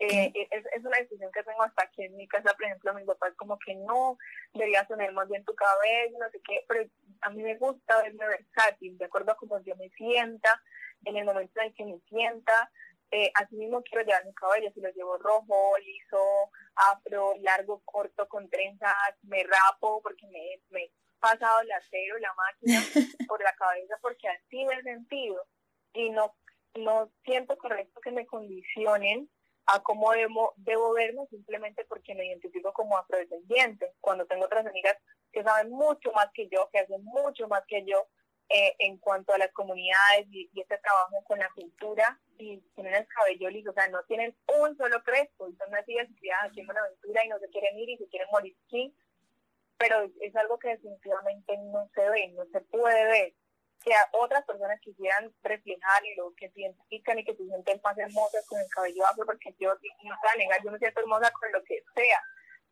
Eh, 0.00 0.32
es, 0.50 0.64
es, 0.74 0.84
una 0.84 0.98
decisión 0.98 1.30
que 1.32 1.42
tengo 1.44 1.62
hasta 1.62 1.84
aquí 1.84 2.02
en 2.02 2.16
mi 2.16 2.26
casa, 2.26 2.52
por 2.54 2.64
ejemplo, 2.64 2.94
mi 2.94 3.04
papá 3.04 3.28
es 3.28 3.36
como 3.36 3.58
que 3.58 3.76
no, 3.76 4.18
deberías 4.52 4.88
tener 4.88 5.12
más 5.12 5.28
bien 5.28 5.44
tu 5.44 5.54
cabello, 5.54 6.18
no 6.18 6.28
sé 6.30 6.40
qué, 6.44 6.64
pero 6.66 6.84
a 7.20 7.30
mí 7.30 7.42
me 7.42 7.56
gusta 7.56 8.02
verme 8.02 8.26
versátil, 8.26 8.98
de 8.98 9.04
acuerdo 9.04 9.32
a 9.32 9.36
cómo 9.36 9.60
yo 9.62 9.76
me 9.76 9.88
sienta, 9.90 10.60
en 11.04 11.16
el 11.16 11.24
momento 11.24 11.60
en 11.60 11.74
que 11.74 11.84
me 11.84 11.98
sienta, 12.08 12.70
eh, 13.10 13.30
así 13.34 13.56
mismo 13.56 13.82
quiero 13.82 14.04
llevar 14.04 14.24
mi 14.26 14.34
cabello, 14.34 14.72
si 14.72 14.80
lo 14.80 14.90
llevo 14.90 15.18
rojo, 15.18 15.76
liso, 15.78 16.50
afro, 16.74 17.34
largo, 17.40 17.80
corto, 17.84 18.26
con 18.28 18.48
trenzas, 18.50 18.92
me 19.22 19.44
rapo 19.44 20.02
porque 20.02 20.26
me, 20.26 20.60
me 20.70 20.84
he 20.84 20.92
pasado 21.20 21.60
el 21.60 21.72
acero, 21.72 22.18
la 22.18 22.34
máquina 22.34 22.80
por 23.28 23.42
la 23.42 23.54
cabeza 23.54 23.96
porque 24.02 24.28
así 24.28 24.64
me 24.64 24.74
he 24.74 24.82
sentido 24.82 25.46
y 25.92 26.10
no, 26.10 26.34
no 26.74 27.10
siento 27.24 27.56
correcto 27.56 28.00
que 28.00 28.10
me 28.10 28.26
condicionen 28.26 29.30
a 29.66 29.82
cómo 29.82 30.12
debo, 30.12 30.52
debo 30.56 30.92
verme 30.92 31.26
simplemente 31.30 31.84
porque 31.88 32.14
me 32.14 32.26
identifico 32.26 32.72
como 32.72 32.98
afrodescendiente. 32.98 33.92
Cuando 34.00 34.26
tengo 34.26 34.44
otras 34.44 34.66
amigas 34.66 34.96
que 35.32 35.42
saben 35.42 35.70
mucho 35.70 36.12
más 36.12 36.28
que 36.34 36.48
yo, 36.48 36.68
que 36.72 36.80
hacen 36.80 37.02
mucho 37.04 37.48
más 37.48 37.62
que 37.66 37.84
yo 37.86 38.08
eh, 38.48 38.74
en 38.78 38.98
cuanto 38.98 39.32
a 39.32 39.38
las 39.38 39.50
comunidades 39.52 40.26
y, 40.30 40.50
este 40.54 40.78
trabajo 40.78 41.24
con 41.24 41.38
la 41.38 41.48
cultura 41.50 42.20
y 42.38 42.58
tienen 42.74 42.94
el 42.94 43.06
cabello 43.06 43.48
liso, 43.48 43.70
o 43.70 43.72
sea, 43.72 43.88
no 43.88 44.02
tienen 44.04 44.36
un 44.60 44.76
solo 44.76 45.02
crespo, 45.02 45.48
y 45.48 45.56
son 45.56 45.70
nacidas 45.70 46.10
y 46.10 46.14
criadas 46.14 46.50
aquí 46.50 46.60
en 46.60 46.70
aventura 46.70 47.24
y 47.24 47.28
no 47.28 47.38
se 47.38 47.48
quieren 47.48 47.78
ir 47.78 47.88
y 47.88 47.96
se 47.96 48.08
quieren 48.08 48.28
morir 48.30 48.54
aquí, 48.66 48.94
pero 49.78 50.10
es 50.20 50.36
algo 50.36 50.58
que 50.58 50.68
definitivamente 50.68 51.56
no 51.58 51.88
se 51.94 52.08
ve, 52.10 52.28
no 52.28 52.44
se 52.52 52.60
puede 52.60 53.04
ver. 53.06 53.34
Que 53.82 53.92
otras 54.12 54.44
personas 54.44 54.80
quisieran 54.80 55.34
reflejar 55.42 56.04
y 56.04 56.14
lo 56.14 56.32
que 56.34 56.50
se 56.50 56.60
identifican 56.60 57.18
y 57.18 57.24
que 57.24 57.36
se 57.36 57.44
sienten 57.44 57.80
más 57.82 57.98
hermosas 57.98 58.46
con 58.46 58.60
el 58.60 58.68
cabello 58.68 59.06
afro, 59.06 59.26
porque 59.26 59.54
yo 59.58 59.74
no 60.04 60.16
voy 60.22 60.48
a 60.50 60.62
yo 60.62 60.70
me 60.70 60.78
siento 60.78 61.00
hermosa 61.00 61.30
con 61.32 61.52
lo 61.52 61.62
que 61.64 61.82
sea, 61.94 62.22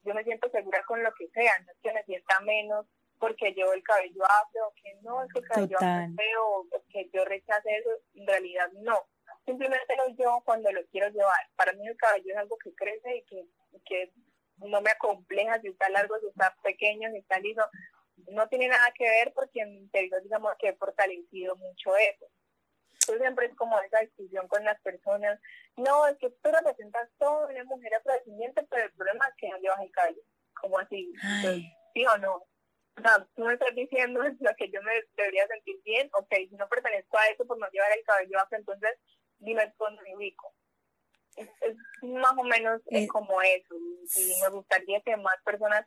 yo 0.04 0.14
me 0.14 0.24
siento 0.24 0.50
segura 0.50 0.82
con 0.85 1.02
lo 1.02 1.12
que 1.14 1.28
sea, 1.28 1.58
no 1.61 1.72
es 1.72 1.78
que 1.82 1.92
me 1.92 2.04
sienta 2.04 2.40
menos 2.40 2.87
porque 3.22 3.52
llevo 3.52 3.72
el 3.72 3.85
cabello 3.85 4.24
afro, 4.24 4.66
o 4.66 4.74
que 4.74 4.96
no, 5.02 5.22
es 5.22 5.32
que 5.32 5.38
el 5.38 5.46
cabello 5.46 5.76
afro 5.76 6.14
feo, 6.16 6.66
que 6.90 7.08
yo 7.14 7.24
rechace 7.24 7.76
eso, 7.76 7.90
en 8.14 8.26
realidad 8.26 8.68
no. 8.80 8.98
Simplemente 9.46 9.94
lo 9.96 10.08
llevo 10.08 10.42
cuando 10.42 10.72
lo 10.72 10.85
quiero 10.88 11.08
llevar. 11.11 11.48
Para 11.54 11.72
mí 11.74 11.87
el 11.87 11.96
cabello 11.96 12.32
es 12.32 12.37
algo 12.37 12.58
que 12.58 12.74
crece 12.74 13.18
y 13.18 13.22
que, 13.22 13.46
que 13.87 14.12
no 14.56 14.80
me 14.80 14.90
acompleja 14.90 15.61
si 15.61 15.68
está 15.68 15.88
largo, 15.90 16.18
si 16.18 16.26
está 16.26 16.52
pequeño, 16.64 17.12
si 17.12 17.18
está 17.18 17.38
liso 17.38 17.62
no 18.30 18.48
tiene 18.48 18.68
nada 18.68 18.92
que 18.96 19.04
ver 19.04 19.32
porque 19.32 19.61
en 19.61 19.72
mi 19.72 19.78
interior 19.78 20.20
digamos 20.22 20.52
que 20.58 20.68
he 20.68 20.76
fortalecido 20.76 21.56
mucho 21.56 21.96
eso. 21.96 22.26
Entonces 22.92 23.20
siempre 23.20 23.46
es 23.46 23.54
como 23.54 23.78
esa 23.80 24.00
discusión 24.00 24.48
con 24.48 24.64
las 24.64 24.80
personas, 24.80 25.40
no, 25.76 26.06
es 26.06 26.16
que 26.18 26.30
tú 26.30 26.50
representas 26.50 27.08
todo 27.18 27.48
una 27.48 27.64
mujer 27.64 27.94
afrodescendiente, 27.94 28.64
pero 28.70 28.85
el 28.85 28.92
problema 28.92 29.26
es 29.28 29.35
que 29.37 29.48
no 29.48 29.58
llevas 29.58 29.80
el 29.80 29.90
cabello, 29.90 30.22
como 30.61 30.78
así, 30.78 31.12
sí 31.94 32.06
o 32.06 32.18
no. 32.18 32.44
O 32.98 33.00
sea, 33.00 33.26
tú 33.35 33.44
me 33.44 33.55
estás 33.55 33.74
diciendo 33.74 34.20
lo 34.40 34.55
que 34.57 34.70
yo 34.70 34.83
me 34.83 34.92
debería 35.16 35.46
sentir 35.46 35.76
bien, 35.85 36.11
ok, 36.12 36.35
si 36.48 36.57
no 36.57 36.68
pertenezco 36.68 37.18
a 37.18 37.26
eso 37.28 37.46
por 37.46 37.59
no 37.59 37.68
llevar 37.70 37.92
el 37.96 38.05
cabello 38.05 38.38
afro, 38.38 38.59
entonces 38.59 38.98
dime 39.38 39.72
dónde 39.78 40.02
me 40.02 40.16
ubico. 40.16 40.55
Es, 41.37 41.48
más 42.02 42.33
o 42.37 42.44
menos 42.44 42.83
eh, 42.90 43.07
como 43.09 43.40
eso, 43.40 43.74
y 43.74 44.42
me 44.42 44.50
gustaría 44.50 45.00
que 45.00 45.16
más 45.16 45.37
personas 45.44 45.87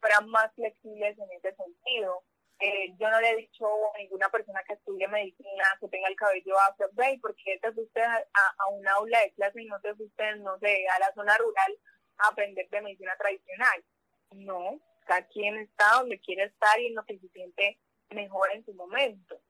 fueran 0.00 0.28
más 0.30 0.50
flexibles 0.54 1.18
en 1.18 1.30
ese 1.32 1.54
sentido. 1.54 2.24
Eh, 2.60 2.94
yo 2.98 3.10
no 3.10 3.20
le 3.20 3.30
he 3.30 3.36
dicho 3.36 3.66
a 3.66 3.98
ninguna 3.98 4.28
persona 4.30 4.62
que 4.66 4.74
estudie 4.74 5.08
medicina 5.08 5.64
que 5.80 5.88
tenga 5.88 6.08
el 6.08 6.16
cabello 6.16 6.58
afro, 6.60 6.88
ve, 6.92 7.18
porque 7.20 7.58
te 7.60 7.72
fuiste 7.72 8.02
a, 8.02 8.16
a, 8.16 8.68
un 8.70 8.86
aula 8.88 9.20
de 9.20 9.32
clase 9.32 9.62
y 9.62 9.66
no 9.66 9.80
te 9.80 9.94
fuiste, 9.94 10.36
no 10.36 10.58
sé, 10.58 10.86
a 10.88 10.98
la 10.98 11.12
zona 11.14 11.36
rural 11.38 11.78
a 12.18 12.28
aprender 12.28 12.68
de 12.68 12.82
medicina 12.82 13.14
tradicional. 13.18 13.84
No, 14.32 14.80
cada 15.10 15.26
quien 15.26 15.56
está 15.56 15.98
donde 15.98 16.20
quiere 16.20 16.44
estar 16.44 16.80
y 16.80 16.86
en 16.86 16.94
lo 16.94 17.04
que 17.04 17.18
se 17.18 17.28
siente 17.30 17.80
mejor 18.10 18.48
en 18.54 18.64
su 18.64 18.72
momento. 18.74 19.40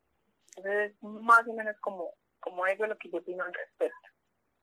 Entonces, 0.56 0.96
más 1.02 1.46
o 1.46 1.52
menos 1.52 1.76
como, 1.80 2.14
como 2.40 2.66
eso 2.66 2.84
es 2.84 2.88
lo 2.88 2.96
que 2.96 3.10
yo 3.10 3.18
opino 3.18 3.44
al 3.44 3.52
respecto. 3.52 4.08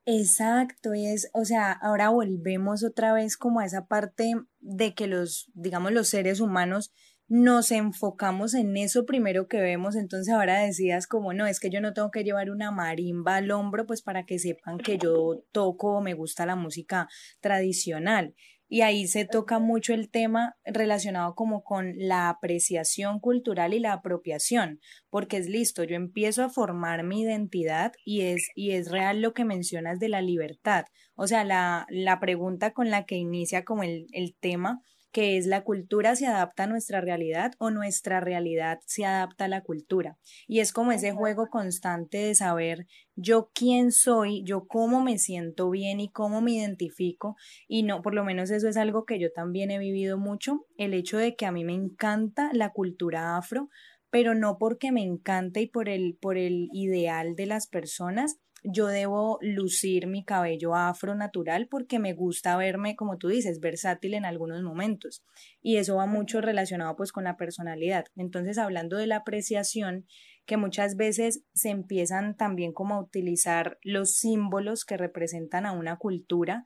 Exacto, 0.05 0.95
y 0.95 1.05
es, 1.05 1.29
o 1.33 1.43
sea, 1.43 1.71
ahora 1.73 2.09
volvemos 2.09 2.83
otra 2.83 3.13
vez 3.13 3.37
como 3.37 3.59
a 3.59 3.65
esa 3.65 3.87
parte 3.87 4.33
de 4.59 4.95
que 4.95 5.05
los, 5.05 5.51
digamos, 5.53 5.91
los 5.91 6.07
seres 6.07 6.39
humanos 6.39 6.91
nos 7.27 7.71
enfocamos 7.71 8.53
en 8.53 8.77
eso 8.77 9.05
primero 9.05 9.49
que 9.49 9.59
vemos, 9.59 9.97
entonces 9.97 10.33
ahora 10.33 10.61
decías 10.61 11.07
como, 11.07 11.33
no, 11.33 11.45
es 11.45 11.59
que 11.59 11.69
yo 11.69 11.81
no 11.81 11.93
tengo 11.93 12.09
que 12.09 12.23
llevar 12.23 12.49
una 12.49 12.71
marimba 12.71 13.35
al 13.35 13.51
hombro, 13.51 13.85
pues 13.85 14.01
para 14.01 14.25
que 14.25 14.39
sepan 14.39 14.77
que 14.77 14.97
yo 14.97 15.43
toco 15.51 15.97
o 15.97 16.01
me 16.01 16.13
gusta 16.13 16.45
la 16.45 16.55
música 16.55 17.09
tradicional. 17.41 18.33
Y 18.69 18.81
ahí 18.81 19.07
se 19.07 19.25
toca 19.25 19.59
mucho 19.59 19.93
el 19.93 20.09
tema 20.09 20.55
relacionado 20.65 21.35
como 21.35 21.63
con 21.63 21.93
la 21.97 22.29
apreciación 22.29 23.19
cultural 23.19 23.73
y 23.73 23.79
la 23.79 23.93
apropiación, 23.93 24.79
porque 25.09 25.37
es 25.37 25.47
listo, 25.47 25.83
yo 25.83 25.95
empiezo 25.95 26.43
a 26.43 26.49
formar 26.49 27.03
mi 27.03 27.21
identidad 27.21 27.93
y 28.03 28.21
es, 28.21 28.49
y 28.55 28.71
es 28.71 28.91
real 28.91 29.21
lo 29.21 29.33
que 29.33 29.45
mencionas 29.45 29.99
de 29.99 30.09
la 30.09 30.21
libertad. 30.21 30.85
O 31.15 31.27
sea, 31.27 31.43
la, 31.43 31.85
la 31.89 32.19
pregunta 32.19 32.71
con 32.71 32.89
la 32.89 33.05
que 33.05 33.15
inicia 33.15 33.63
como 33.63 33.83
el, 33.83 34.07
el 34.11 34.35
tema 34.39 34.81
que 35.17 35.35
es 35.35 35.47
la 35.47 35.63
cultura 35.63 36.15
se 36.15 36.27
adapta 36.27 36.65
a 36.65 36.67
nuestra 36.67 37.01
realidad 37.01 37.53
o 37.57 37.71
nuestra 37.71 38.19
realidad 38.19 38.81
se 38.85 39.03
adapta 39.03 39.45
a 39.45 39.47
la 39.47 39.63
cultura. 39.63 40.19
Y 40.45 40.59
es 40.59 40.71
como 40.71 40.91
ese 40.91 41.11
juego 41.11 41.47
constante 41.49 42.19
de 42.19 42.35
saber 42.35 42.85
yo 43.15 43.49
quién 43.51 43.91
soy, 43.91 44.43
yo 44.43 44.67
cómo 44.67 45.01
me 45.01 45.17
siento 45.17 45.71
bien 45.71 45.99
y 45.99 46.11
cómo 46.11 46.39
me 46.39 46.51
identifico. 46.51 47.35
Y 47.67 47.81
no, 47.81 48.03
por 48.03 48.13
lo 48.13 48.23
menos 48.23 48.51
eso 48.51 48.69
es 48.69 48.77
algo 48.77 49.05
que 49.05 49.17
yo 49.17 49.31
también 49.31 49.71
he 49.71 49.79
vivido 49.79 50.19
mucho, 50.19 50.67
el 50.77 50.93
hecho 50.93 51.17
de 51.17 51.35
que 51.35 51.47
a 51.47 51.51
mí 51.51 51.65
me 51.65 51.73
encanta 51.73 52.51
la 52.53 52.69
cultura 52.71 53.37
afro, 53.37 53.71
pero 54.11 54.35
no 54.35 54.59
porque 54.59 54.91
me 54.91 55.01
encante 55.01 55.61
y 55.61 55.67
por 55.67 55.89
el, 55.89 56.15
por 56.21 56.37
el 56.37 56.69
ideal 56.73 57.35
de 57.35 57.47
las 57.47 57.65
personas, 57.65 58.37
yo 58.63 58.87
debo 58.87 59.37
lucir 59.41 60.07
mi 60.07 60.23
cabello 60.23 60.75
afro 60.75 61.15
natural 61.15 61.67
porque 61.69 61.99
me 61.99 62.13
gusta 62.13 62.57
verme, 62.57 62.95
como 62.95 63.17
tú 63.17 63.27
dices, 63.27 63.59
versátil 63.59 64.13
en 64.13 64.25
algunos 64.25 64.61
momentos. 64.63 65.23
Y 65.61 65.77
eso 65.77 65.95
va 65.97 66.05
mucho 66.05 66.41
relacionado 66.41 66.95
pues 66.95 67.11
con 67.11 67.23
la 67.25 67.37
personalidad. 67.37 68.05
Entonces, 68.15 68.57
hablando 68.57 68.97
de 68.97 69.07
la 69.07 69.17
apreciación, 69.17 70.05
que 70.45 70.57
muchas 70.57 70.95
veces 70.95 71.43
se 71.53 71.69
empiezan 71.69 72.35
también 72.35 72.73
como 72.73 72.95
a 72.95 73.01
utilizar 73.01 73.77
los 73.83 74.15
símbolos 74.15 74.85
que 74.85 74.97
representan 74.97 75.65
a 75.65 75.73
una 75.73 75.97
cultura 75.97 76.63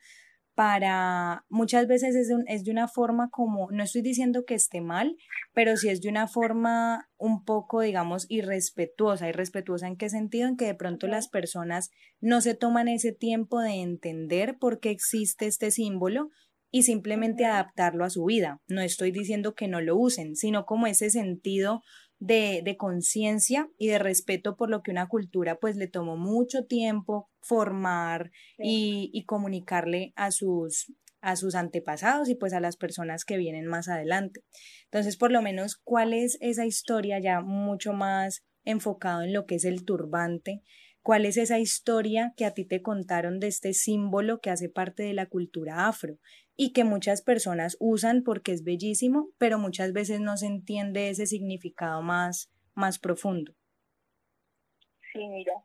para 0.55 1.45
muchas 1.49 1.87
veces 1.87 2.15
es 2.15 2.27
de, 2.27 2.35
es 2.47 2.63
de, 2.63 2.71
una 2.71 2.87
forma 2.87 3.29
como, 3.29 3.69
no 3.71 3.83
estoy 3.83 4.01
diciendo 4.01 4.43
que 4.45 4.55
esté 4.55 4.81
mal, 4.81 5.15
pero 5.53 5.77
sí 5.77 5.89
es 5.89 6.01
de 6.01 6.09
una 6.09 6.27
forma 6.27 7.09
un 7.17 7.43
poco, 7.43 7.81
digamos, 7.81 8.25
irrespetuosa. 8.29 9.29
¿Irrespetuosa 9.29 9.87
en 9.87 9.97
qué 9.97 10.09
sentido? 10.09 10.47
En 10.47 10.57
que 10.57 10.65
de 10.65 10.75
pronto 10.75 11.07
las 11.07 11.29
personas 11.29 11.89
no 12.19 12.41
se 12.41 12.55
toman 12.55 12.87
ese 12.87 13.13
tiempo 13.13 13.61
de 13.61 13.81
entender 13.81 14.57
por 14.59 14.79
qué 14.79 14.89
existe 14.89 15.47
este 15.47 15.71
símbolo 15.71 16.29
y 16.71 16.83
simplemente 16.83 17.45
adaptarlo 17.45 18.05
a 18.05 18.09
su 18.09 18.25
vida. 18.25 18.61
No 18.67 18.81
estoy 18.81 19.11
diciendo 19.11 19.53
que 19.55 19.67
no 19.67 19.81
lo 19.81 19.97
usen, 19.97 20.35
sino 20.35 20.65
como 20.65 20.87
ese 20.87 21.09
sentido 21.09 21.81
de, 22.21 22.61
de 22.63 22.77
conciencia 22.77 23.67
y 23.79 23.87
de 23.87 23.97
respeto 23.97 24.55
por 24.55 24.69
lo 24.69 24.83
que 24.83 24.91
una 24.91 25.07
cultura 25.07 25.57
pues 25.57 25.75
le 25.75 25.87
tomó 25.87 26.17
mucho 26.17 26.65
tiempo 26.65 27.27
formar 27.41 28.31
y, 28.59 29.09
y, 29.11 29.25
comunicarle 29.25 30.13
a 30.15 30.29
sus, 30.29 30.93
a 31.21 31.35
sus 31.35 31.55
antepasados 31.55 32.29
y 32.29 32.35
pues 32.35 32.53
a 32.53 32.59
las 32.59 32.77
personas 32.77 33.25
que 33.25 33.37
vienen 33.37 33.65
más 33.65 33.87
adelante. 33.87 34.43
Entonces, 34.83 35.17
por 35.17 35.31
lo 35.31 35.41
menos, 35.41 35.77
¿cuál 35.83 36.13
es 36.13 36.37
esa 36.41 36.67
historia 36.67 37.19
ya 37.19 37.41
mucho 37.41 37.91
más 37.91 38.43
enfocado 38.65 39.23
en 39.23 39.33
lo 39.33 39.47
que 39.47 39.55
es 39.55 39.65
el 39.65 39.83
turbante? 39.83 40.61
¿Cuál 41.01 41.25
es 41.25 41.37
esa 41.37 41.57
historia 41.57 42.33
que 42.37 42.45
a 42.45 42.53
ti 42.53 42.65
te 42.65 42.83
contaron 42.83 43.39
de 43.39 43.47
este 43.47 43.73
símbolo 43.73 44.41
que 44.41 44.51
hace 44.51 44.69
parte 44.69 45.01
de 45.01 45.13
la 45.13 45.25
cultura 45.25 45.87
afro 45.87 46.19
y 46.63 46.73
que 46.73 46.83
muchas 46.83 47.23
personas 47.23 47.75
usan 47.79 48.21
porque 48.21 48.51
es 48.51 48.63
bellísimo, 48.63 49.29
pero 49.39 49.57
muchas 49.57 49.93
veces 49.93 50.19
no 50.19 50.37
se 50.37 50.45
entiende 50.45 51.09
ese 51.09 51.25
significado 51.25 52.03
más, 52.03 52.51
más 52.75 52.99
profundo? 52.99 53.53
Sí, 55.11 55.27
mira, 55.27 55.55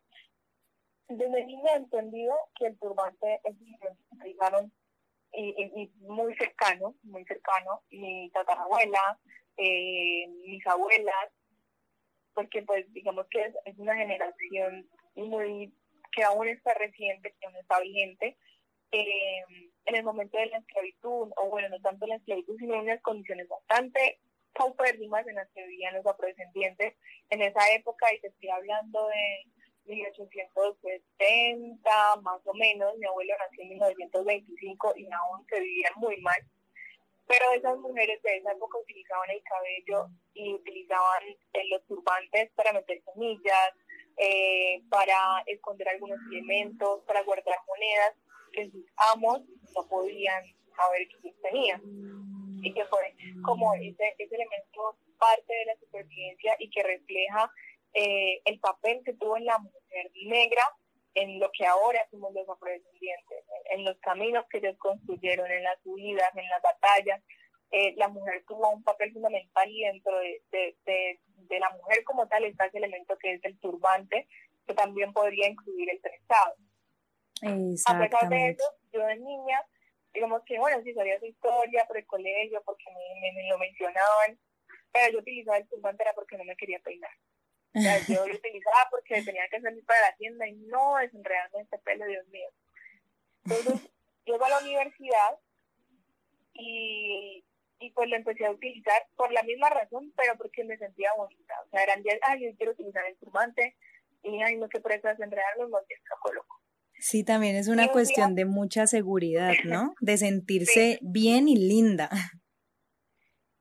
desde 1.07 1.45
niña 1.45 1.73
he 1.75 1.77
entendido 1.77 2.35
que 2.55 2.69
el 2.69 2.79
turbante 2.79 3.43
es 3.45 3.55
y, 5.33 5.93
muy 5.99 6.35
cercano, 6.37 6.95
muy 7.03 7.27
cercano, 7.27 7.83
mi 7.91 8.31
tatarabuela, 8.31 9.21
eh, 9.59 10.27
mis 10.47 10.67
abuelas, 10.67 11.29
porque 12.33 12.63
pues 12.63 12.91
digamos 12.95 13.27
que 13.29 13.43
es, 13.45 13.79
una 13.79 13.97
generación 13.97 14.89
muy 15.15 15.75
que 16.11 16.23
aún 16.25 16.49
está 16.49 16.73
reciente, 16.73 17.35
que 17.39 17.47
aún 17.49 17.57
está 17.57 17.81
vigente, 17.81 18.39
eh, 19.01 19.71
en 19.87 19.95
el 19.95 20.05
momento 20.05 20.39
de 20.39 20.47
la 20.47 20.59
esclavitud, 20.59 21.31
o 21.37 21.49
bueno, 21.49 21.69
no 21.69 21.81
tanto 21.81 22.07
la 22.07 22.17
esclavitud, 22.17 22.57
sino 22.59 22.79
unas 22.79 23.01
condiciones 23.03 23.49
bastante 23.49 24.21
paupérrimas 24.53 25.27
en 25.27 25.37
las 25.37 25.49
que 25.51 25.67
vivían 25.67 25.95
los 25.95 26.07
afrodescendientes 26.07 26.95
en 27.31 27.43
esa 27.43 27.61
época, 27.75 28.13
y 28.13 28.21
te 28.21 28.29
estoy 28.29 28.51
hablando 28.51 29.09
de 29.09 29.47
1870, 29.87 31.91
más 32.23 32.41
o 32.45 32.55
menos. 32.55 32.97
Mi 32.99 33.07
abuelo 33.07 33.35
nació 33.39 33.63
en 33.63 33.69
1925 33.71 34.95
y 34.97 35.09
aún 35.13 35.47
se 35.49 35.61
vivían 35.61 35.93
muy 35.97 36.21
mal. 36.21 36.43
Pero 37.29 37.51
esas 37.53 37.77
mujeres 37.79 38.23
de 38.23 38.37
esa 38.37 38.53
época 38.53 38.79
utilizaban 38.79 39.31
el 39.31 39.43
cabello 39.43 40.07
y 40.35 40.55
utilizaban 40.55 41.25
eh, 41.53 41.65
los 41.71 41.85
turbantes 41.87 42.53
para 42.55 42.73
meter 42.73 43.03
semillas, 43.03 43.73
eh, 44.17 44.81
para 44.89 45.43
esconder 45.47 45.89
algunos 45.89 46.21
elementos, 46.31 47.03
para 47.05 47.23
guardar 47.23 47.59
monedas 47.67 48.15
que 48.57 48.71
amos 49.13 49.41
no 49.75 49.89
podían 49.89 50.43
saber 50.75 51.09
que 51.09 51.33
tenían. 51.43 51.83
Y 52.63 52.73
que 52.73 52.85
fue 52.87 53.15
como 53.45 53.75
ese, 53.75 54.15
ese 54.19 54.35
elemento 54.35 54.99
parte 55.19 55.53
de 55.55 55.67
la 55.67 55.77
supervivencia 55.77 56.57
y 56.59 56.71
que 56.71 56.83
refleja 56.83 57.53
eh, 57.93 58.41
el 58.45 58.59
papel 58.59 59.03
que 59.05 59.15
tuvo 59.15 59.37
en 59.37 59.45
la 59.45 59.59
mujer 59.59 60.11
negra 60.25 60.63
en 61.15 61.41
lo 61.41 61.51
que 61.51 61.65
ahora 61.65 62.07
somos 62.11 62.35
los 62.35 62.47
afrodescendientes, 62.49 63.45
en, 63.71 63.85
los 63.85 63.97
caminos 64.01 64.45
que 64.51 64.59
ellos 64.59 64.77
construyeron, 64.77 65.51
en 65.51 65.63
las 65.63 65.79
huidas, 65.85 66.31
en 66.37 66.49
las 66.49 66.61
batallas. 66.61 67.23
Eh, 67.71 67.95
la 67.97 68.09
mujer 68.09 68.45
tuvo 68.47 68.69
un 68.71 68.83
papel 68.83 69.13
fundamental 69.13 69.69
y 69.71 69.85
dentro 69.85 70.19
de, 70.19 70.43
de, 70.85 71.59
la 71.59 71.71
mujer 71.71 72.05
como 72.05 72.29
tal 72.29 72.45
está 72.45 72.67
ese 72.67 72.79
elemento 72.79 73.17
que 73.19 73.33
es 73.33 73.45
el 73.45 73.59
turbante, 73.59 74.29
que 74.67 74.75
también 74.75 75.15
podría 75.15 75.49
incluir 75.49 75.89
el 75.91 76.01
trenzado. 76.03 76.55
A 77.43 77.99
pesar 77.99 78.29
de 78.29 78.49
eso, 78.51 78.65
yo 78.93 79.07
de 79.07 79.17
niña, 79.17 79.63
digamos 80.13 80.43
que, 80.45 80.59
bueno, 80.59 80.83
sí 80.83 80.95
sabía 80.95 81.19
su 81.19 81.27
historia 81.27 81.85
por 81.87 81.99
el 81.99 82.07
colegio, 82.07 82.63
porque 82.65 82.85
me, 83.21 83.33
me 83.33 83.49
lo 83.49 83.59
mencionaban, 83.59 84.39
pero 84.93 85.13
yo 85.13 85.19
utilizaba 85.19 85.59
el 85.59 85.69
turbante 85.69 86.03
era 86.03 86.15
porque 86.15 86.39
no 86.39 86.45
me 86.45 86.57
quería 86.57 86.79
peinar 86.81 87.11
yo 88.09 88.27
lo 88.27 88.35
utilizaba 88.35 88.89
porque 88.91 89.23
tenía 89.23 89.49
que 89.49 89.61
salir 89.61 89.85
para 89.85 90.01
la 90.01 90.17
tienda 90.17 90.47
y 90.47 90.55
no 90.55 90.99
es 90.99 91.11
realmente 91.13 91.79
pelo, 91.79 92.07
Dios 92.07 92.27
mío. 92.29 92.49
Entonces, 93.45 93.91
llego 94.25 94.45
a 94.45 94.49
la 94.49 94.59
universidad 94.59 95.39
y, 96.55 97.45
y 97.79 97.91
pues 97.91 98.09
lo 98.09 98.17
empecé 98.17 98.47
a 98.47 98.51
utilizar 98.51 99.07
por 99.17 99.31
la 99.33 99.43
misma 99.43 99.71
razón, 99.71 100.13
pero 100.17 100.37
porque 100.37 100.65
me 100.65 100.79
sentía 100.79 101.11
bonita. 101.17 101.55
O 101.67 101.69
sea, 101.71 101.83
eran 101.83 102.03
días, 102.03 102.19
ay, 102.23 102.45
yo 102.45 102.57
quiero 102.57 102.73
utilizar 102.73 103.05
el 103.07 103.17
turbante 103.19 103.77
y 104.23 104.43
ay, 104.43 104.57
no 104.57 104.69
sé 104.69 104.81
por 104.81 104.93
eso 104.93 105.09
enredarme, 105.09 105.67
me 105.67 105.97
trajo 106.05 106.33
loco. 106.33 106.61
Sí, 106.99 107.23
también 107.23 107.57
es 107.57 107.69
una 107.69 107.89
cuestión 107.89 108.35
de 108.35 108.45
mucha 108.45 108.87
seguridad, 108.87 109.53
¿no? 109.65 109.95
De 110.01 110.17
sentirse 110.19 110.99
bien 111.03 111.49
y 111.49 111.57
linda. 111.57 112.11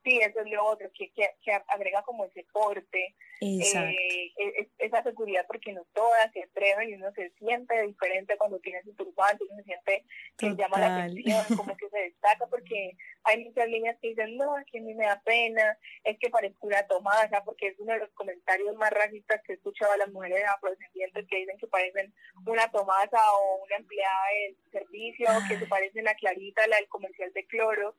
Sí, 0.06 0.20
eso 0.20 0.39
es 0.39 0.52
lo 0.52 0.63
otro, 0.63 0.88
que, 0.94 1.12
que, 1.12 1.52
agrega 1.68 2.04
como 2.04 2.26
ese 2.26 2.46
porte, 2.54 3.15
eh, 3.41 4.70
esa 4.78 5.02
seguridad, 5.02 5.46
porque 5.48 5.74
no 5.74 5.84
todas 5.94 6.32
se 6.32 6.44
atreven 6.44 6.89
y 6.89 6.94
uno 6.94 7.12
se 7.13 7.32
siente 7.39 7.82
diferente 7.82 8.38
cuando 8.38 8.60
tiene 8.60 8.84
su 8.84 8.94
turbante, 8.94 9.44
uno 9.50 9.58
se 9.58 9.63
siente 9.63 10.06
que 10.38 10.56
llama 10.56 10.80
la 10.80 10.96
atención, 10.98 11.44
como 11.58 11.76
que 11.76 11.89
se 11.89 11.98
destaca, 11.98 12.46
porque 12.46 12.96
hay 13.24 13.44
muchas 13.46 13.68
líneas 13.68 13.98
que 14.00 14.10
dicen, 14.10 14.38
no, 14.38 14.60
es 14.60 14.68
que 14.68 14.78
a 14.78 14.82
mí 14.84 14.94
me 14.94 15.08
da 15.08 15.20
pena, 15.26 15.76
es 16.04 16.20
que 16.20 16.30
parezco 16.30 16.68
una 16.68 16.86
Tomasa, 16.86 17.44
porque 17.44 17.70
es 17.70 17.80
uno 17.80 17.94
de 17.94 18.00
los 18.00 18.12
comentarios 18.12 18.76
más 18.76 18.91
racistas 18.91 19.41
que 19.44 19.54
he 19.54 19.56
escuchado 19.56 19.91
a 19.94 19.98
las 19.98 20.10
mujeres 20.10 20.44
afrodescendientes 20.56 21.26
que 21.28 21.38
dicen 21.38 21.58
que 21.58 21.65
parecen 21.65 22.13
una 22.46 22.70
Tomasa 22.70 23.20
o 23.39 23.63
una 23.63 23.78
empleada 23.78 24.28
del 24.34 24.72
servicio, 24.72 25.28
que 25.48 25.58
se 25.58 25.65
parecen 25.65 26.08
a 26.08 26.13
Clarita, 26.13 26.68
la 26.68 26.76
del 26.76 26.89
comercial 26.89 27.34
de 27.34 27.48
cloro, 27.48 27.96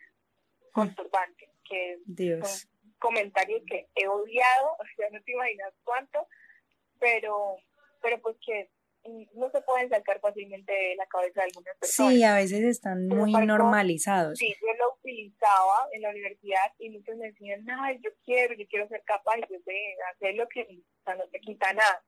con 0.76 0.94
turbante 0.94 1.48
que 1.68 1.98
son 2.06 2.70
comentarios 2.98 3.62
que 3.66 3.88
he 3.94 4.06
odiado, 4.06 4.72
o 4.78 4.84
sea, 4.96 5.08
no 5.10 5.22
te 5.22 5.32
imaginas 5.32 5.72
cuánto, 5.84 6.26
pero, 6.98 7.56
pero 8.00 8.20
pues 8.20 8.36
que 8.44 8.70
no 9.34 9.48
se 9.50 9.60
pueden 9.62 9.88
sacar 9.88 10.18
fácilmente 10.18 10.72
de 10.72 10.96
la 10.96 11.06
cabeza 11.06 11.40
de 11.40 11.46
algunas 11.46 11.76
personas. 11.76 12.12
Sí, 12.12 12.24
a 12.24 12.34
veces 12.34 12.64
están 12.64 13.06
muy 13.06 13.32
normalizados. 13.32 14.36
Sí, 14.36 14.52
yo 14.60 14.74
lo 14.74 14.94
utilizaba 14.94 15.88
en 15.92 16.02
la 16.02 16.10
universidad 16.10 16.72
y 16.78 16.90
muchos 16.90 17.16
me 17.16 17.28
decían, 17.28 17.64
ay, 17.70 18.00
yo 18.02 18.10
quiero, 18.24 18.54
yo 18.54 18.66
quiero 18.68 18.88
ser 18.88 19.02
capaz 19.04 19.36
de 19.36 19.96
hacer 20.12 20.34
lo 20.34 20.48
que 20.48 20.66
no 21.06 21.28
te 21.30 21.38
quita 21.38 21.72
nada. 21.72 22.02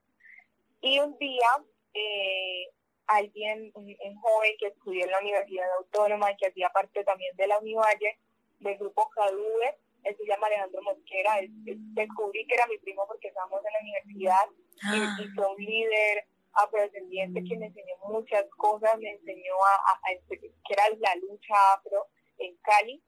Y 0.81 0.99
un 0.99 1.17
día, 1.17 1.47
eh, 1.93 2.67
alguien, 3.07 3.71
un, 3.75 3.95
joven 4.21 4.51
que 4.59 4.67
estudió 4.67 5.05
en 5.05 5.11
la 5.11 5.19
Universidad 5.19 5.71
Autónoma 5.77 6.31
y 6.31 6.37
que 6.37 6.47
hacía 6.47 6.69
parte 6.69 7.05
también 7.05 7.33
de 7.37 7.47
la 7.47 7.59
Univalle, 7.59 8.19
del 8.59 8.77
grupo 8.77 9.09
CADUE, 9.09 9.77
él 10.03 10.15
se 10.17 10.25
llama 10.25 10.47
Alejandro 10.47 10.81
Mosquera, 10.81 11.39
descubrí 11.63 12.45
que 12.47 12.55
era 12.55 12.67
mi 12.67 12.77
primo 12.77 13.05
porque 13.07 13.27
estábamos 13.27 13.59
en 13.65 13.73
la 13.73 13.79
universidad 13.81 14.47
y, 14.93 15.01
ah. 15.01 15.17
fue 15.35 15.53
un 15.53 15.57
líder 15.57 16.25
afrodescendiente 16.53 17.43
que 17.43 17.57
me 17.57 17.67
enseñó 17.67 17.95
muchas 18.07 18.45
cosas, 18.57 18.97
me 18.97 19.11
enseñó 19.11 19.53
a, 19.55 19.99
que 20.29 20.73
era 20.73 20.83
la 20.99 21.15
lucha 21.15 21.73
afro 21.73 22.07
en 22.37 22.55
Cali. 22.57 23.03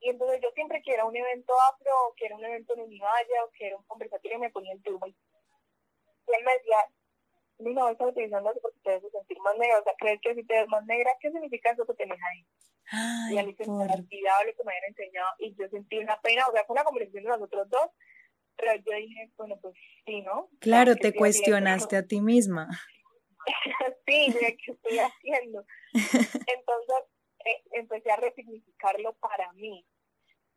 Y 0.00 0.10
entonces 0.10 0.40
yo 0.42 0.50
siempre 0.54 0.82
que 0.82 0.92
era 0.92 1.06
un 1.06 1.16
evento 1.16 1.54
afro, 1.72 2.14
que 2.16 2.26
era 2.26 2.36
un 2.36 2.44
evento 2.44 2.74
en 2.74 2.82
Univaya, 2.82 3.44
o 3.44 3.50
que 3.52 3.68
era 3.68 3.76
un 3.76 3.84
conversatorio, 3.84 4.38
me 4.38 4.50
ponía 4.50 4.74
el 4.74 4.82
turbo. 4.82 5.06
Y 5.06 5.16
él 6.26 6.44
me 6.44 6.52
decía, 6.52 6.76
no, 7.58 7.88
estás 7.88 8.08
utilizando 8.08 8.50
eso 8.50 8.60
porque 8.60 8.78
te 8.82 8.90
debes 8.90 9.12
sentir 9.12 9.38
más 9.40 9.56
negra. 9.56 9.80
O 9.80 9.84
sea, 9.84 9.94
¿crees 9.98 10.20
que 10.20 10.34
si 10.34 10.44
te 10.44 10.54
ves 10.54 10.68
más 10.68 10.84
negra, 10.84 11.10
qué 11.20 11.30
significa 11.30 11.70
eso 11.70 11.86
que 11.86 11.94
tienes 11.94 12.18
ahí? 12.30 12.46
Y 13.30 13.38
a 13.38 13.42
mí 13.44 13.54
se 13.54 13.66
me 13.66 13.84
había 13.84 13.94
olvidado 13.96 14.44
lo 14.44 14.54
que 14.54 14.64
me 14.64 14.72
habían 14.72 14.90
enseñado 14.90 15.28
y 15.38 15.54
yo 15.54 15.68
sentí 15.68 15.98
una 15.98 16.20
pena, 16.20 16.44
o 16.48 16.52
sea, 16.52 16.64
fue 16.64 16.74
una 16.74 16.84
conversación 16.84 17.24
de 17.24 17.30
nosotros 17.30 17.68
dos, 17.70 17.90
pero 18.56 18.74
yo 18.74 18.96
dije, 18.96 19.30
bueno, 19.36 19.58
pues 19.60 19.74
sí, 20.04 20.20
¿no? 20.22 20.48
Claro, 20.60 20.94
te 20.96 21.14
cuestionaste 21.14 21.96
a 21.96 22.06
ti 22.06 22.20
misma. 22.20 22.68
sí, 24.06 24.34
¿qué 24.38 24.72
estoy 24.72 24.98
haciendo? 24.98 25.64
Entonces 25.92 26.96
eh, 27.44 27.62
empecé 27.72 28.10
a 28.10 28.16
resignificarlo 28.16 29.14
para 29.14 29.52
mí, 29.54 29.84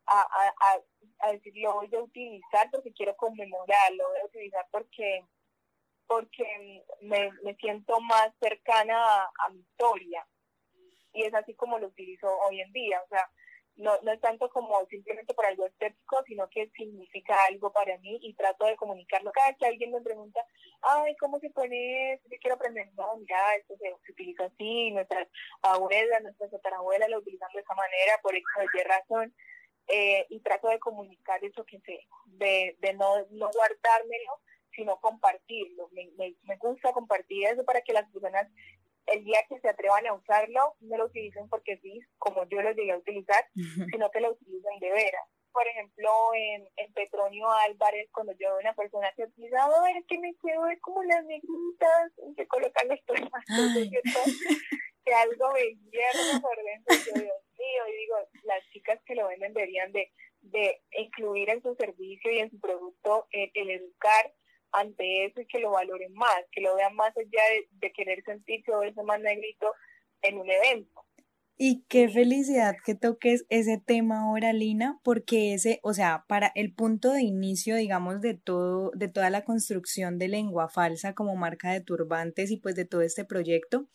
a, 0.06 0.20
a, 0.20 1.26
a, 1.26 1.32
decir, 1.32 1.52
lo 1.56 1.74
voy 1.74 1.94
a 1.94 2.00
utilizar 2.00 2.70
porque 2.70 2.92
quiero 2.92 3.16
conmemorarlo, 3.16 4.04
lo 4.04 4.08
voy 4.10 4.20
a 4.20 4.26
utilizar 4.26 4.66
porque 4.70 5.24
porque 6.06 6.82
me, 7.02 7.30
me 7.44 7.54
siento 7.56 8.00
más 8.00 8.30
cercana 8.40 9.24
a 9.24 9.50
mi 9.50 9.60
historia 9.60 10.26
y 11.18 11.24
es 11.24 11.34
así 11.34 11.54
como 11.54 11.78
lo 11.78 11.88
utilizo 11.88 12.28
hoy 12.46 12.60
en 12.60 12.72
día. 12.72 13.02
O 13.02 13.08
sea, 13.08 13.28
no, 13.76 13.92
no 14.02 14.12
es 14.12 14.20
tanto 14.20 14.48
como 14.50 14.86
simplemente 14.86 15.34
por 15.34 15.46
algo 15.46 15.66
estético, 15.66 16.22
sino 16.26 16.48
que 16.48 16.70
significa 16.76 17.36
algo 17.48 17.72
para 17.72 17.98
mí 17.98 18.18
y 18.22 18.34
trato 18.34 18.66
de 18.66 18.76
comunicarlo. 18.76 19.32
Cada 19.32 19.48
vez 19.48 19.56
que 19.58 19.66
alguien 19.66 19.92
me 19.92 20.00
pregunta, 20.00 20.40
ay, 20.82 21.16
¿cómo 21.16 21.38
se 21.40 21.50
pone 21.50 22.14
esto? 22.14 22.28
Yo 22.30 22.38
quiero 22.40 22.56
aprender. 22.56 22.88
No, 22.94 23.16
mira, 23.16 23.56
esto 23.56 23.74
se, 23.78 24.12
utiliza 24.12 24.44
así, 24.44 24.90
nuestras 24.92 25.28
abuelas, 25.62 26.22
nuestras 26.22 26.50
tatarabuelas 26.50 27.08
lo 27.08 27.18
utilizan 27.18 27.50
de 27.52 27.60
esa 27.60 27.74
manera, 27.74 28.18
por 28.22 28.34
qué 28.72 28.84
razón. 28.84 29.34
Eh, 29.90 30.26
y 30.28 30.40
trato 30.40 30.68
de 30.68 30.78
comunicar 30.78 31.42
eso 31.42 31.64
que 31.64 31.80
sé, 31.80 32.06
de, 32.26 32.76
de 32.78 32.92
no, 32.92 33.24
no 33.30 33.48
guardármelo, 33.50 34.42
sino 34.72 35.00
compartirlo. 35.00 35.88
Me, 35.92 36.10
me, 36.18 36.34
me 36.42 36.56
gusta 36.58 36.92
compartir 36.92 37.46
eso 37.46 37.64
para 37.64 37.80
que 37.80 37.94
las 37.94 38.08
personas 38.10 38.46
el 39.12 39.24
día 39.24 39.40
que 39.48 39.58
se 39.60 39.68
atrevan 39.68 40.06
a 40.06 40.14
usarlo, 40.14 40.76
no 40.80 40.96
lo 40.96 41.06
utilicen 41.06 41.48
porque 41.48 41.78
sí, 41.78 42.00
como 42.18 42.44
yo 42.48 42.62
lo 42.62 42.72
llegué 42.72 42.92
a 42.92 42.98
utilizar, 42.98 43.44
sino 43.54 44.10
que 44.10 44.20
lo 44.20 44.32
utilicen 44.32 44.78
de 44.80 44.90
veras. 44.90 45.24
Por 45.52 45.66
ejemplo, 45.66 46.10
en, 46.34 46.68
en 46.76 46.92
Petronio 46.92 47.50
Álvarez, 47.50 48.08
cuando 48.12 48.32
yo 48.32 48.50
veo 48.50 48.58
una 48.60 48.74
persona 48.74 49.12
que 49.16 49.24
utiliza, 49.24 49.66
es 49.96 50.06
que 50.06 50.18
me 50.18 50.34
quiero 50.36 50.62
ver 50.62 50.78
como 50.80 51.02
las 51.02 51.24
negritas, 51.24 52.12
que 52.36 52.46
colocan 52.46 52.92
esto 52.92 53.14
¿cierto? 53.14 54.20
que 55.04 55.14
algo 55.14 55.52
me 55.52 55.62
hierve 55.90 56.40
por 56.40 56.56
dentro. 56.56 56.96
Yo, 57.06 57.22
Dios 57.22 57.42
mío, 57.58 57.82
y 57.88 57.96
digo, 57.96 58.16
las 58.44 58.62
chicas 58.70 59.00
que 59.06 59.14
lo 59.14 59.26
venden 59.28 59.54
deberían 59.54 59.90
de, 59.92 60.12
de 60.42 60.80
incluir 60.92 61.50
en 61.50 61.62
su 61.62 61.74
servicio 61.74 62.30
y 62.32 62.38
en 62.38 62.50
su 62.50 62.60
producto 62.60 63.26
el, 63.30 63.50
educar 63.70 64.32
ante 64.72 65.26
eso 65.26 65.40
y 65.40 65.46
que 65.46 65.58
lo 65.58 65.70
valoren 65.70 66.12
más, 66.14 66.44
que 66.52 66.60
lo 66.60 66.74
vean 66.76 66.94
más 66.94 67.16
allá 67.16 67.42
de, 67.80 67.92
querer 67.92 68.22
sentirse 68.24 68.72
o 68.72 68.82
ese 68.82 69.02
más 69.02 69.20
negrito 69.20 69.72
en 70.22 70.38
un 70.38 70.50
evento. 70.50 71.04
Y 71.60 71.84
qué 71.88 72.08
felicidad 72.08 72.76
que 72.84 72.94
toques 72.94 73.44
ese 73.48 73.82
tema 73.84 74.20
ahora, 74.20 74.52
Lina, 74.52 75.00
porque 75.02 75.54
ese, 75.54 75.80
o 75.82 75.92
sea, 75.92 76.24
para 76.28 76.52
el 76.54 76.72
punto 76.72 77.12
de 77.12 77.22
inicio, 77.22 77.74
digamos, 77.74 78.20
de 78.20 78.34
todo, 78.34 78.92
de 78.94 79.08
toda 79.08 79.28
la 79.28 79.44
construcción 79.44 80.18
de 80.18 80.28
lengua 80.28 80.68
falsa 80.68 81.14
como 81.14 81.34
marca 81.34 81.72
de 81.72 81.80
turbantes 81.80 82.52
y 82.52 82.58
pues 82.58 82.76
de 82.76 82.84
todo 82.84 83.00
este 83.00 83.24
proyecto, 83.24 83.88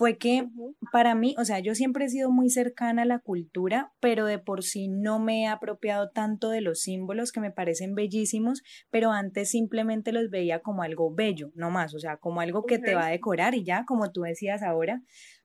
fue 0.00 0.16
que 0.16 0.48
para 0.92 1.14
mí, 1.14 1.34
o 1.36 1.44
sea, 1.44 1.58
yo 1.58 1.74
siempre 1.74 2.06
he 2.06 2.08
sido 2.08 2.30
muy 2.30 2.48
cercana 2.48 3.02
a 3.02 3.04
la 3.04 3.18
cultura, 3.18 3.92
pero 4.00 4.24
de 4.24 4.38
por 4.38 4.62
sí 4.62 4.88
no 4.88 5.18
me 5.18 5.42
he 5.42 5.46
apropiado 5.46 6.08
tanto 6.08 6.48
de 6.48 6.62
los 6.62 6.80
símbolos 6.80 7.32
que 7.32 7.40
me 7.40 7.50
parecen 7.50 7.94
bellísimos, 7.94 8.62
pero 8.88 9.12
antes 9.12 9.50
simplemente 9.50 10.12
los 10.12 10.30
veía 10.30 10.60
como 10.60 10.82
algo 10.82 11.14
bello, 11.14 11.50
no 11.54 11.70
más, 11.70 11.94
o 11.94 11.98
sea, 11.98 12.16
como 12.16 12.40
algo 12.40 12.64
que 12.64 12.78
te 12.78 12.94
va 12.94 13.08
a 13.08 13.10
decorar 13.10 13.54
y 13.54 13.62
ya, 13.62 13.84
como 13.84 14.10
tú 14.10 14.22
decías 14.22 14.62
ahora, 14.62 15.02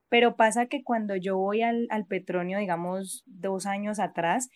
pero 0.07 0.37
pasa 0.37 0.67
que 0.67 0.83
cuando 0.83 1.17
yo 1.17 1.35
voy 1.35 1.61
al, 1.61 1.87
al 1.89 2.05
Petronio, 2.05 2.57
digamos, 2.57 3.23
dos 3.25 3.65
años 3.65 3.99
atrás, 3.99 4.47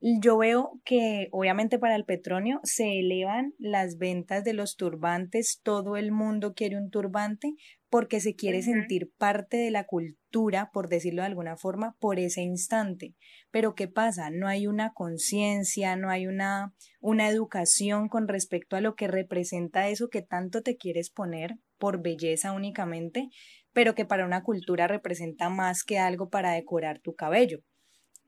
yo 0.00 0.38
veo 0.38 0.80
que 0.86 1.28
obviamente 1.30 1.78
para 1.78 1.94
el 1.94 2.06
petróleo 2.06 2.60
se 2.64 3.00
elevan 3.00 3.52
las 3.58 3.98
ventas 3.98 4.44
de 4.44 4.54
los 4.54 4.76
turbantes, 4.76 5.60
todo 5.62 5.96
el 5.98 6.10
mundo 6.10 6.54
quiere 6.54 6.78
un 6.78 6.90
turbante 6.90 7.54
porque 7.92 8.20
se 8.20 8.34
quiere 8.34 8.62
sentir 8.62 9.12
parte 9.18 9.58
de 9.58 9.70
la 9.70 9.84
cultura, 9.84 10.70
por 10.72 10.88
decirlo 10.88 11.20
de 11.20 11.26
alguna 11.26 11.58
forma, 11.58 11.94
por 12.00 12.18
ese 12.18 12.40
instante. 12.40 13.14
Pero 13.50 13.74
¿qué 13.74 13.86
pasa? 13.86 14.30
No 14.30 14.48
hay 14.48 14.66
una 14.66 14.94
conciencia, 14.94 15.94
no 15.94 16.08
hay 16.08 16.26
una, 16.26 16.72
una 17.00 17.28
educación 17.28 18.08
con 18.08 18.28
respecto 18.28 18.76
a 18.76 18.80
lo 18.80 18.94
que 18.94 19.08
representa 19.08 19.88
eso 19.88 20.08
que 20.08 20.22
tanto 20.22 20.62
te 20.62 20.78
quieres 20.78 21.10
poner 21.10 21.58
por 21.76 22.00
belleza 22.00 22.52
únicamente, 22.52 23.28
pero 23.74 23.94
que 23.94 24.06
para 24.06 24.24
una 24.24 24.42
cultura 24.42 24.86
representa 24.86 25.50
más 25.50 25.84
que 25.84 25.98
algo 25.98 26.30
para 26.30 26.52
decorar 26.52 26.98
tu 26.98 27.14
cabello. 27.14 27.58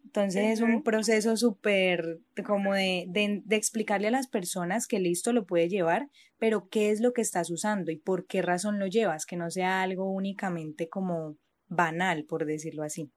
Entonces 0.05 0.44
es 0.44 0.61
un 0.61 0.82
proceso 0.82 1.36
súper 1.36 2.18
como 2.46 2.74
de, 2.74 3.07
de, 3.09 3.40
de, 3.44 3.57
explicarle 3.57 4.09
a 4.09 4.12
las 4.12 4.28
personas 4.28 4.86
que 4.86 5.00
listo 5.00 5.32
lo 5.32 5.46
puede 5.46 5.68
llevar, 5.68 6.09
pero 6.38 6.68
qué 6.70 6.90
es 6.90 7.00
lo 7.00 7.12
que 7.12 7.22
estás 7.22 7.50
usando 7.50 7.90
y 7.90 7.96
por 7.96 8.26
qué 8.26 8.42
razón 8.42 8.78
lo 8.78 8.86
llevas, 8.86 9.26
que 9.26 9.36
no 9.36 9.50
sea 9.50 9.82
algo 9.82 10.11
únicamente 10.11 10.88
como 10.88 11.36
banal, 11.66 12.24
por 12.26 12.44
decirlo 12.44 12.84
así. 12.84 13.11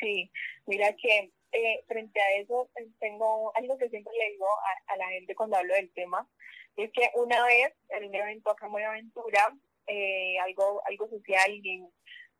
Sí, 0.00 0.30
mira 0.66 0.94
que 0.94 1.32
eh, 1.52 1.84
frente 1.86 2.20
a 2.20 2.40
eso 2.40 2.70
eh, 2.76 2.88
tengo 2.98 3.54
algo 3.54 3.76
que 3.76 3.88
siempre 3.88 4.12
le 4.18 4.32
digo 4.32 4.46
a, 4.46 4.92
a, 4.92 4.96
la 4.96 5.08
gente 5.08 5.34
cuando 5.34 5.56
hablo 5.56 5.74
del 5.74 5.92
tema, 5.92 6.28
es 6.76 6.90
que 6.92 7.10
una 7.14 7.44
vez 7.44 7.72
en 7.90 8.04
un 8.04 8.14
evento 8.14 8.50
acá 8.50 8.66
en 8.66 8.84
Aventura, 8.84 9.40
eh, 9.86 10.38
algo, 10.38 10.82
algo 10.86 11.08
social 11.08 11.50
y 11.50 11.82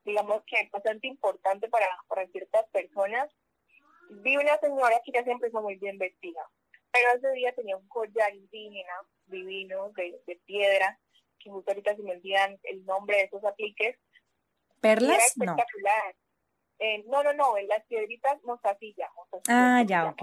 digamos 0.05 0.43
que 0.47 0.69
bastante 0.73 1.09
importante 1.09 1.69
para, 1.69 1.87
para 2.09 2.27
ciertas 2.29 2.69
personas, 2.71 3.29
vi 4.11 4.37
una 4.37 4.59
señora 4.59 5.01
que 5.05 5.13
ya 5.13 5.23
siempre 5.25 5.51
fue 5.51 5.63
muy 5.63 5.77
bien 5.77 5.99
vestida, 5.99 6.41
pero 6.91 7.09
ese 7.17 7.31
día 7.33 7.55
tenía 7.55 7.77
un 7.77 7.89
collar 7.89 8.35
indígena 8.35 8.93
divino 9.27 9.91
de, 9.91 10.21
de 10.27 10.37
piedra, 10.45 10.99
que 11.39 11.51
justo 11.51 11.71
ahorita 11.71 11.97
se 11.97 12.03
me 12.03 12.13
olvidan 12.13 12.59
el 12.65 12.85
nombre 12.85 13.19
de 13.19 13.23
esos 13.25 13.45
apliques. 13.45 13.97
¿Perlas? 14.81 15.35
No. 15.37 15.57
Eh, 16.79 17.05
no, 17.07 17.23
no, 17.23 17.33
no, 17.33 17.57
en 17.57 17.69
las 17.69 17.85
piedritas 17.87 18.43
mostacilla. 18.45 19.09
Ah, 19.49 19.83
ya, 19.87 20.11
ok. 20.11 20.23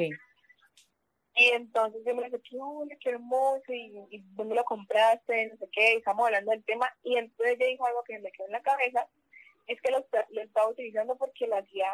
Y 1.36 1.50
entonces 1.50 2.04
yo 2.06 2.14
me 2.14 2.26
dije, 2.26 2.40
qué, 2.44 2.98
qué 3.00 3.10
hermoso, 3.10 3.74
y, 3.74 4.06
y, 4.12 4.20
dónde 4.36 4.54
lo 4.54 4.64
compraste, 4.64 5.48
no 5.48 5.58
sé 5.58 5.68
qué, 5.72 5.94
y 5.94 5.98
estamos 5.98 6.28
hablando 6.28 6.52
del 6.52 6.64
tema, 6.64 6.96
y 7.02 7.18
entonces 7.18 7.56
ella 7.60 7.72
dijo 7.72 7.88
algo 7.88 8.04
que 8.04 8.20
me 8.20 8.32
quedó 8.32 8.46
en 8.46 8.52
la 8.52 8.62
cabeza, 8.62 9.08
es 9.66 9.82
que 9.82 9.90
lo, 9.92 10.06
lo 10.30 10.42
estaba 10.42 10.70
utilizando 10.70 11.18
porque 11.18 11.48
lo 11.48 11.58
hacía 11.58 11.88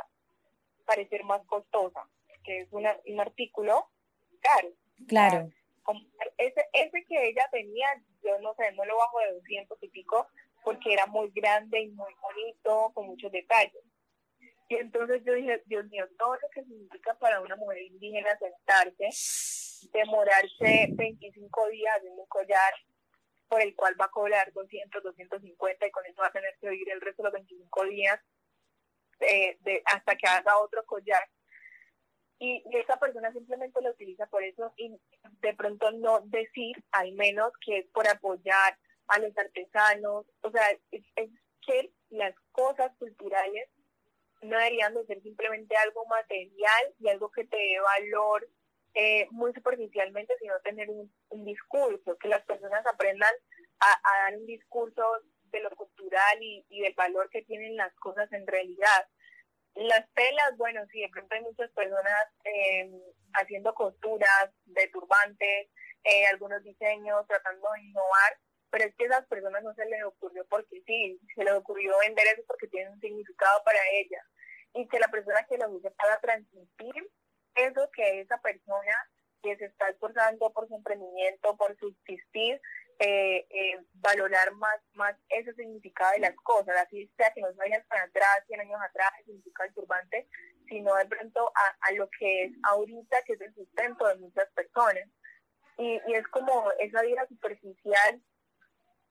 parecer 0.89 1.23
más 1.23 1.45
costosa, 1.45 2.09
que 2.43 2.61
es 2.61 2.67
una, 2.71 2.97
un 3.05 3.19
artículo 3.19 3.89
caro. 4.41 4.69
Claro. 5.07 5.49
ese, 6.37 6.65
ese 6.73 7.05
que 7.07 7.27
ella 7.29 7.47
tenía, 7.51 7.87
yo 8.23 8.39
no 8.39 8.55
sé, 8.55 8.71
no 8.71 8.85
lo 8.85 8.97
bajo 8.97 9.19
de 9.19 9.33
200 9.33 9.77
y 9.83 9.89
pico, 9.89 10.27
porque 10.63 10.93
era 10.93 11.05
muy 11.05 11.29
grande 11.29 11.79
y 11.79 11.89
muy 11.89 12.13
bonito, 12.21 12.91
con 12.95 13.05
muchos 13.05 13.31
detalles. 13.31 13.83
Y 14.67 14.75
entonces 14.75 15.21
yo 15.25 15.33
dije, 15.33 15.61
Dios 15.67 15.85
mío, 15.89 16.07
todo 16.17 16.33
lo 16.33 16.49
que 16.53 16.63
significa 16.63 17.13
para 17.19 17.41
una 17.41 17.55
mujer 17.55 17.83
indígena 17.83 18.29
sentarse, 18.37 19.09
demorarse 19.93 20.87
25 20.91 21.69
días 21.69 22.03
en 22.03 22.13
un 22.13 22.27
collar 22.27 22.73
por 23.47 23.61
el 23.61 23.75
cual 23.75 23.95
va 23.99 24.05
a 24.05 24.11
cobrar 24.11 24.51
200, 24.53 25.03
250 25.03 25.87
y 25.87 25.91
con 25.91 26.05
eso 26.05 26.21
va 26.21 26.27
a 26.27 26.31
tener 26.31 26.55
que 26.59 26.69
vivir 26.69 26.91
el 26.91 27.01
resto 27.01 27.23
de 27.23 27.27
los 27.27 27.33
25 27.33 27.85
días 27.85 28.19
eh, 29.21 29.57
de, 29.61 29.81
hasta 29.85 30.15
que 30.15 30.27
haga 30.27 30.57
otro 30.59 30.85
collar. 30.85 31.23
Y, 32.39 32.63
esa 32.71 32.97
persona 32.97 33.31
simplemente 33.33 33.81
lo 33.81 33.91
utiliza 33.91 34.25
por 34.27 34.43
eso 34.43 34.73
y 34.77 34.97
de 35.41 35.53
pronto 35.55 35.91
no 35.91 36.21
decir 36.21 36.75
al 36.91 37.11
menos 37.13 37.51
que 37.65 37.79
es 37.79 37.87
por 37.87 38.07
apoyar 38.07 38.77
a 39.07 39.19
los 39.19 39.37
artesanos. 39.37 40.25
O 40.41 40.51
sea, 40.51 40.63
es, 40.91 41.03
que 41.61 41.91
las 42.09 42.33
cosas 42.51 42.95
culturales 42.97 43.69
no 44.41 44.57
deberían 44.57 44.93
de 44.93 45.05
ser 45.05 45.21
simplemente 45.21 45.75
algo 45.75 46.05
material 46.05 46.95
y 46.99 47.09
algo 47.09 47.29
que 47.29 47.45
te 47.45 47.57
dé 47.57 47.79
valor 47.79 48.47
eh, 48.93 49.27
muy 49.31 49.53
superficialmente, 49.53 50.33
sino 50.39 50.59
tener 50.61 50.89
un, 50.89 51.13
un, 51.29 51.45
discurso, 51.45 52.17
que 52.17 52.29
las 52.29 52.43
personas 52.45 52.83
aprendan 52.87 53.33
a 53.79 54.23
dar 54.23 54.37
un 54.37 54.45
discurso 54.45 55.03
de 55.51 55.61
lo 55.61 55.69
cultural 55.71 56.41
y, 56.41 56.65
y, 56.69 56.81
del 56.81 56.93
valor 56.93 57.29
que 57.29 57.43
tienen 57.43 57.75
las 57.75 57.93
cosas 57.95 58.31
en 58.33 58.45
realidad. 58.47 59.07
Las 59.75 60.11
telas, 60.13 60.57
bueno, 60.57 60.81
sí, 60.91 61.01
de 61.01 61.09
pronto 61.09 61.35
hay 61.35 61.41
muchas 61.41 61.71
personas 61.71 62.27
eh, 62.43 62.91
haciendo 63.33 63.73
costuras 63.73 64.49
de 64.65 64.87
turbantes, 64.87 65.69
eh, 66.03 66.25
algunos 66.27 66.63
diseños, 66.63 67.27
tratando 67.27 67.69
de 67.73 67.81
innovar, 67.81 68.37
pero 68.71 68.85
es 68.85 68.95
que 68.95 69.05
a 69.05 69.07
esas 69.07 69.27
personas 69.27 69.63
no 69.63 69.73
se 69.73 69.85
les 69.85 70.03
ocurrió 70.03 70.45
porque 70.49 70.81
sí, 70.85 71.19
se 71.35 71.43
les 71.43 71.53
ocurrió 71.53 71.97
vender 71.99 72.25
eso 72.33 72.43
porque 72.47 72.67
tiene 72.67 72.89
un 72.89 72.99
significado 72.99 73.63
para 73.63 73.79
ellas. 73.93 74.25
Y 74.73 74.87
que 74.87 74.99
la 74.99 75.07
persona 75.07 75.45
que 75.49 75.57
lo 75.57 75.69
use 75.71 75.91
para 75.91 76.19
transmitir 76.19 77.09
eso 77.55 77.89
que 77.91 78.21
esa 78.21 78.37
persona 78.41 79.09
que 79.41 79.57
se 79.57 79.65
está 79.65 79.89
esforzando 79.89 80.51
por 80.51 80.67
su 80.67 80.75
emprendimiento, 80.75 81.55
por 81.57 81.77
subsistir, 81.77 82.61
eh, 82.99 83.47
eh, 83.49 83.79
valorar 83.93 84.51
más, 84.55 84.77
más 84.93 85.15
ese 85.29 85.53
significado 85.53 86.11
de 86.13 86.19
las 86.19 86.35
cosas, 86.35 86.75
así 86.77 87.09
sea 87.15 87.31
que 87.33 87.41
no 87.41 87.47
vayan 87.55 87.83
para 87.87 88.03
atrás, 88.03 88.43
100 88.47 88.59
años 88.59 88.79
atrás, 88.81 89.09
el 89.19 89.25
significado 89.25 89.67
del 89.67 89.75
turbante, 89.75 90.27
sino 90.67 90.93
de 90.95 91.05
pronto 91.05 91.51
a, 91.55 91.87
a, 91.87 91.91
lo 91.93 92.09
que 92.19 92.43
es 92.43 92.51
ahorita, 92.63 93.21
que 93.25 93.33
es 93.33 93.41
el 93.41 93.55
sustento 93.55 94.05
de 94.07 94.15
muchas 94.15 94.49
personas. 94.51 95.07
Y, 95.77 96.01
y 96.07 96.13
es 96.13 96.27
como 96.27 96.71
esa 96.79 97.01
vida 97.01 97.25
superficial 97.27 98.21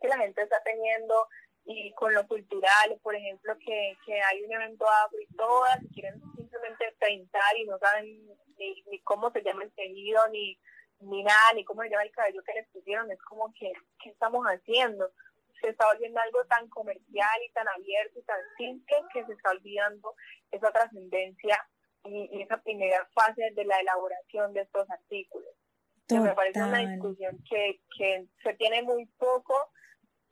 que 0.00 0.08
la 0.08 0.18
gente 0.18 0.42
está 0.42 0.62
teniendo 0.62 1.26
y 1.64 1.92
con 1.94 2.12
lo 2.12 2.26
cultural, 2.26 2.98
por 3.02 3.14
ejemplo, 3.14 3.56
que, 3.58 3.96
que 4.04 4.20
hay 4.20 4.42
un 4.42 4.52
evento 4.52 4.86
afro 5.04 5.18
y 5.20 5.34
todas 5.34 5.78
quieren 5.94 6.20
simplemente 6.36 6.94
pintar 6.98 7.56
y 7.56 7.64
no 7.64 7.78
saben 7.78 8.26
ni, 8.58 8.82
ni 8.90 9.00
cómo 9.00 9.30
se 9.30 9.42
llama 9.42 9.64
el 9.64 9.72
tejido, 9.72 10.20
ni 10.28 10.58
ni 11.00 11.22
nada, 11.22 11.52
ni 11.54 11.64
cómo 11.64 11.84
llama 11.84 12.02
el 12.02 12.10
cabello 12.10 12.42
que 12.42 12.54
les 12.54 12.68
pusieron, 12.68 13.10
es 13.10 13.20
como 13.22 13.52
que, 13.54 13.72
¿qué 14.02 14.10
estamos 14.10 14.44
haciendo? 14.46 15.10
Se 15.60 15.70
está 15.70 15.86
volviendo 15.92 16.20
algo 16.20 16.44
tan 16.46 16.68
comercial 16.68 17.40
y 17.46 17.52
tan 17.52 17.68
abierto 17.68 18.18
y 18.18 18.22
tan 18.22 18.40
simple 18.56 18.96
que 19.12 19.24
se 19.24 19.32
está 19.32 19.50
olvidando 19.50 20.14
esa 20.50 20.70
trascendencia 20.70 21.68
y, 22.04 22.28
y, 22.32 22.42
esa 22.42 22.60
primera 22.62 23.08
fase 23.12 23.50
de 23.54 23.64
la 23.64 23.80
elaboración 23.80 24.52
de 24.52 24.62
estos 24.62 24.88
artículos. 24.90 25.50
Que 26.06 26.20
me 26.20 26.32
parece 26.32 26.62
una 26.62 26.78
discusión 26.78 27.38
que, 27.48 27.80
que 27.96 28.26
se 28.42 28.54
tiene 28.54 28.82
muy 28.82 29.04
poco, 29.18 29.54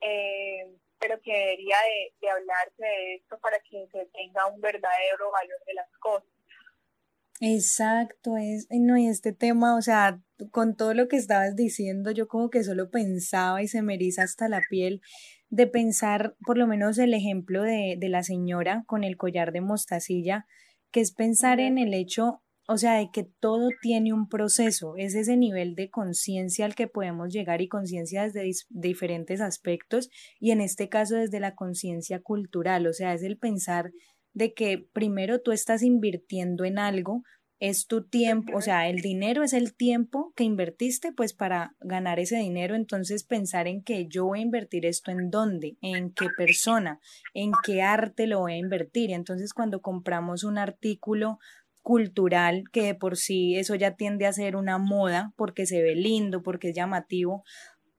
eh, 0.01 0.75
pero 0.97 1.21
que 1.21 1.31
debería 1.31 1.77
de, 1.77 2.13
de 2.19 2.29
hablarse 2.29 2.83
de 2.83 3.15
esto 3.15 3.37
para 3.39 3.59
que 3.59 3.87
se 3.91 4.05
tenga 4.07 4.47
un 4.47 4.59
verdadero 4.59 5.29
valor 5.31 5.59
de 5.65 5.73
las 5.75 5.89
cosas. 5.99 6.36
Exacto, 7.39 8.35
es, 8.37 8.67
no, 8.71 8.97
y 8.97 9.07
este 9.07 9.31
tema, 9.31 9.75
o 9.77 9.81
sea, 9.81 10.19
con 10.51 10.75
todo 10.75 10.93
lo 10.95 11.07
que 11.07 11.17
estabas 11.17 11.55
diciendo, 11.55 12.09
yo 12.11 12.27
como 12.27 12.49
que 12.49 12.63
solo 12.63 12.89
pensaba 12.89 13.61
y 13.61 13.67
se 13.67 13.83
me 13.83 13.93
eriza 13.93 14.23
hasta 14.23 14.49
la 14.49 14.61
piel 14.69 15.01
de 15.49 15.67
pensar 15.67 16.35
por 16.45 16.57
lo 16.57 16.65
menos 16.67 16.97
el 16.97 17.13
ejemplo 17.13 17.61
de, 17.61 17.95
de 17.99 18.09
la 18.09 18.23
señora 18.23 18.83
con 18.87 19.03
el 19.03 19.17
collar 19.17 19.51
de 19.51 19.61
mostacilla, 19.61 20.47
que 20.91 21.01
es 21.01 21.11
pensar 21.13 21.59
en 21.59 21.77
el 21.77 21.93
hecho 21.93 22.41
o 22.69 22.77
sea, 22.77 22.95
de 22.95 23.11
que 23.13 23.23
todo 23.23 23.69
tiene 23.81 24.11
un 24.11 24.27
proceso, 24.27 24.95
es 24.97 25.15
ese 25.15 25.37
nivel 25.37 25.73
de 25.75 25.89
conciencia 25.89 26.65
al 26.65 26.75
que 26.75 26.87
podemos 26.87 27.31
llegar 27.31 27.61
y 27.61 27.69
conciencia 27.69 28.23
desde 28.23 28.51
diferentes 28.69 29.39
aspectos 29.39 30.09
y 30.37 30.51
en 30.51 30.59
este 30.59 30.89
caso 30.89 31.15
desde 31.15 31.39
la 31.39 31.55
conciencia 31.55 32.19
cultural, 32.21 32.85
o 32.87 32.91
sea, 32.93 33.13
es 33.13 33.23
el 33.23 33.37
pensar 33.37 33.91
de 34.37 34.53
que 34.53 34.87
primero 34.93 35.41
tú 35.41 35.51
estás 35.51 35.81
invirtiendo 35.81 36.63
en 36.63 36.77
algo, 36.77 37.23
es 37.59 37.87
tu 37.87 38.03
tiempo, 38.03 38.55
o 38.55 38.61
sea, 38.61 38.87
el 38.87 39.01
dinero 39.01 39.41
es 39.41 39.53
el 39.53 39.73
tiempo 39.73 40.31
que 40.35 40.43
invertiste 40.43 41.11
pues 41.11 41.33
para 41.33 41.75
ganar 41.79 42.19
ese 42.19 42.37
dinero, 42.37 42.75
entonces 42.75 43.23
pensar 43.23 43.67
en 43.67 43.81
que 43.81 44.05
yo 44.07 44.25
voy 44.25 44.39
a 44.39 44.43
invertir 44.43 44.85
esto 44.85 45.09
en 45.09 45.31
dónde, 45.31 45.75
en 45.81 46.11
qué 46.11 46.27
persona, 46.37 46.99
en 47.33 47.49
qué 47.65 47.81
arte 47.81 48.27
lo 48.27 48.41
voy 48.41 48.53
a 48.53 48.57
invertir. 48.57 49.09
Entonces 49.09 49.53
cuando 49.53 49.81
compramos 49.81 50.43
un 50.43 50.59
artículo 50.59 51.39
cultural, 51.81 52.65
que 52.71 52.83
de 52.83 52.95
por 52.95 53.17
sí 53.17 53.55
eso 53.55 53.73
ya 53.73 53.95
tiende 53.95 54.27
a 54.27 54.33
ser 54.33 54.55
una 54.55 54.77
moda 54.77 55.33
porque 55.35 55.65
se 55.65 55.81
ve 55.81 55.95
lindo, 55.95 56.43
porque 56.43 56.69
es 56.69 56.75
llamativo, 56.75 57.43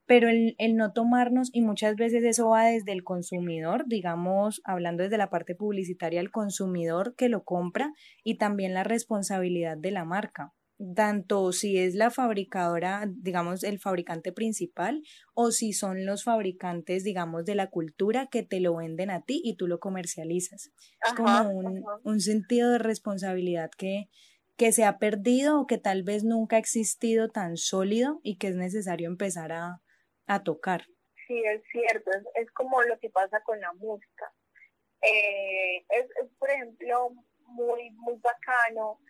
pero 0.09 0.31
el, 0.31 0.57
el, 0.59 0.75
no 0.75 0.93
tomarnos, 0.93 1.51
y 1.53 1.61
muchas 1.61 1.95
veces 1.95 2.25
eso 2.25 2.49
va 2.49 2.65
desde 2.65 2.93
el 2.93 3.05
consumidor, 3.05 3.85
digamos, 3.87 4.63
hablando 4.65 5.03
desde 5.03 5.19
la 5.19 5.29
parte 5.29 5.55
publicitaria, 5.55 6.21
el 6.21 6.31
consumidor 6.31 7.15
que 7.15 7.29
lo 7.29 7.45
compra 7.45 7.93
y 8.25 8.39
también 8.39 8.73
la 8.73 8.85
responsabilidad 8.85 9.77
de 9.77 9.91
la 9.91 10.07
marca 10.07 10.55
tanto 10.95 11.53
si 11.53 11.77
es 11.77 11.95
la 11.95 12.11
fabricadora, 12.11 13.11
digamos, 13.13 13.65
el 13.65 13.81
fabricante 13.81 14.33
principal, 14.33 15.03
o 15.35 15.51
si 15.51 15.73
son 15.73 16.07
los 16.07 16.23
fabricantes, 16.25 17.03
digamos, 17.03 17.45
de 17.45 17.57
la 17.57 17.69
cultura 17.69 18.29
que 18.29 18.45
te 18.45 18.61
lo 18.61 18.77
venden 18.77 19.11
a 19.11 19.23
ti 19.23 19.41
y 19.43 19.57
tú 19.57 19.67
lo 19.67 19.81
comercializas. 19.81 20.71
es 21.05 21.13
como 21.17 21.51
un, 21.51 21.83
un, 22.05 22.21
sentido 22.21 22.71
de 22.71 22.79
responsabilidad 22.79 23.71
que, 23.77 24.09
que 24.57 24.71
se 24.71 24.85
ha 24.85 24.99
perdido 24.99 25.61
o 25.61 25.67
que 25.67 25.79
tal 25.79 26.05
vez 26.05 26.23
nunca 26.23 26.57
ha 26.57 26.61
existido 26.61 27.29
tan 27.29 27.57
sólido 27.57 28.21
y 28.23 28.37
que 28.37 28.47
es 28.47 28.55
necesario 28.55 29.09
empezar 29.09 29.51
a, 29.51 29.81
a 30.29 30.43
tocar. 30.43 30.85
Sí, 31.27 31.43
es 31.45 31.63
cierto, 31.71 32.11
es, 32.11 32.25
es, 32.37 32.51
como 32.53 32.83
lo 32.83 32.99
que 33.01 33.11
pasa 33.11 33.43
con 33.43 33.61
la 33.61 33.73
música. 33.75 34.33
Eh, 35.03 35.85
es, 35.91 36.05
es, 36.23 36.31
por 36.39 36.51
ejemplo, 36.51 37.11
muy, 37.47 37.91
muy 37.91 38.17
bacano 38.17 39.01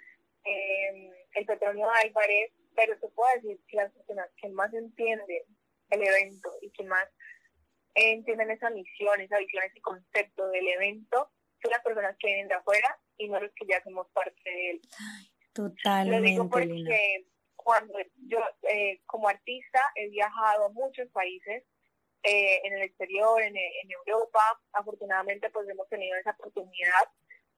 eh, 0.44 1.10
el 1.34 1.46
Petronio 1.46 1.88
Álvarez, 1.90 2.52
pero 2.74 2.98
se 2.98 3.08
puede 3.08 3.34
decir 3.36 3.60
que 3.68 3.76
las 3.76 3.92
personas 3.92 4.28
que 4.40 4.48
más 4.48 4.72
entienden 4.72 5.42
el 5.90 6.02
evento 6.02 6.50
y 6.62 6.70
que 6.70 6.84
más 6.84 7.06
entienden 7.94 8.50
esa 8.50 8.70
misión, 8.70 9.20
esa 9.20 9.38
visión, 9.38 9.64
ese 9.64 9.80
concepto 9.80 10.48
del 10.48 10.68
evento, 10.68 11.30
son 11.60 11.70
las 11.70 11.82
personas 11.82 12.16
que 12.18 12.28
vienen 12.28 12.48
de 12.48 12.54
afuera 12.54 12.98
y 13.16 13.28
no 13.28 13.40
los 13.40 13.52
que 13.54 13.66
ya 13.66 13.82
somos 13.82 14.08
parte 14.12 14.40
de 14.44 14.70
él. 14.70 14.80
Totalmente. 15.52 16.20
Lo 16.20 16.24
digo 16.24 16.48
porque 16.48 17.26
cuando 17.68 17.98
yo 18.28 18.38
eh, 18.62 19.02
como 19.04 19.28
artista 19.28 19.78
he 19.94 20.08
viajado 20.08 20.64
a 20.64 20.68
muchos 20.70 21.06
países 21.10 21.64
eh, 22.22 22.60
en 22.64 22.72
el 22.72 22.80
exterior, 22.80 23.42
en, 23.42 23.54
Europa, 24.06 24.40
afortunadamente 24.72 25.50
pues 25.50 25.68
hemos 25.68 25.86
tenido 25.90 26.16
esa 26.16 26.30
oportunidad 26.30 27.04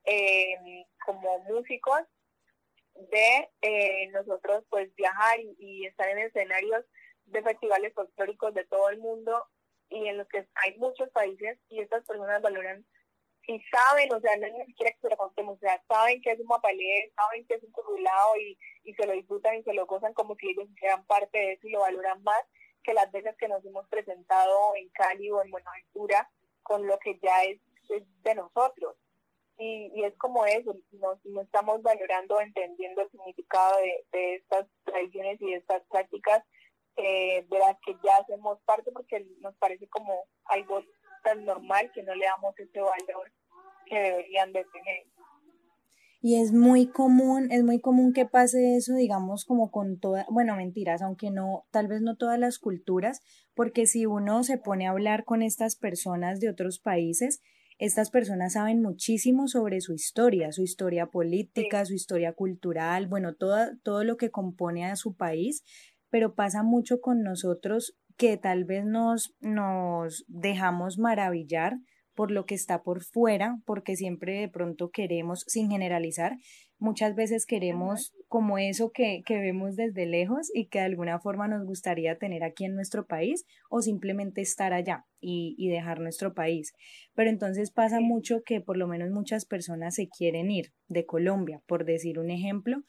eh, 0.03 0.85
como 1.07 1.39
músicos 1.45 2.01
de 2.95 3.49
eh, 3.63 4.09
nosotros 4.09 4.65
pues 4.69 4.93
viajar 4.97 5.39
y, 5.61 5.87
estar 5.87 6.09
en 6.09 6.19
escenarios 6.19 6.85
de 7.27 7.43
festivales 7.45 7.95
folclóricos 7.95 8.53
de 8.55 8.65
todo 8.65 8.91
el 8.91 8.99
mundo 8.99 9.47
y 9.91 10.09
en 10.09 10.19
los 10.19 10.27
que 10.27 10.45
hay 10.57 10.77
muchos 10.77 11.09
países 11.11 11.57
y 11.69 11.83
estas 11.83 12.05
personas 12.05 12.43
valoran 12.43 12.85
y 13.47 13.61
saben, 13.71 14.13
o 14.13 14.21
sea, 14.21 14.37
no 14.37 14.47
es 14.47 14.55
ni 14.55 14.67
siquiera 14.67 14.93
que 14.93 15.01
se 15.01 15.11
lo 15.11 15.17
contemos, 15.17 15.57
o 15.57 15.61
sea, 15.61 15.83
saben 15.89 16.21
que 16.23 16.33
es 16.33 16.41
un 16.41 16.47
mapalé, 16.47 17.13
saben 17.17 17.47
que 17.47 17.55
es 17.55 17.63
un 17.63 17.73
curulado 17.73 18.37
y, 18.37 18.59
y 18.85 18.95
se 18.95 19.07
lo 19.07 19.13
disfrutan 19.13 19.57
y 19.57 19.63
se 19.63 19.73
lo 19.73 19.87
gozan 19.87 20.15
como 20.15 20.37
si 20.37 20.51
ellos 20.51 20.69
sean 20.79 21.05
parte 21.07 21.39
de 21.39 21.53
eso 21.53 21.67
y 21.67 21.71
lo 21.73 21.81
valoran 21.81 22.23
más 22.23 22.43
que 22.83 22.95
las 22.95 23.11
veces 23.13 23.37
que 23.39 23.49
nos 23.49 23.65
hemos 23.65 23.87
presentado 23.89 24.75
en 24.77 24.89
Cali 24.91 25.31
o 25.31 25.43
en 25.43 25.51
Buenaventura 25.51 26.31
con 26.63 26.87
lo 26.87 26.99
que 26.99 27.19
ya 27.23 27.45
es 27.45 27.61
de 27.89 28.35
nosotros. 28.35 28.97
Y, 29.59 30.05
es 30.05 30.17
como 30.17 30.47
eso, 30.47 30.75
no, 30.93 31.43
estamos 31.43 31.83
valorando, 31.83 32.41
entendiendo 32.41 33.03
el 33.03 33.11
significado 33.11 33.77
de, 34.11 34.37
estas 34.37 34.67
tradiciones 34.85 35.39
y 35.43 35.51
de 35.51 35.57
estas 35.57 35.83
prácticas 35.91 36.43
eh, 36.97 37.45
de 37.47 37.59
las 37.59 37.77
que 37.85 37.95
ya 38.03 38.17
hacemos 38.17 38.59
parte 38.63 38.91
porque 38.91 39.27
nos 39.41 39.55
parece 39.57 39.87
como 39.89 40.25
algo 40.47 40.83
tan 41.23 41.45
normal 41.45 41.91
que 41.93 42.03
no 42.03 42.15
le 42.15 42.25
damos 42.25 42.59
ese 42.59 42.81
valor 42.81 43.33
que 43.87 43.99
deberían 43.99 44.53
de 44.53 44.65
tener. 44.73 45.07
Y 46.23 46.39
es 46.39 46.53
muy 46.53 46.87
común, 46.87 47.51
es 47.51 47.65
muy 47.65 47.81
común 47.81 48.13
que 48.13 48.27
pase 48.27 48.77
eso, 48.77 48.95
digamos, 48.95 49.47
como 49.47 49.71
con 49.71 49.99
toda, 49.99 50.27
bueno, 50.29 50.55
mentiras, 50.55 51.01
aunque 51.01 51.31
no, 51.31 51.65
tal 51.71 51.89
vez 51.89 52.03
no 52.03 52.17
todas 52.17 52.39
las 52.39 52.59
culturas, 52.59 53.23
porque 53.55 53.87
si 53.87 54.05
uno 54.05 54.45
se 54.45 54.59
pone 54.59 54.87
a 54.87 54.91
hablar 54.91 55.25
con 55.25 55.43
estas 55.43 55.77
personas 55.77 56.39
de 56.39 56.51
otros 56.51 56.79
países, 56.79 57.41
estas 57.79 58.11
personas 58.11 58.53
saben 58.53 58.83
muchísimo 58.83 59.49
sobre 59.49 59.81
su 59.81 59.95
historia, 59.95 60.53
su 60.53 60.63
historia 60.63 61.07
política, 61.07 61.87
su 61.87 61.95
historia 61.95 62.35
cultural, 62.35 63.07
bueno, 63.07 63.35
todo, 63.35 63.57
todo 63.83 64.05
lo 64.05 64.19
que 64.19 64.31
compone 64.31 64.85
a 64.85 64.97
su 64.97 65.17
país, 65.17 65.65
pero 66.11 66.35
pasa 66.35 66.63
mucho 66.63 67.01
con 67.01 67.23
nosotros 67.23 67.97
que 68.21 68.37
tal 68.37 68.67
vez 68.67 68.85
nos, 68.85 69.35
nos 69.41 70.27
dejamos 70.29 70.99
maravillar 70.99 71.79
por 72.15 72.31
lo 72.31 72.45
que 72.45 72.55
está 72.55 72.83
por 72.83 73.03
fuera, 73.03 73.57
porque 73.65 73.97
siempre 73.97 74.41
de 74.41 74.49
pronto 74.51 74.91
queremos, 74.91 75.43
sin 75.47 75.71
generalizar, 75.71 76.37
muchas 76.79 77.15
veces 77.15 77.47
queremos 77.47 78.13
como 78.29 78.59
eso 78.59 78.91
que, 78.93 79.23
que, 79.25 79.39
vemos 79.39 79.75
desde 79.75 80.05
lejos 80.05 80.51
y 80.53 80.67
que 80.67 80.81
de 80.81 80.85
alguna 80.85 81.19
forma 81.19 81.49
nos 81.49 81.65
gustaría 81.65 82.19
tener 82.19 82.45
aquí 82.45 82.67
en 82.67 82.75
nuestro 82.75 83.07
país 83.07 83.47
o 83.71 83.81
simplemente 83.81 84.43
estar 84.43 84.75
allá 84.75 85.07
y, 85.19 85.55
y 85.57 85.71
dejar 85.71 86.01
nuestro 86.01 86.35
país. 86.35 86.75
Pero 87.15 87.31
entonces 87.31 87.71
pasa 87.71 88.01
mucho 88.01 88.43
que 88.45 88.61
por 88.61 88.77
lo 88.77 88.87
menos 88.87 89.09
muchas 89.09 89.47
personas 89.47 89.95
se 89.95 90.09
quieren 90.09 90.51
ir 90.51 90.75
de 90.89 91.07
Colombia, 91.07 91.63
por 91.67 91.87
decir 91.87 92.19
un 92.19 92.29
ejemplo, 92.29 92.83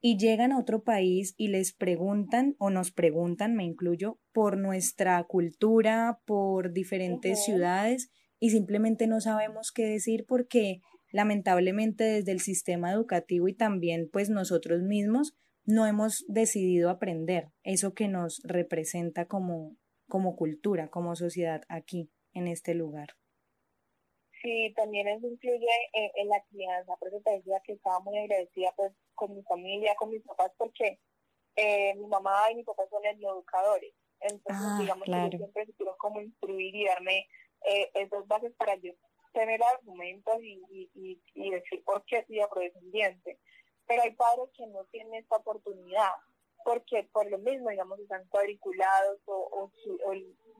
y 0.00 0.18
llegan 0.18 0.52
a 0.52 0.58
otro 0.58 0.82
país 0.82 1.34
y 1.36 1.48
les 1.48 1.72
preguntan 1.72 2.54
o 2.58 2.70
nos 2.70 2.92
preguntan, 2.92 3.54
me 3.54 3.64
incluyo, 3.64 4.18
por 4.32 4.56
nuestra 4.58 5.22
cultura, 5.24 6.20
por 6.26 6.72
diferentes 6.72 7.44
ciudades 7.44 8.10
y 8.38 8.50
simplemente 8.50 9.06
no 9.06 9.20
sabemos 9.20 9.72
qué 9.72 9.86
decir 9.86 10.26
porque 10.26 10.80
lamentablemente 11.10 12.04
desde 12.04 12.32
el 12.32 12.40
sistema 12.40 12.92
educativo 12.92 13.48
y 13.48 13.54
también 13.54 14.08
pues 14.12 14.28
nosotros 14.28 14.82
mismos 14.82 15.34
no 15.64 15.86
hemos 15.86 16.24
decidido 16.28 16.90
aprender 16.90 17.48
eso 17.64 17.94
que 17.94 18.08
nos 18.08 18.40
representa 18.44 19.26
como, 19.26 19.76
como 20.08 20.36
cultura, 20.36 20.88
como 20.88 21.16
sociedad 21.16 21.62
aquí, 21.68 22.10
en 22.32 22.46
este 22.46 22.74
lugar. 22.74 23.08
Sí, 24.42 24.72
también 24.76 25.08
eso 25.08 25.26
influye 25.26 25.66
en, 25.92 26.28
la 26.28 26.40
crianza, 26.50 26.94
por 27.00 27.08
eso 27.08 27.20
te 27.24 27.32
decía 27.32 27.60
que 27.64 27.72
estaba 27.72 27.98
muy 28.00 28.16
agradecida 28.18 28.72
pues 28.76 28.92
con 29.16 29.34
mi 29.34 29.42
familia, 29.42 29.96
con 29.96 30.10
mis 30.10 30.22
papás, 30.22 30.52
porque 30.56 31.00
eh, 31.56 31.94
mi 31.96 32.06
mamá 32.06 32.50
y 32.52 32.54
mi 32.54 32.62
papá 32.62 32.84
son 32.88 33.04
educadores, 33.04 33.92
entonces 34.20 34.66
ah, 34.66 34.78
digamos 34.80 35.04
que 35.04 35.36
siempre 35.36 35.66
se 35.66 35.72
como 35.98 36.20
instruir 36.20 36.74
y 36.74 36.86
darme 36.86 37.26
eh, 37.64 37.90
esas 37.94 38.26
bases 38.28 38.52
para 38.56 38.76
yo 38.76 38.92
tener 39.32 39.60
argumentos 39.62 40.36
y, 40.42 40.62
y, 40.94 41.20
y, 41.34 41.50
decir 41.50 41.84
por 41.84 42.04
qué 42.06 42.24
soy 42.26 42.40
afrodescendiente. 42.40 43.38
Pero 43.86 44.02
hay 44.02 44.12
padres 44.12 44.48
que 44.56 44.66
no 44.66 44.84
tienen 44.86 45.14
esta 45.14 45.36
oportunidad 45.36 46.12
porque 46.64 47.08
por 47.12 47.30
lo 47.30 47.38
mismo, 47.38 47.70
digamos, 47.70 47.98
están 48.00 48.26
cuadriculados 48.28 49.20
o, 49.26 49.70
o, 49.70 50.12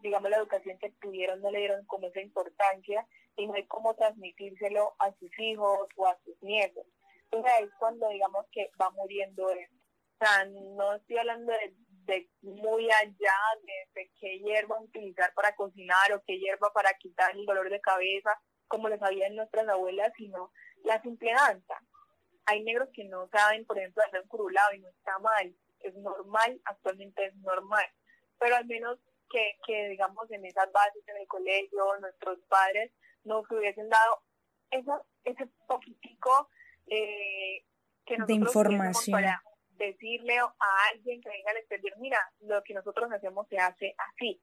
digamos, 0.02 0.30
la 0.30 0.36
educación 0.36 0.78
que 0.78 0.92
tuvieron 1.00 1.40
no 1.40 1.50
le 1.50 1.58
dieron 1.58 1.84
como 1.86 2.06
esa 2.06 2.20
importancia 2.20 3.06
y 3.36 3.46
no 3.46 3.54
hay 3.54 3.66
cómo 3.66 3.94
transmitírselo 3.94 4.94
a 4.98 5.12
sus 5.14 5.30
hijos 5.38 5.88
o 5.96 6.06
a 6.06 6.16
sus 6.24 6.40
nietos. 6.42 6.86
Es 7.30 7.70
cuando, 7.78 8.08
digamos, 8.08 8.46
que 8.52 8.70
va 8.80 8.90
muriendo 8.90 9.50
eso. 9.50 9.74
O 9.74 10.24
sea, 10.24 10.44
no 10.46 10.94
estoy 10.94 11.18
hablando 11.18 11.52
de, 11.52 11.74
de 12.06 12.30
muy 12.42 12.90
allá 12.90 13.34
de, 13.94 14.10
qué 14.18 14.38
hierba 14.38 14.80
utilizar 14.80 15.32
para 15.34 15.54
cocinar 15.54 16.12
o 16.12 16.22
qué 16.26 16.38
hierba 16.38 16.72
para 16.72 16.94
quitar 16.94 17.34
el 17.36 17.44
dolor 17.44 17.68
de 17.68 17.80
cabeza, 17.80 18.30
como 18.68 18.88
lo 18.88 18.98
sabían 18.98 19.34
nuestras 19.34 19.68
abuelas, 19.68 20.12
sino 20.16 20.52
la 20.84 21.00
simple 21.02 21.32
danza. 21.32 21.80
Hay 22.46 22.62
negros 22.62 22.88
que 22.94 23.04
no 23.04 23.28
saben, 23.28 23.66
por 23.66 23.78
ejemplo, 23.78 24.02
hacer 24.04 24.22
un 24.22 24.28
curulado 24.28 24.72
y 24.74 24.80
no 24.80 24.88
está 24.88 25.18
mal, 25.18 25.54
es 25.80 25.94
normal, 25.96 26.60
actualmente 26.64 27.26
es 27.26 27.34
normal, 27.36 27.84
pero 28.38 28.56
al 28.56 28.66
menos 28.66 28.98
que, 29.28 29.58
que 29.66 29.88
digamos 29.88 30.30
en 30.30 30.44
esas 30.44 30.70
bases 30.72 31.06
en 31.08 31.16
el 31.16 31.26
colegio, 31.26 31.98
nuestros 32.00 32.38
padres 32.48 32.92
nos 33.24 33.50
hubiesen 33.50 33.88
dado 33.88 34.22
eso, 34.70 35.04
ese 35.24 35.46
poquitico 35.66 36.48
eh, 36.86 37.64
que 38.04 38.16
de 38.26 38.34
información 38.34 39.20
decirle 39.76 40.38
a 40.38 40.52
alguien 40.92 41.20
que 41.20 41.28
venga 41.28 41.50
al 41.50 41.58
exterior, 41.58 41.92
mira, 41.98 42.18
lo 42.40 42.62
que 42.62 42.74
nosotros 42.74 43.10
hacemos 43.12 43.46
se 43.48 43.58
hace 43.58 43.94
así, 43.98 44.40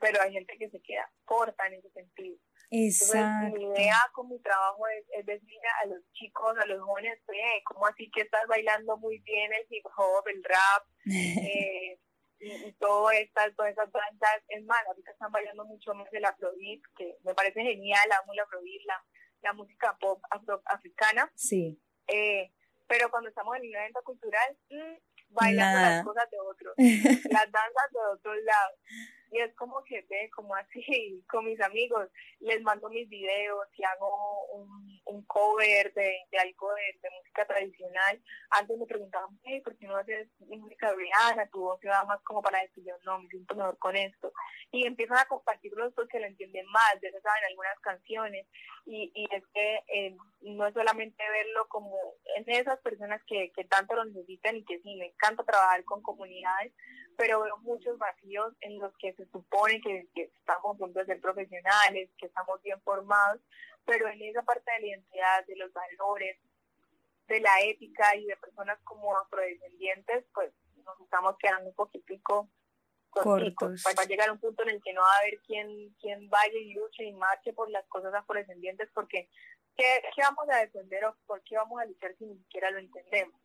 pero 0.00 0.20
hay 0.20 0.32
gente 0.32 0.56
que 0.58 0.68
se 0.70 0.80
queda 0.80 1.08
corta 1.24 1.66
en 1.66 1.74
ese 1.74 1.90
sentido. 1.90 2.36
Exacto. 2.74 3.54
mi 3.54 3.64
idea 3.64 3.98
con 4.12 4.28
mi 4.30 4.40
trabajo 4.40 4.82
es, 4.88 5.26
decir 5.26 5.58
a 5.82 5.86
los 5.86 6.00
chicos, 6.12 6.56
a 6.58 6.66
los 6.66 6.80
jóvenes, 6.80 7.20
¿cómo 7.64 7.86
así 7.86 8.10
que 8.10 8.22
estás 8.22 8.46
bailando 8.48 8.96
muy 8.96 9.18
bien 9.18 9.52
el 9.52 9.66
hip 9.68 9.84
hop, 9.94 10.26
el 10.28 10.42
rap? 10.42 10.86
eh, 11.04 11.98
y, 12.40 12.72
todo 12.72 13.10
estas, 13.10 13.54
todas 13.54 13.72
esas 13.72 13.92
danzas, 13.92 14.42
es 14.48 14.64
más, 14.64 14.84
ahorita 14.86 15.12
están 15.12 15.30
bailando 15.30 15.64
mucho 15.66 15.94
más 15.94 16.08
el 16.12 16.24
afrobeat, 16.24 16.80
que 16.96 17.16
me 17.24 17.34
parece 17.34 17.62
genial, 17.62 18.10
amo 18.20 18.32
el 18.32 18.40
afrobeat, 18.40 18.82
la, 18.86 19.04
la 19.42 19.52
música 19.52 19.96
pop 20.00 20.22
africana. 20.66 21.30
Sí. 21.34 21.80
Eh, 22.06 22.52
pero 22.86 23.10
cuando 23.10 23.28
estamos 23.28 23.56
en 23.56 23.68
un 23.68 23.74
evento 23.74 24.00
cultural, 24.04 24.56
mmm, 24.70 24.94
bailando 25.30 25.80
las 25.80 26.04
cosas 26.04 26.30
de 26.30 26.38
otros, 26.40 26.74
las 27.32 27.50
danzas 27.50 27.90
de 27.90 27.98
otros 28.14 28.36
lados. 28.44 28.78
Y 29.30 29.40
es 29.40 29.54
como 29.54 29.82
que 29.84 30.04
ve, 30.10 30.28
como 30.34 30.54
así, 30.54 31.24
con 31.28 31.46
mis 31.46 31.60
amigos, 31.60 32.08
les 32.40 32.60
mando 32.62 32.90
mis 32.90 33.08
videos 33.08 33.66
y 33.76 33.84
hago 33.84 34.46
un, 34.52 35.01
un 35.04 35.24
cover 35.26 35.92
de, 35.94 36.26
de 36.30 36.38
algo 36.38 36.68
de, 36.74 37.10
música 37.10 37.46
tradicional. 37.46 38.22
Antes 38.50 38.78
me 38.78 38.86
preguntaban, 38.86 39.38
hey, 39.44 39.60
¿por 39.60 39.76
qué 39.76 39.86
no 39.86 39.96
haces 39.96 40.28
música 40.40 40.92
briana? 40.92 41.48
Tu 41.48 41.60
voz 41.60 41.80
se 41.80 41.88
va 41.88 42.04
más 42.04 42.20
como 42.22 42.42
para 42.42 42.60
decir, 42.60 42.84
yo 42.84 42.94
no, 43.04 43.20
me 43.20 43.28
siento 43.28 43.54
mejor 43.54 43.78
con 43.78 43.96
esto. 43.96 44.32
Y 44.70 44.86
empiezan 44.86 45.18
a 45.18 45.26
compartirlo 45.26 45.90
porque 45.92 46.20
lo 46.20 46.26
entienden 46.26 46.66
más, 46.66 46.94
ya 47.02 47.10
saben 47.20 47.44
algunas 47.48 47.78
canciones. 47.80 48.46
Y, 48.86 49.12
y 49.14 49.28
es 49.34 49.44
que 49.54 49.80
eh, 49.88 50.16
no 50.42 50.66
es 50.66 50.74
solamente 50.74 51.22
verlo 51.28 51.68
como 51.68 51.96
en 52.36 52.44
esas 52.48 52.78
personas 52.80 53.20
que, 53.26 53.52
que 53.54 53.64
tanto 53.64 53.94
lo 53.94 54.04
necesitan 54.04 54.56
y 54.56 54.64
que 54.64 54.80
sí, 54.80 54.96
me 54.96 55.06
encanta 55.06 55.44
trabajar 55.44 55.84
con 55.84 56.02
comunidades, 56.02 56.72
pero 57.16 57.42
veo 57.42 57.56
muchos 57.58 57.98
vacíos 57.98 58.54
en 58.60 58.78
los 58.78 58.92
que 58.98 59.12
se 59.14 59.26
supone 59.26 59.80
que, 59.80 60.08
estamos 60.14 60.76
juntos 60.78 60.94
de 60.94 61.06
ser 61.06 61.20
profesionales, 61.20 62.10
que 62.18 62.26
estamos 62.26 62.60
bien 62.62 62.80
formados, 62.82 63.40
pero 63.84 64.08
en 64.08 64.22
esa 64.22 64.42
parte 64.42 64.70
de 64.72 64.80
la 64.80 64.86
identidad, 64.86 65.46
de 65.46 65.56
los 65.56 65.72
valores, 65.72 66.38
de 67.28 67.40
la 67.40 67.60
ética 67.62 68.16
y 68.16 68.26
de 68.26 68.36
personas 68.36 68.78
como 68.84 69.16
afrodescendientes, 69.18 70.24
pues 70.34 70.52
nos 70.84 71.00
estamos 71.00 71.36
quedando 71.38 71.70
un 71.70 71.74
poquitico 71.74 72.48
cortos. 73.10 73.82
Va 73.86 74.02
a 74.02 74.06
llegar 74.06 74.30
un 74.30 74.40
punto 74.40 74.62
en 74.62 74.70
el 74.70 74.82
que 74.82 74.92
no 74.92 75.02
va 75.02 75.12
a 75.12 75.18
haber 75.20 75.40
quien, 75.40 75.94
quien 76.00 76.28
vaya 76.28 76.58
y 76.58 76.74
luche 76.74 77.04
y 77.04 77.12
marche 77.12 77.52
por 77.52 77.70
las 77.70 77.86
cosas 77.88 78.14
afrodescendientes, 78.14 78.88
porque 78.94 79.28
¿qué, 79.76 80.02
¿qué 80.14 80.22
vamos 80.22 80.48
a 80.50 80.58
defender 80.58 81.04
o 81.04 81.16
por 81.26 81.42
qué 81.42 81.56
vamos 81.56 81.80
a 81.80 81.84
luchar 81.84 82.14
si 82.16 82.24
ni 82.24 82.38
siquiera 82.38 82.70
lo 82.70 82.78
entendemos? 82.78 83.40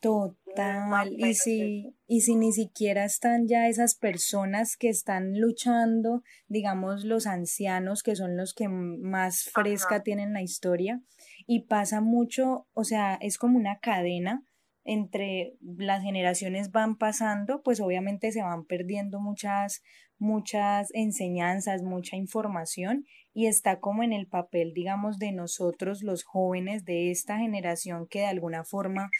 Total, 0.00 1.12
y 1.12 1.34
si, 1.34 1.96
y 2.06 2.20
si 2.20 2.36
ni 2.36 2.52
siquiera 2.52 3.04
están 3.04 3.48
ya 3.48 3.68
esas 3.68 3.94
personas 3.94 4.76
que 4.76 4.88
están 4.88 5.40
luchando, 5.40 6.22
digamos 6.48 7.04
los 7.04 7.26
ancianos, 7.26 8.02
que 8.02 8.16
son 8.16 8.36
los 8.36 8.54
que 8.54 8.68
más 8.68 9.50
fresca 9.52 10.02
tienen 10.02 10.32
la 10.32 10.42
historia, 10.42 11.02
y 11.46 11.66
pasa 11.66 12.00
mucho, 12.00 12.66
o 12.72 12.84
sea, 12.84 13.14
es 13.20 13.38
como 13.38 13.58
una 13.58 13.78
cadena 13.78 14.44
entre 14.84 15.56
las 15.62 16.02
generaciones 16.02 16.70
van 16.70 16.96
pasando, 16.96 17.62
pues 17.62 17.80
obviamente 17.80 18.32
se 18.32 18.42
van 18.42 18.66
perdiendo 18.66 19.18
muchas, 19.18 19.82
muchas 20.18 20.90
enseñanzas, 20.92 21.82
mucha 21.82 22.16
información 22.16 23.04
y 23.32 23.46
está 23.46 23.80
como 23.80 24.02
en 24.02 24.12
el 24.12 24.26
papel, 24.26 24.72
digamos, 24.74 25.18
de 25.18 25.32
nosotros 25.32 26.02
los 26.02 26.22
jóvenes 26.22 26.84
de 26.84 27.10
esta 27.10 27.38
generación 27.38 28.06
que 28.06 28.20
de 28.20 28.26
alguna 28.26 28.64
forma 28.64 29.10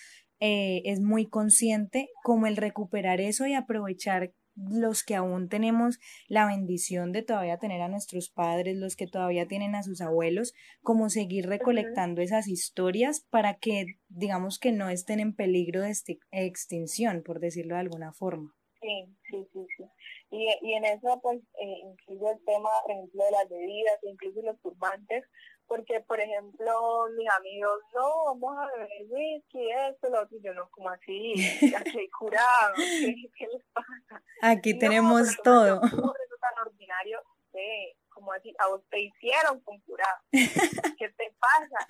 eh, 0.47 0.83
es 0.85 1.01
muy 1.01 1.25
consciente 1.25 2.11
como 2.23 2.47
el 2.47 2.59
recuperar 2.59 3.19
eso 3.19 3.47
y 3.47 3.55
aprovechar 3.55 4.35
los 4.55 5.03
que 5.03 5.15
aún 5.15 5.49
tenemos 5.49 5.99
la 6.29 6.47
bendición 6.47 7.13
de 7.13 7.23
todavía 7.23 7.57
tener 7.57 7.81
a 7.81 7.89
nuestros 7.89 8.29
padres, 8.29 8.77
los 8.77 8.95
que 8.95 9.07
todavía 9.07 9.49
tienen 9.49 9.75
a 9.75 9.83
sus 9.83 10.03
abuelos, 10.03 10.53
como 10.83 11.09
seguir 11.09 11.47
recolectando 11.47 12.21
esas 12.21 12.47
historias 12.47 13.27
para 13.31 13.55
que 13.55 13.87
digamos 14.09 14.59
que 14.59 14.71
no 14.71 14.91
estén 14.91 15.19
en 15.19 15.35
peligro 15.35 15.81
de 15.81 15.95
extinción, 16.31 17.23
por 17.25 17.41
decirlo 17.41 17.77
de 17.77 17.81
alguna 17.81 18.13
forma. 18.13 18.55
Sí, 18.83 19.17
sí, 19.31 19.49
sí, 19.51 19.67
sí. 19.79 19.85
Y, 20.31 20.47
y 20.61 20.75
en 20.75 20.85
eso 20.85 21.21
pues 21.23 21.41
eh, 21.59 21.79
incluye 21.91 22.33
el 22.33 22.45
tema, 22.45 22.69
por 22.83 22.93
ejemplo, 22.93 23.25
de 23.25 23.31
las 23.31 23.49
bebidas, 23.49 23.99
incluso 24.03 24.43
los 24.43 24.61
turbantes, 24.61 25.25
porque, 25.67 26.01
por 26.01 26.21
ejemplo, 26.21 27.07
mis 27.17 27.29
amigos, 27.39 27.81
no, 27.95 28.25
vamos 28.27 28.57
a 28.59 28.77
beber 28.77 28.91
whisky, 29.09 29.71
esto, 29.89 30.11
lo 30.11 30.23
otro, 30.23 30.37
y 30.37 30.43
yo 30.43 30.55
no, 30.55 30.69
como 30.71 30.91
así, 30.91 31.35
estoy 31.61 32.09
curado, 32.11 32.75
¿qué, 32.77 33.47
les 33.47 33.65
pasa? 33.73 34.23
Aquí 34.43 34.79
tenemos 34.79 35.37
todo. 35.43 35.81
Eso 35.85 36.37
tan 36.41 36.67
ordinario, 36.67 37.23
sí, 37.53 37.97
como 38.09 38.33
así, 38.33 38.55
a 38.59 38.69
vos 38.69 38.83
te 38.91 39.01
hicieron 39.01 39.61
con 39.61 39.81
curado, 39.81 40.19
¿qué 40.31 41.09
te 41.17 41.35
pasa? 41.39 41.87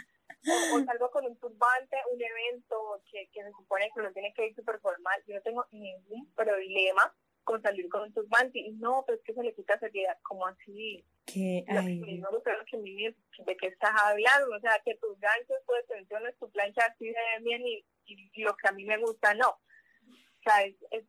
O, 0.75 0.85
salgo 0.85 1.11
con 1.11 1.25
un 1.25 1.39
turbante, 1.39 1.97
un 2.13 2.21
evento 2.21 3.03
que, 3.11 3.29
que 3.33 3.43
se 3.43 3.51
supone 3.53 3.91
que 3.95 4.03
no 4.03 4.13
tiene 4.13 4.33
que 4.35 4.47
ir 4.47 4.55
súper 4.55 4.79
formal, 4.81 5.23
yo 5.27 5.35
no 5.35 5.41
tengo 5.41 5.65
ningún 5.71 6.31
problema 6.35 7.15
con 7.45 7.63
salir 7.63 7.89
con 7.89 8.03
un 8.03 8.13
turbante, 8.13 8.59
y 8.59 8.73
no, 8.73 9.05
pero 9.07 9.19
es 9.19 9.25
que 9.25 9.35
se 9.35 9.43
le 9.43 9.55
quita 9.55 9.79
seriedad, 9.79 10.19
como 10.23 10.47
así, 10.47 11.05
que, 11.27 11.65
ay. 11.69 12.19
No 12.19 12.31
que 12.67 12.85
de 13.45 13.57
qué 13.57 13.67
estás 13.69 13.93
hablando, 14.03 14.57
o 14.57 14.61
sea, 14.61 14.81
que 14.85 14.95
tus 14.97 15.19
ganchos, 15.19 15.57
tu 15.67 15.75
extensiones, 15.75 16.39
tu 16.39 16.51
plancha 16.51 16.83
así 16.87 17.13
se 17.13 17.21
ven 17.35 17.45
bien 17.45 17.67
y, 17.67 17.85
y, 18.07 18.43
lo 18.43 18.57
que 18.57 18.69
a 18.69 18.73
mí 18.73 18.85
me 18.85 18.99
gusta 18.99 19.35
no. 19.35 19.49
O 19.51 20.43
sea, 20.43 20.65
es, 20.65 20.75
es 20.91 21.05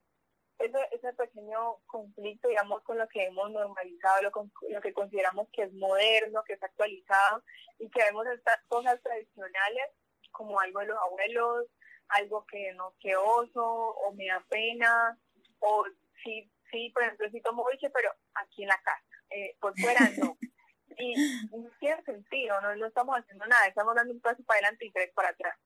ese, 0.59 0.77
ese 0.91 1.13
pequeño 1.13 1.77
conflicto, 1.85 2.47
digamos, 2.47 2.81
con 2.83 2.97
lo 2.97 3.07
que 3.09 3.25
hemos 3.25 3.51
normalizado, 3.51 4.21
lo, 4.23 4.31
lo 4.69 4.81
que 4.81 4.93
consideramos 4.93 5.49
que 5.51 5.63
es 5.63 5.73
moderno, 5.73 6.43
que 6.43 6.53
es 6.53 6.63
actualizado, 6.63 7.43
y 7.79 7.89
que 7.89 8.03
vemos 8.03 8.25
estas 8.27 8.61
cosas 8.67 9.01
tradicionales 9.01 9.85
como 10.31 10.59
algo 10.59 10.79
de 10.79 10.87
los 10.87 10.97
abuelos, 10.97 11.65
algo 12.09 12.45
que 12.45 12.73
no 12.73 12.93
que 12.99 13.15
oso, 13.15 13.65
o 13.65 14.13
me 14.13 14.27
da 14.27 14.43
pena, 14.49 15.17
o 15.59 15.85
sí, 16.23 16.51
sí, 16.71 16.91
por 16.93 17.03
ejemplo, 17.03 17.29
sí 17.31 17.41
tomo 17.41 17.65
leche, 17.69 17.89
pero 17.89 18.11
aquí 18.35 18.63
en 18.63 18.69
la 18.69 18.81
casa 18.83 19.15
eh, 19.29 19.55
por 19.59 19.77
fuera 19.79 19.99
no. 20.17 20.37
Y 20.97 21.13
no 21.51 21.69
tiene 21.79 22.01
sentido, 22.03 22.61
no, 22.61 22.73
no 22.77 22.85
estamos 22.85 23.17
haciendo 23.17 23.45
nada, 23.47 23.67
estamos 23.67 23.95
dando 23.95 24.13
un 24.13 24.21
paso 24.21 24.41
para 24.45 24.59
adelante 24.59 24.85
y 24.85 24.91
tres 24.93 25.11
para 25.13 25.29
atrás. 25.29 25.57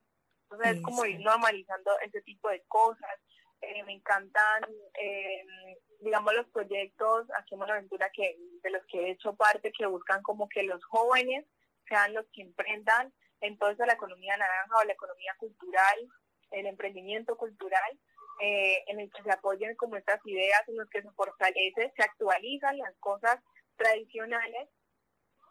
Entonces 0.43 0.78
es 0.78 0.82
como 0.82 1.06
ir 1.06 1.20
normalizando 1.20 1.91
ese 2.00 2.22
tipo 2.22 2.50
de 2.50 2.64
cosas. 2.68 3.12
Eh, 3.62 3.84
me 3.84 3.93
encantan, 3.93 4.64
eh, 5.00 5.43
digamos, 6.00 6.34
los 6.34 6.47
proyectos 6.47 7.28
aquí 7.38 7.54
en 7.54 7.60
Buenaventura 7.60 8.10
que, 8.12 8.38
de 8.64 8.70
los 8.72 8.84
que 8.88 9.02
he 9.02 9.12
hecho 9.12 9.36
parte, 9.36 9.72
que 9.72 9.86
buscan 9.86 10.24
como 10.24 10.50
que 10.50 10.64
los 10.64 10.84
jóvenes 10.86 11.45
sean 11.88 12.14
los 12.16 12.26
que 12.34 12.41
emprendan 12.41 13.14
en 13.41 13.58
toda 13.60 13.86
la 13.86 13.93
economía 13.93 14.38
naranja 14.38 14.78
o 14.82 14.86
la 14.86 14.93
economía 14.93 15.36
cultural, 15.38 16.10
el 16.52 16.66
emprendimiento 16.66 17.38
cultural, 17.38 18.00
eh, 18.40 18.84
en 18.88 19.00
el 19.00 19.12
que 19.12 19.24
se 19.24 19.32
apoyen 19.32 19.76
como 19.76 19.96
estas 19.96 20.20
ideas, 20.26 20.68
en 20.68 20.78
los 20.78 20.90
que 20.90 21.02
se 21.02 21.12
fortalece, 21.12 21.94
se 21.96 22.04
actualizan 22.04 22.78
las 22.78 22.96
cosas 23.00 23.38
tradicionales, 23.76 24.70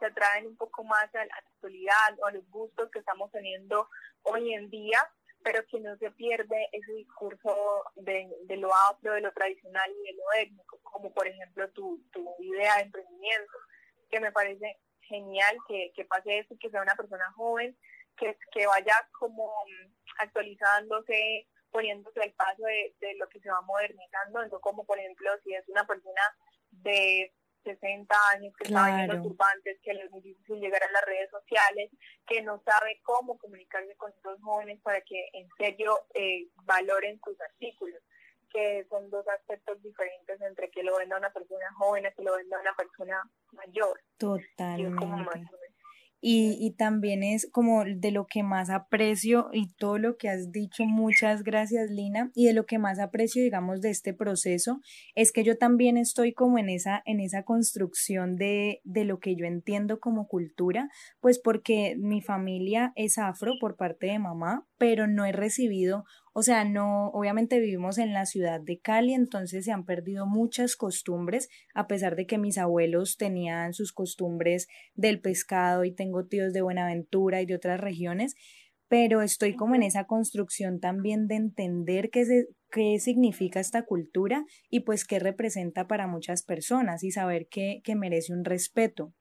se 0.01 0.11
traen 0.13 0.47
un 0.47 0.57
poco 0.57 0.85
más 0.85 1.13
a 1.15 1.25
la 1.25 1.35
actualidad 1.35 2.19
o 2.21 2.27
a 2.27 2.33
los 2.33 2.49
gustos 2.51 2.91
que 2.91 3.01
estamos 3.01 3.31
teniendo 3.33 3.89
hoy 4.23 4.55
en 4.55 4.71
día, 4.71 4.99
pero 5.43 5.65
que 5.67 5.81
no 5.81 5.97
se 5.99 6.11
pierde 6.13 6.69
ese 6.73 6.93
discurso 6.93 7.85
de, 7.97 8.29
de 8.45 8.57
lo 8.57 8.71
afro, 8.91 9.15
de 9.15 9.21
lo 9.21 9.33
tradicional 9.33 9.91
y 9.91 10.13
de 10.13 10.17
lo 10.17 10.43
étnico, 10.43 10.79
como 10.83 11.13
por 11.13 11.27
ejemplo 11.27 11.71
tu, 11.71 12.03
tu 12.13 12.35
idea 12.41 12.77
de 12.77 12.83
emprendimiento, 12.83 13.53
que 14.11 14.21
me 14.21 14.33
parece 14.33 14.79
genial 15.03 15.57
que, 15.67 15.93
que 15.95 16.05
pase 16.05 16.39
eso, 16.39 16.55
que 16.61 16.71
sea 16.71 16.83
una 16.83 16.95
persona 16.95 17.33
joven, 17.33 17.77
que, 18.17 18.37
que 18.53 18.67
vaya 18.67 18.95
como 19.19 19.53
actualizándose, 20.19 21.47
poniéndose 21.71 22.21
al 22.21 22.33
paso 22.33 22.63
de, 22.65 23.15
lo 23.19 23.29
que 23.29 23.41
se 23.41 23.51
va 23.51 23.61
modernizando, 23.63 24.43
eso 24.43 24.61
como 24.61 24.85
por 24.85 24.99
ejemplo 24.99 25.31
si 25.45 25.55
es 25.55 25.69
una 25.69 25.87
persona 25.87 26.23
de 26.71 27.33
60 27.65 28.15
años 28.35 28.55
que 28.57 28.65
está 28.65 28.87
viendo 28.87 29.23
turbantes, 29.23 29.79
que 29.83 29.91
es 29.91 30.11
muy 30.11 30.23
difícil 30.23 30.61
llegar 30.61 30.83
a 30.83 30.91
las 30.93 31.05
redes 31.05 31.31
sociales, 31.31 31.91
que 32.27 32.43
no 32.43 32.63
sabe 32.65 33.01
cómo 33.03 33.37
comunicarse 33.39 33.95
con 33.97 34.11
estos 34.13 34.41
jóvenes 34.41 34.81
para 34.83 35.01
que 35.03 35.29
en 35.33 35.49
serio 35.59 36.07
eh, 36.15 36.49
valoren 36.65 37.21
sus 37.25 37.39
artículos, 37.41 38.01
que 38.51 38.87
son 38.89 39.11
dos 39.11 39.27
aspectos 39.29 39.83
diferentes 39.83 40.41
entre 40.41 40.71
que 40.71 40.83
lo 40.83 40.97
venda 40.97 41.19
una 41.19 41.33
persona 41.33 41.67
joven 41.77 42.07
y 42.07 42.15
que 42.15 42.23
lo 42.23 42.37
venda 42.37 42.61
una 42.61 42.75
persona 42.75 43.23
mayor. 43.53 44.01
Totalmente. 44.17 45.68
Y, 46.21 46.57
y, 46.61 46.73
también 46.73 47.23
es 47.23 47.49
como 47.53 47.85
de 47.85 48.11
lo 48.11 48.27
que 48.27 48.43
más 48.43 48.71
aprecio 48.71 49.51
y 49.53 49.69
todo 49.75 49.99
lo 49.99 50.17
que 50.17 50.29
has 50.29 50.51
dicho, 50.51 50.85
muchas 50.85 51.45
gracias 51.45 51.91
Lina, 51.91 52.33
y 52.35 52.47
de 52.47 52.55
lo 52.55 52.67
que 52.67 52.79
más 52.79 52.99
aprecio, 52.99 53.43
digamos, 53.43 53.81
de 53.81 53.91
este 53.91 54.15
proceso, 54.15 54.81
es 55.15 55.31
que 55.31 55.45
yo 55.45 55.57
también 55.59 55.97
estoy 55.97 56.33
como 56.33 56.59
en 56.59 56.71
esa, 56.71 57.03
en 57.05 57.21
esa 57.21 57.45
construcción 57.45 58.37
de, 58.37 58.81
de 58.83 59.05
lo 59.05 59.21
que 59.21 59.37
yo 59.37 59.47
entiendo 59.47 60.01
como 60.01 60.27
cultura, 60.27 60.89
pues 61.21 61.39
porque 61.39 61.97
mi 61.99 62.21
familia 62.21 62.93
es 62.97 63.19
afro 63.19 63.53
por 63.61 63.77
parte 63.77 64.07
de 64.07 64.19
mamá, 64.19 64.67
pero 64.77 65.07
no 65.07 65.25
he 65.25 65.33
recibido 65.33 66.05
o 66.39 66.43
sea, 66.45 66.65
no, 66.65 67.09
obviamente 67.09 67.59
vivimos 67.59 67.99
en 67.99 68.13
la 68.13 68.25
ciudad 68.25 68.61
de 68.61 68.79
Cali, 68.79 69.13
entonces 69.13 69.65
se 69.65 69.73
han 69.73 69.85
perdido 69.85 70.25
muchas 70.25 70.77
costumbres, 70.77 71.49
a 71.75 71.89
pesar 71.89 72.15
de 72.15 72.29
que 72.29 72.39
mis 72.39 72.59
abuelos 72.59 73.17
tenían 73.17 73.75
sus 73.75 73.93
costumbres 73.93 74.69
del 74.95 75.21
pescado 75.21 75.85
y 75.85 75.91
tengo 75.91 76.27
tíos 76.27 76.53
de 76.53 76.63
Buenaventura 76.63 77.43
y 77.43 77.47
de 77.47 77.57
otras 77.57 77.81
regiones, 77.81 78.37
pero 78.87 79.21
estoy 79.23 79.57
como 79.57 79.75
en 79.75 79.83
esa 79.83 80.05
construcción 80.05 80.79
también 80.79 81.27
de 81.27 81.35
entender 81.35 82.09
qué, 82.09 82.45
qué 82.71 83.01
significa 83.01 83.59
esta 83.59 83.85
cultura 83.85 84.45
y 84.71 84.81
pues 84.83 85.05
qué 85.05 85.19
representa 85.19 85.89
para 85.89 86.07
muchas 86.07 86.45
personas 86.45 87.03
y 87.03 87.11
saber 87.11 87.49
que, 87.49 87.81
que 87.83 87.97
merece 87.97 88.33
un 88.33 88.45
respeto. 88.45 89.13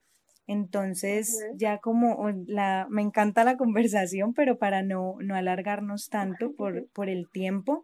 Entonces, 0.47 1.37
ya 1.55 1.79
como 1.79 2.31
la, 2.47 2.87
me 2.89 3.01
encanta 3.01 3.43
la 3.43 3.57
conversación, 3.57 4.33
pero 4.33 4.57
para 4.57 4.81
no, 4.81 5.15
no 5.19 5.35
alargarnos 5.35 6.07
tanto 6.09 6.55
por, 6.55 6.87
por 6.93 7.09
el 7.09 7.29
tiempo, 7.29 7.83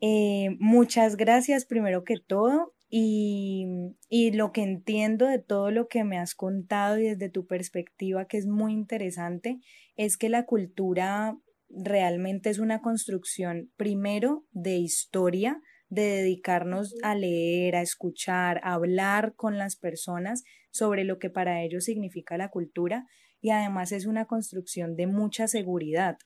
eh, 0.00 0.56
muchas 0.58 1.16
gracias 1.16 1.64
primero 1.64 2.04
que 2.04 2.16
todo 2.18 2.74
y, 2.90 3.66
y, 4.08 4.32
lo 4.32 4.50
que 4.52 4.62
entiendo 4.62 5.26
de 5.26 5.38
todo 5.38 5.70
lo 5.70 5.88
que 5.88 6.04
me 6.04 6.18
has 6.18 6.34
contado 6.34 6.98
y 6.98 7.04
desde 7.04 7.28
tu 7.30 7.46
perspectiva, 7.46 8.26
que 8.26 8.36
es 8.36 8.46
muy 8.46 8.72
interesante, 8.72 9.60
es 9.96 10.16
que 10.16 10.28
la 10.28 10.44
cultura 10.44 11.38
realmente 11.68 12.50
es 12.50 12.58
una 12.58 12.80
construcción 12.80 13.70
primero 13.76 14.44
de 14.50 14.76
historia, 14.76 15.60
de 15.90 16.02
dedicarnos 16.02 16.94
a 17.02 17.14
leer, 17.14 17.76
a 17.76 17.82
escuchar, 17.82 18.60
a 18.64 18.74
hablar 18.74 19.34
con 19.34 19.58
las 19.58 19.76
personas 19.76 20.44
sobre 20.70 21.04
lo 21.04 21.18
que 21.18 21.30
para 21.30 21.62
ellos 21.62 21.84
significa 21.84 22.38
la 22.38 22.48
cultura 22.48 23.06
y 23.40 23.50
además 23.50 23.92
es 23.92 24.06
una 24.06 24.26
construcción 24.26 24.96
de 24.96 25.06
mucha 25.06 25.48
seguridad 25.48 26.16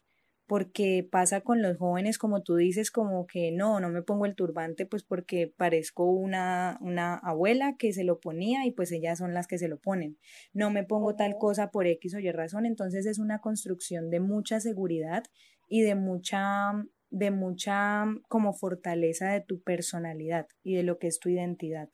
porque 0.46 1.08
pasa 1.10 1.40
con 1.40 1.62
los 1.62 1.78
jóvenes, 1.78 2.18
como 2.18 2.42
tú 2.42 2.56
dices, 2.56 2.90
como 2.90 3.26
que 3.26 3.50
no, 3.50 3.80
no 3.80 3.88
me 3.88 4.02
pongo 4.02 4.26
el 4.26 4.34
turbante, 4.34 4.84
pues 4.84 5.02
porque 5.02 5.52
parezco 5.56 6.04
una, 6.04 6.76
una 6.80 7.14
abuela 7.14 7.76
que 7.78 7.92
se 7.92 8.04
lo 8.04 8.20
ponía 8.20 8.66
y 8.66 8.70
pues 8.70 8.92
ellas 8.92 9.18
son 9.18 9.32
las 9.32 9.46
que 9.46 9.58
se 9.58 9.68
lo 9.68 9.78
ponen. 9.78 10.18
No 10.52 10.70
me 10.70 10.84
pongo 10.84 11.16
tal 11.16 11.36
cosa 11.38 11.70
por 11.70 11.86
X 11.86 12.14
o 12.14 12.18
Y 12.18 12.30
razón, 12.30 12.66
entonces 12.66 13.06
es 13.06 13.18
una 13.18 13.40
construcción 13.40 14.10
de 14.10 14.20
mucha 14.20 14.60
seguridad 14.60 15.24
y 15.66 15.80
de 15.80 15.94
mucha, 15.94 16.72
de 17.14 17.30
mucha 17.30 18.06
como 18.28 18.52
fortaleza 18.52 19.32
de 19.32 19.40
tu 19.40 19.62
personalidad 19.62 20.48
y 20.64 20.74
de 20.74 20.82
lo 20.82 20.98
que 20.98 21.06
es 21.06 21.20
tu 21.20 21.28
identidad. 21.28 21.88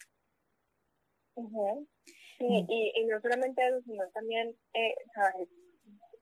Sí, 1.34 1.42
mm. 2.40 2.66
y, 2.68 2.92
y, 2.96 3.04
no 3.04 3.20
solamente 3.20 3.66
eso, 3.66 3.82
sino 3.82 4.08
también, 4.14 4.56
eh, 4.72 4.94
¿sabes? 5.14 5.48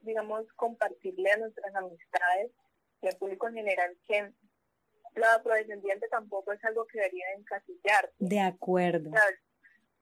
digamos, 0.00 0.52
compartirle 0.54 1.30
a 1.30 1.36
nuestras 1.36 1.72
amistades 1.76 2.50
y 3.00 3.06
al 3.06 3.16
público 3.16 3.46
en 3.48 3.54
general 3.54 3.96
que 4.08 4.32
la 5.14 5.34
afrodescendiente 5.36 6.08
tampoco 6.08 6.52
es 6.52 6.64
algo 6.64 6.84
que 6.86 6.98
debería 6.98 7.26
encasillar. 7.36 8.10
De 8.18 8.40
acuerdo. 8.40 9.10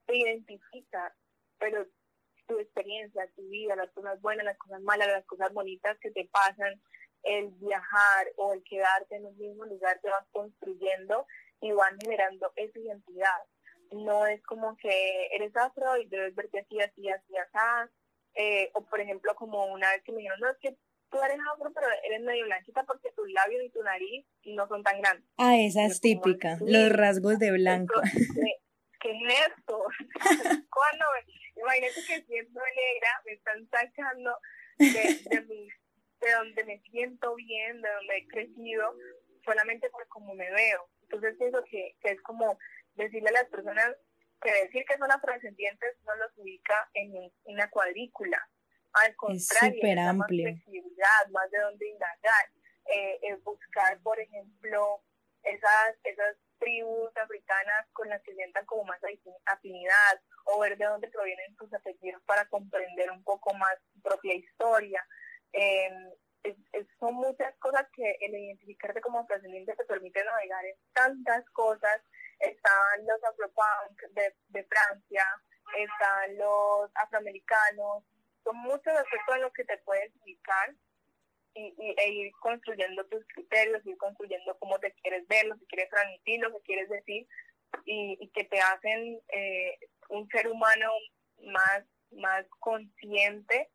te 0.07 0.17
identifica, 0.17 1.15
pero 1.59 1.85
tu 2.47 2.57
experiencia, 2.59 3.29
tu 3.35 3.47
vida, 3.47 3.75
las 3.75 3.91
cosas 3.91 4.19
buenas, 4.21 4.45
las 4.45 4.57
cosas 4.57 4.81
malas, 4.81 5.07
las 5.07 5.25
cosas 5.25 5.53
bonitas 5.53 5.99
que 5.99 6.09
te 6.09 6.27
pasan, 6.31 6.81
el 7.27 7.49
viajar 7.51 8.27
o 8.37 8.53
el 8.53 8.63
quedarte 8.63 9.15
en 9.15 9.25
un 9.25 9.37
mismo 9.37 9.65
lugar 9.65 9.99
te 10.01 10.09
vas 10.09 10.25
construyendo 10.31 11.25
y 11.61 11.71
van 11.71 11.97
generando 11.99 12.51
esa 12.55 12.79
identidad. 12.79 13.41
No 13.91 14.25
es 14.27 14.41
como 14.43 14.75
que 14.77 15.27
eres 15.33 15.55
afro 15.55 15.97
y 15.97 16.07
debes 16.07 16.35
verte 16.35 16.59
así, 16.59 16.79
así, 16.79 17.09
así, 17.09 17.35
así, 17.37 17.91
eh, 18.35 18.69
o 18.73 18.85
por 18.85 18.99
ejemplo, 18.99 19.33
como 19.35 19.65
una 19.65 19.89
vez 19.91 20.03
que 20.03 20.11
me 20.11 20.19
dijeron, 20.19 20.39
no, 20.39 20.49
es 20.49 20.57
que 20.59 20.77
tú 21.09 21.21
eres 21.23 21.39
afro, 21.53 21.71
pero 21.73 21.87
eres 22.03 22.21
medio 22.21 22.45
blanquita 22.45 22.83
porque 22.83 23.11
tus 23.11 23.29
labios 23.31 23.63
y 23.63 23.69
tu 23.69 23.81
nariz 23.81 24.25
no 24.45 24.67
son 24.67 24.83
tan 24.83 25.01
grandes. 25.01 25.25
Ah, 25.37 25.57
esa 25.57 25.85
es 25.85 25.99
típica, 25.99 26.57
los 26.61 26.91
rasgos 26.91 27.39
de 27.39 27.51
blanco. 27.51 27.99
¿Qué 28.99 29.11
es 29.11 29.47
esto? 29.47 29.83
Cuando 30.69 31.05
imagínate 31.55 32.01
que 32.07 32.23
siendo 32.23 32.61
negra 32.61 33.21
me 33.25 33.31
están 33.33 33.67
sacando 33.69 34.37
de, 34.77 35.19
de, 35.29 35.41
mi, 35.41 35.67
de 36.21 36.31
donde 36.31 36.63
me 36.65 36.79
siento 36.81 37.35
bien, 37.35 37.81
de 37.81 37.89
donde 37.89 38.17
he 38.17 38.27
crecido, 38.27 38.95
solamente 39.45 39.89
por 39.89 40.07
cómo 40.07 40.33
me 40.33 40.49
veo. 40.51 40.89
Entonces 41.03 41.35
pienso 41.37 41.63
que, 41.69 41.95
que 42.01 42.11
es 42.11 42.21
como 42.21 42.57
decirle 42.95 43.29
a 43.29 43.33
las 43.33 43.45
personas 43.45 43.95
que 44.41 44.51
decir 44.51 44.85
que 44.85 44.97
son 44.97 45.11
afrodescendientes 45.11 45.97
no 46.05 46.15
los 46.15 46.31
ubica 46.37 46.89
en 46.93 47.31
una 47.45 47.69
cuadrícula. 47.69 48.47
Al 48.93 49.15
contrario, 49.15 49.81
es 49.83 50.15
más 50.15 50.27
flexibilidad, 50.27 51.27
más 51.31 51.49
de 51.51 51.59
dónde 51.59 51.87
indagar, 51.87 52.51
eh, 52.85 53.35
buscar, 53.43 53.99
por 54.01 54.19
ejemplo, 54.19 55.03
esas, 55.43 55.95
esas 56.03 56.35
tribus 56.59 57.15
africanas 57.17 57.87
con 57.93 58.09
las 58.09 58.21
que 58.23 58.33
sientan 58.33 58.65
como 58.65 58.85
más 58.85 58.99
afinidad, 59.45 60.21
o 60.45 60.59
ver 60.59 60.77
de 60.77 60.85
dónde 60.85 61.09
provienen 61.09 61.55
sus 61.57 61.71
apellidos 61.73 62.21
para 62.23 62.45
comprender 62.45 63.11
un 63.11 63.23
poco 63.23 63.53
más 63.53 63.77
su 63.93 64.01
propia 64.01 64.33
historia. 64.33 65.05
Eh, 65.53 65.89
son 66.99 67.15
muchas 67.15 67.53
cosas 67.57 67.85
que 67.93 68.17
el 68.21 68.35
identificarte 68.35 69.01
como 69.01 69.19
afrodescendiente 69.19 69.75
te 69.75 69.85
permite 69.85 70.23
navegar 70.23 70.65
en 70.65 70.75
tantas 70.93 71.49
cosas. 71.51 72.01
Están 72.39 73.05
los 73.05 73.23
afropunk 73.23 74.01
de, 74.11 74.35
de 74.49 74.63
Francia, 74.65 75.25
están 75.75 76.37
los 76.37 76.91
afroamericanos, 76.95 78.03
son 78.43 78.57
muchos 78.57 78.93
aspectos 78.93 79.35
en 79.35 79.41
los 79.41 79.53
que 79.53 79.65
te 79.65 79.77
puedes 79.79 80.15
ubicar 80.21 80.73
y, 81.53 81.73
y, 81.77 81.95
e 81.97 82.09
ir 82.11 82.31
construyendo 82.39 83.05
tus 83.07 83.25
criterios, 83.33 83.85
ir 83.85 83.97
construyendo 83.97 84.57
cómo 84.59 84.79
te 84.79 84.93
quieres 84.93 85.27
ver, 85.27 85.47
lo 85.47 85.57
que 85.57 85.65
quieres 85.65 85.89
transmitir, 85.89 86.39
lo 86.39 86.53
que 86.53 86.63
quieres 86.63 86.89
decir 86.89 87.27
y, 87.85 88.17
y 88.21 88.29
que 88.29 88.43
te 88.45 88.59
hacen 88.59 89.19
eh, 89.29 89.79
un 90.09 90.27
ser 90.29 90.47
humano 90.47 90.89
más, 91.43 91.83
más 92.11 92.45
consciente, 92.59 93.69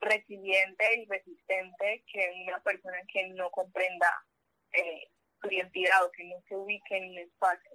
resiliente 0.00 0.84
y 0.98 1.06
resistente 1.06 2.04
que 2.12 2.30
una 2.46 2.60
persona 2.62 2.98
que 3.12 3.28
no 3.28 3.50
comprenda 3.50 4.08
eh, 4.72 5.08
su 5.40 5.48
identidad 5.48 6.04
o 6.04 6.10
que 6.10 6.24
no 6.24 6.36
se 6.48 6.56
ubique 6.56 6.96
en 6.96 7.10
un 7.10 7.18
espacio. 7.18 7.70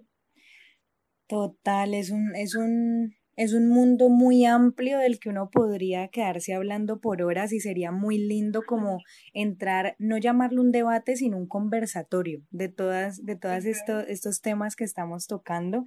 Total, 1.27 1.93
es 1.93 2.11
un, 2.11 2.35
es 2.35 2.55
un, 2.55 3.15
es 3.37 3.53
un 3.53 3.69
mundo 3.69 4.09
muy 4.09 4.45
amplio 4.45 4.99
del 4.99 5.19
que 5.19 5.29
uno 5.29 5.49
podría 5.49 6.09
quedarse 6.09 6.53
hablando 6.53 6.99
por 6.99 7.21
horas 7.21 7.53
y 7.53 7.59
sería 7.59 7.91
muy 7.91 8.17
lindo 8.17 8.63
como 8.67 8.99
entrar, 9.33 9.95
no 9.97 10.17
llamarlo 10.17 10.61
un 10.61 10.71
debate, 10.71 11.15
sino 11.15 11.37
un 11.37 11.47
conversatorio 11.47 12.41
de 12.49 12.69
todas, 12.69 13.23
de 13.23 13.37
todos 13.37 13.65
estos, 13.65 14.03
estos 14.09 14.41
temas 14.41 14.75
que 14.75 14.83
estamos 14.83 15.27
tocando. 15.27 15.85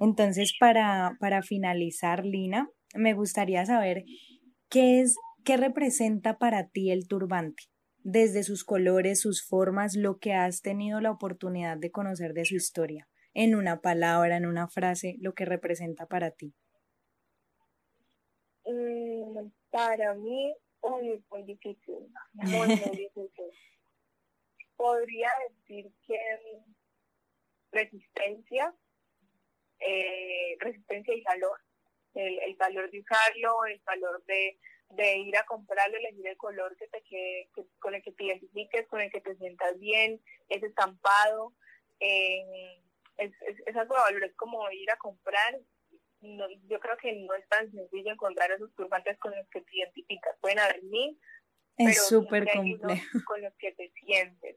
Entonces, 0.00 0.52
para, 0.58 1.16
para 1.20 1.42
finalizar, 1.42 2.24
Lina, 2.26 2.68
me 2.94 3.14
gustaría 3.14 3.64
saber 3.64 4.04
qué 4.68 5.00
es, 5.00 5.16
qué 5.44 5.56
representa 5.56 6.38
para 6.38 6.68
ti 6.68 6.90
el 6.90 7.06
turbante, 7.08 7.64
desde 7.98 8.42
sus 8.42 8.64
colores, 8.64 9.20
sus 9.20 9.46
formas, 9.46 9.94
lo 9.96 10.18
que 10.18 10.32
has 10.32 10.62
tenido 10.62 11.00
la 11.00 11.10
oportunidad 11.10 11.76
de 11.76 11.90
conocer 11.90 12.32
de 12.32 12.44
su 12.44 12.56
historia 12.56 13.08
en 13.34 13.54
una 13.54 13.80
palabra, 13.80 14.36
en 14.36 14.46
una 14.46 14.68
frase, 14.68 15.16
lo 15.20 15.34
que 15.34 15.44
representa 15.44 16.06
para 16.06 16.30
ti? 16.30 16.54
Mm, 18.64 19.48
para 19.70 20.14
mí, 20.14 20.54
es 21.02 21.20
muy 21.30 21.42
difícil, 21.44 22.08
muy, 22.34 22.66
muy 22.66 22.66
difícil. 23.08 23.50
Podría 24.76 25.30
decir 25.48 25.92
que 26.06 26.18
resistencia, 27.70 28.74
eh, 29.80 30.56
resistencia 30.58 31.14
y 31.14 31.22
valor. 31.22 31.58
El, 32.14 32.38
el, 32.40 32.56
valor 32.56 32.90
de 32.90 33.00
usarlo, 33.00 33.64
el 33.64 33.80
valor 33.86 34.22
de, 34.26 34.58
de 34.96 35.18
ir 35.18 35.36
a 35.36 35.44
comprarlo, 35.44 35.96
elegir 35.96 36.26
el 36.26 36.36
color 36.36 36.76
que 36.76 36.86
te 36.88 37.02
que, 37.02 37.48
con 37.78 37.94
el 37.94 38.02
que 38.02 38.12
te 38.12 38.24
identifiques, 38.24 38.86
con 38.88 39.00
el 39.00 39.10
que 39.10 39.20
te 39.20 39.36
sientas 39.36 39.78
bien, 39.78 40.20
ese 40.48 40.66
estampado. 40.66 41.54
Eh, 42.00 42.82
es, 43.16 43.32
es, 43.66 43.76
algo 43.76 43.94
de 43.94 44.00
valor, 44.00 44.24
es 44.24 44.34
como 44.36 44.70
ir 44.70 44.90
a 44.90 44.96
comprar. 44.96 45.58
No, 46.20 46.46
yo 46.68 46.78
creo 46.78 46.96
que 46.98 47.12
no 47.12 47.34
es 47.34 47.48
tan 47.48 47.70
sencillo 47.70 48.12
encontrar 48.12 48.50
esos 48.52 48.72
turbantes 48.74 49.18
con 49.18 49.34
los 49.34 49.48
que 49.48 49.62
te 49.62 49.76
identificas. 49.76 50.36
Pueden 50.40 50.58
haber 50.58 50.82
mil, 50.84 51.18
es 51.78 52.06
súper 52.06 52.46
complejo. 52.52 53.18
Con 53.26 53.42
los 53.42 53.54
que 53.54 53.72
te 53.72 53.90
sientes. 54.04 54.56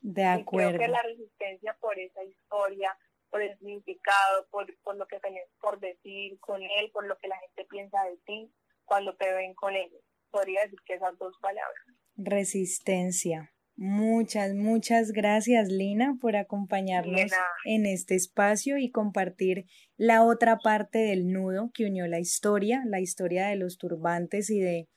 De 0.00 0.24
acuerdo. 0.24 0.70
Y 0.70 0.74
creo 0.76 0.86
que 0.86 0.92
la 0.92 1.02
resistencia 1.02 1.76
por 1.80 1.98
esa 1.98 2.24
historia, 2.24 2.96
por 3.28 3.42
el 3.42 3.56
significado, 3.58 4.46
por, 4.50 4.74
por 4.78 4.96
lo 4.96 5.06
que 5.06 5.20
tenés 5.20 5.46
por 5.60 5.78
decir 5.78 6.40
con 6.40 6.62
él, 6.62 6.90
por 6.92 7.06
lo 7.06 7.18
que 7.18 7.28
la 7.28 7.38
gente 7.38 7.66
piensa 7.66 8.02
de 8.04 8.16
ti 8.24 8.50
cuando 8.90 9.14
te 9.14 9.32
ven 9.32 9.54
con 9.54 9.76
él. 9.76 9.88
Podría 10.32 10.62
decir 10.62 10.80
que 10.84 10.94
esas 10.94 11.16
dos 11.16 11.32
palabras. 11.40 11.84
Resistencia. 12.16 13.52
Muchas, 13.76 14.52
muchas 14.54 15.12
gracias, 15.12 15.68
Lina, 15.68 16.16
por 16.20 16.34
acompañarnos 16.34 17.30
en 17.64 17.86
este 17.86 18.16
espacio 18.16 18.78
y 18.78 18.90
compartir 18.90 19.66
la 19.96 20.24
otra 20.24 20.58
parte 20.58 20.98
del 20.98 21.32
nudo 21.32 21.70
que 21.72 21.86
unió 21.86 22.08
la 22.08 22.18
historia, 22.18 22.82
la 22.84 22.98
historia 22.98 23.46
de 23.46 23.56
los 23.56 23.78
turbantes 23.78 24.50
y 24.50 24.60
de 24.60 24.88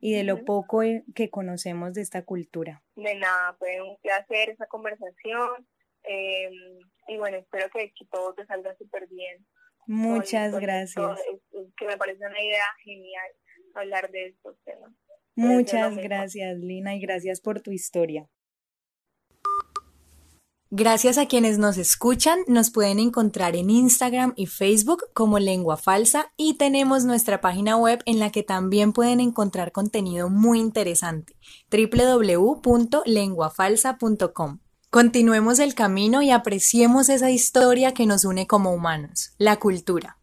y 0.00 0.14
de 0.14 0.22
lo 0.22 0.44
poco 0.44 0.82
que 1.14 1.30
conocemos 1.30 1.94
de 1.94 2.02
esta 2.02 2.24
cultura. 2.24 2.84
De 2.94 3.16
nada, 3.16 3.56
fue 3.58 3.80
un 3.82 3.96
placer 3.96 4.50
esa 4.50 4.66
conversación 4.66 5.66
em, 6.04 6.78
y 7.08 7.16
bueno, 7.16 7.38
espero 7.38 7.68
que, 7.70 7.92
todo 8.08 8.34
te 8.34 8.46
salga 8.46 8.76
súper 8.76 9.08
bien. 9.08 9.44
Muchas 9.88 10.52
gracias. 10.60 11.18
que 11.76 11.86
me 11.86 11.96
parece 11.96 12.24
una 12.26 12.42
idea 12.42 12.64
genial 12.84 13.26
hablar 13.74 14.10
de 14.10 14.26
estos 14.26 14.58
temas. 14.62 14.92
Muchas 15.34 15.96
gracias, 15.96 16.58
Lina, 16.58 16.94
y 16.94 17.00
gracias 17.00 17.40
por 17.40 17.62
tu 17.62 17.72
historia. 17.72 18.28
Gracias 20.70 21.16
a 21.16 21.24
quienes 21.24 21.58
nos 21.58 21.78
escuchan, 21.78 22.40
nos 22.46 22.70
pueden 22.70 22.98
encontrar 22.98 23.56
en 23.56 23.70
Instagram 23.70 24.34
y 24.36 24.44
Facebook 24.44 25.04
como 25.14 25.38
Lengua 25.38 25.78
Falsa 25.78 26.34
y 26.36 26.58
tenemos 26.58 27.06
nuestra 27.06 27.40
página 27.40 27.78
web 27.78 28.02
en 28.04 28.18
la 28.18 28.30
que 28.30 28.42
también 28.42 28.92
pueden 28.92 29.20
encontrar 29.20 29.72
contenido 29.72 30.28
muy 30.28 30.60
interesante, 30.60 31.32
www.lenguafalsa.com. 31.70 34.60
Continuemos 34.90 35.58
el 35.58 35.74
camino 35.74 36.22
y 36.22 36.30
apreciemos 36.30 37.10
esa 37.10 37.30
historia 37.30 37.92
que 37.92 38.06
nos 38.06 38.24
une 38.24 38.46
como 38.46 38.72
humanos, 38.72 39.32
la 39.36 39.56
cultura. 39.56 40.17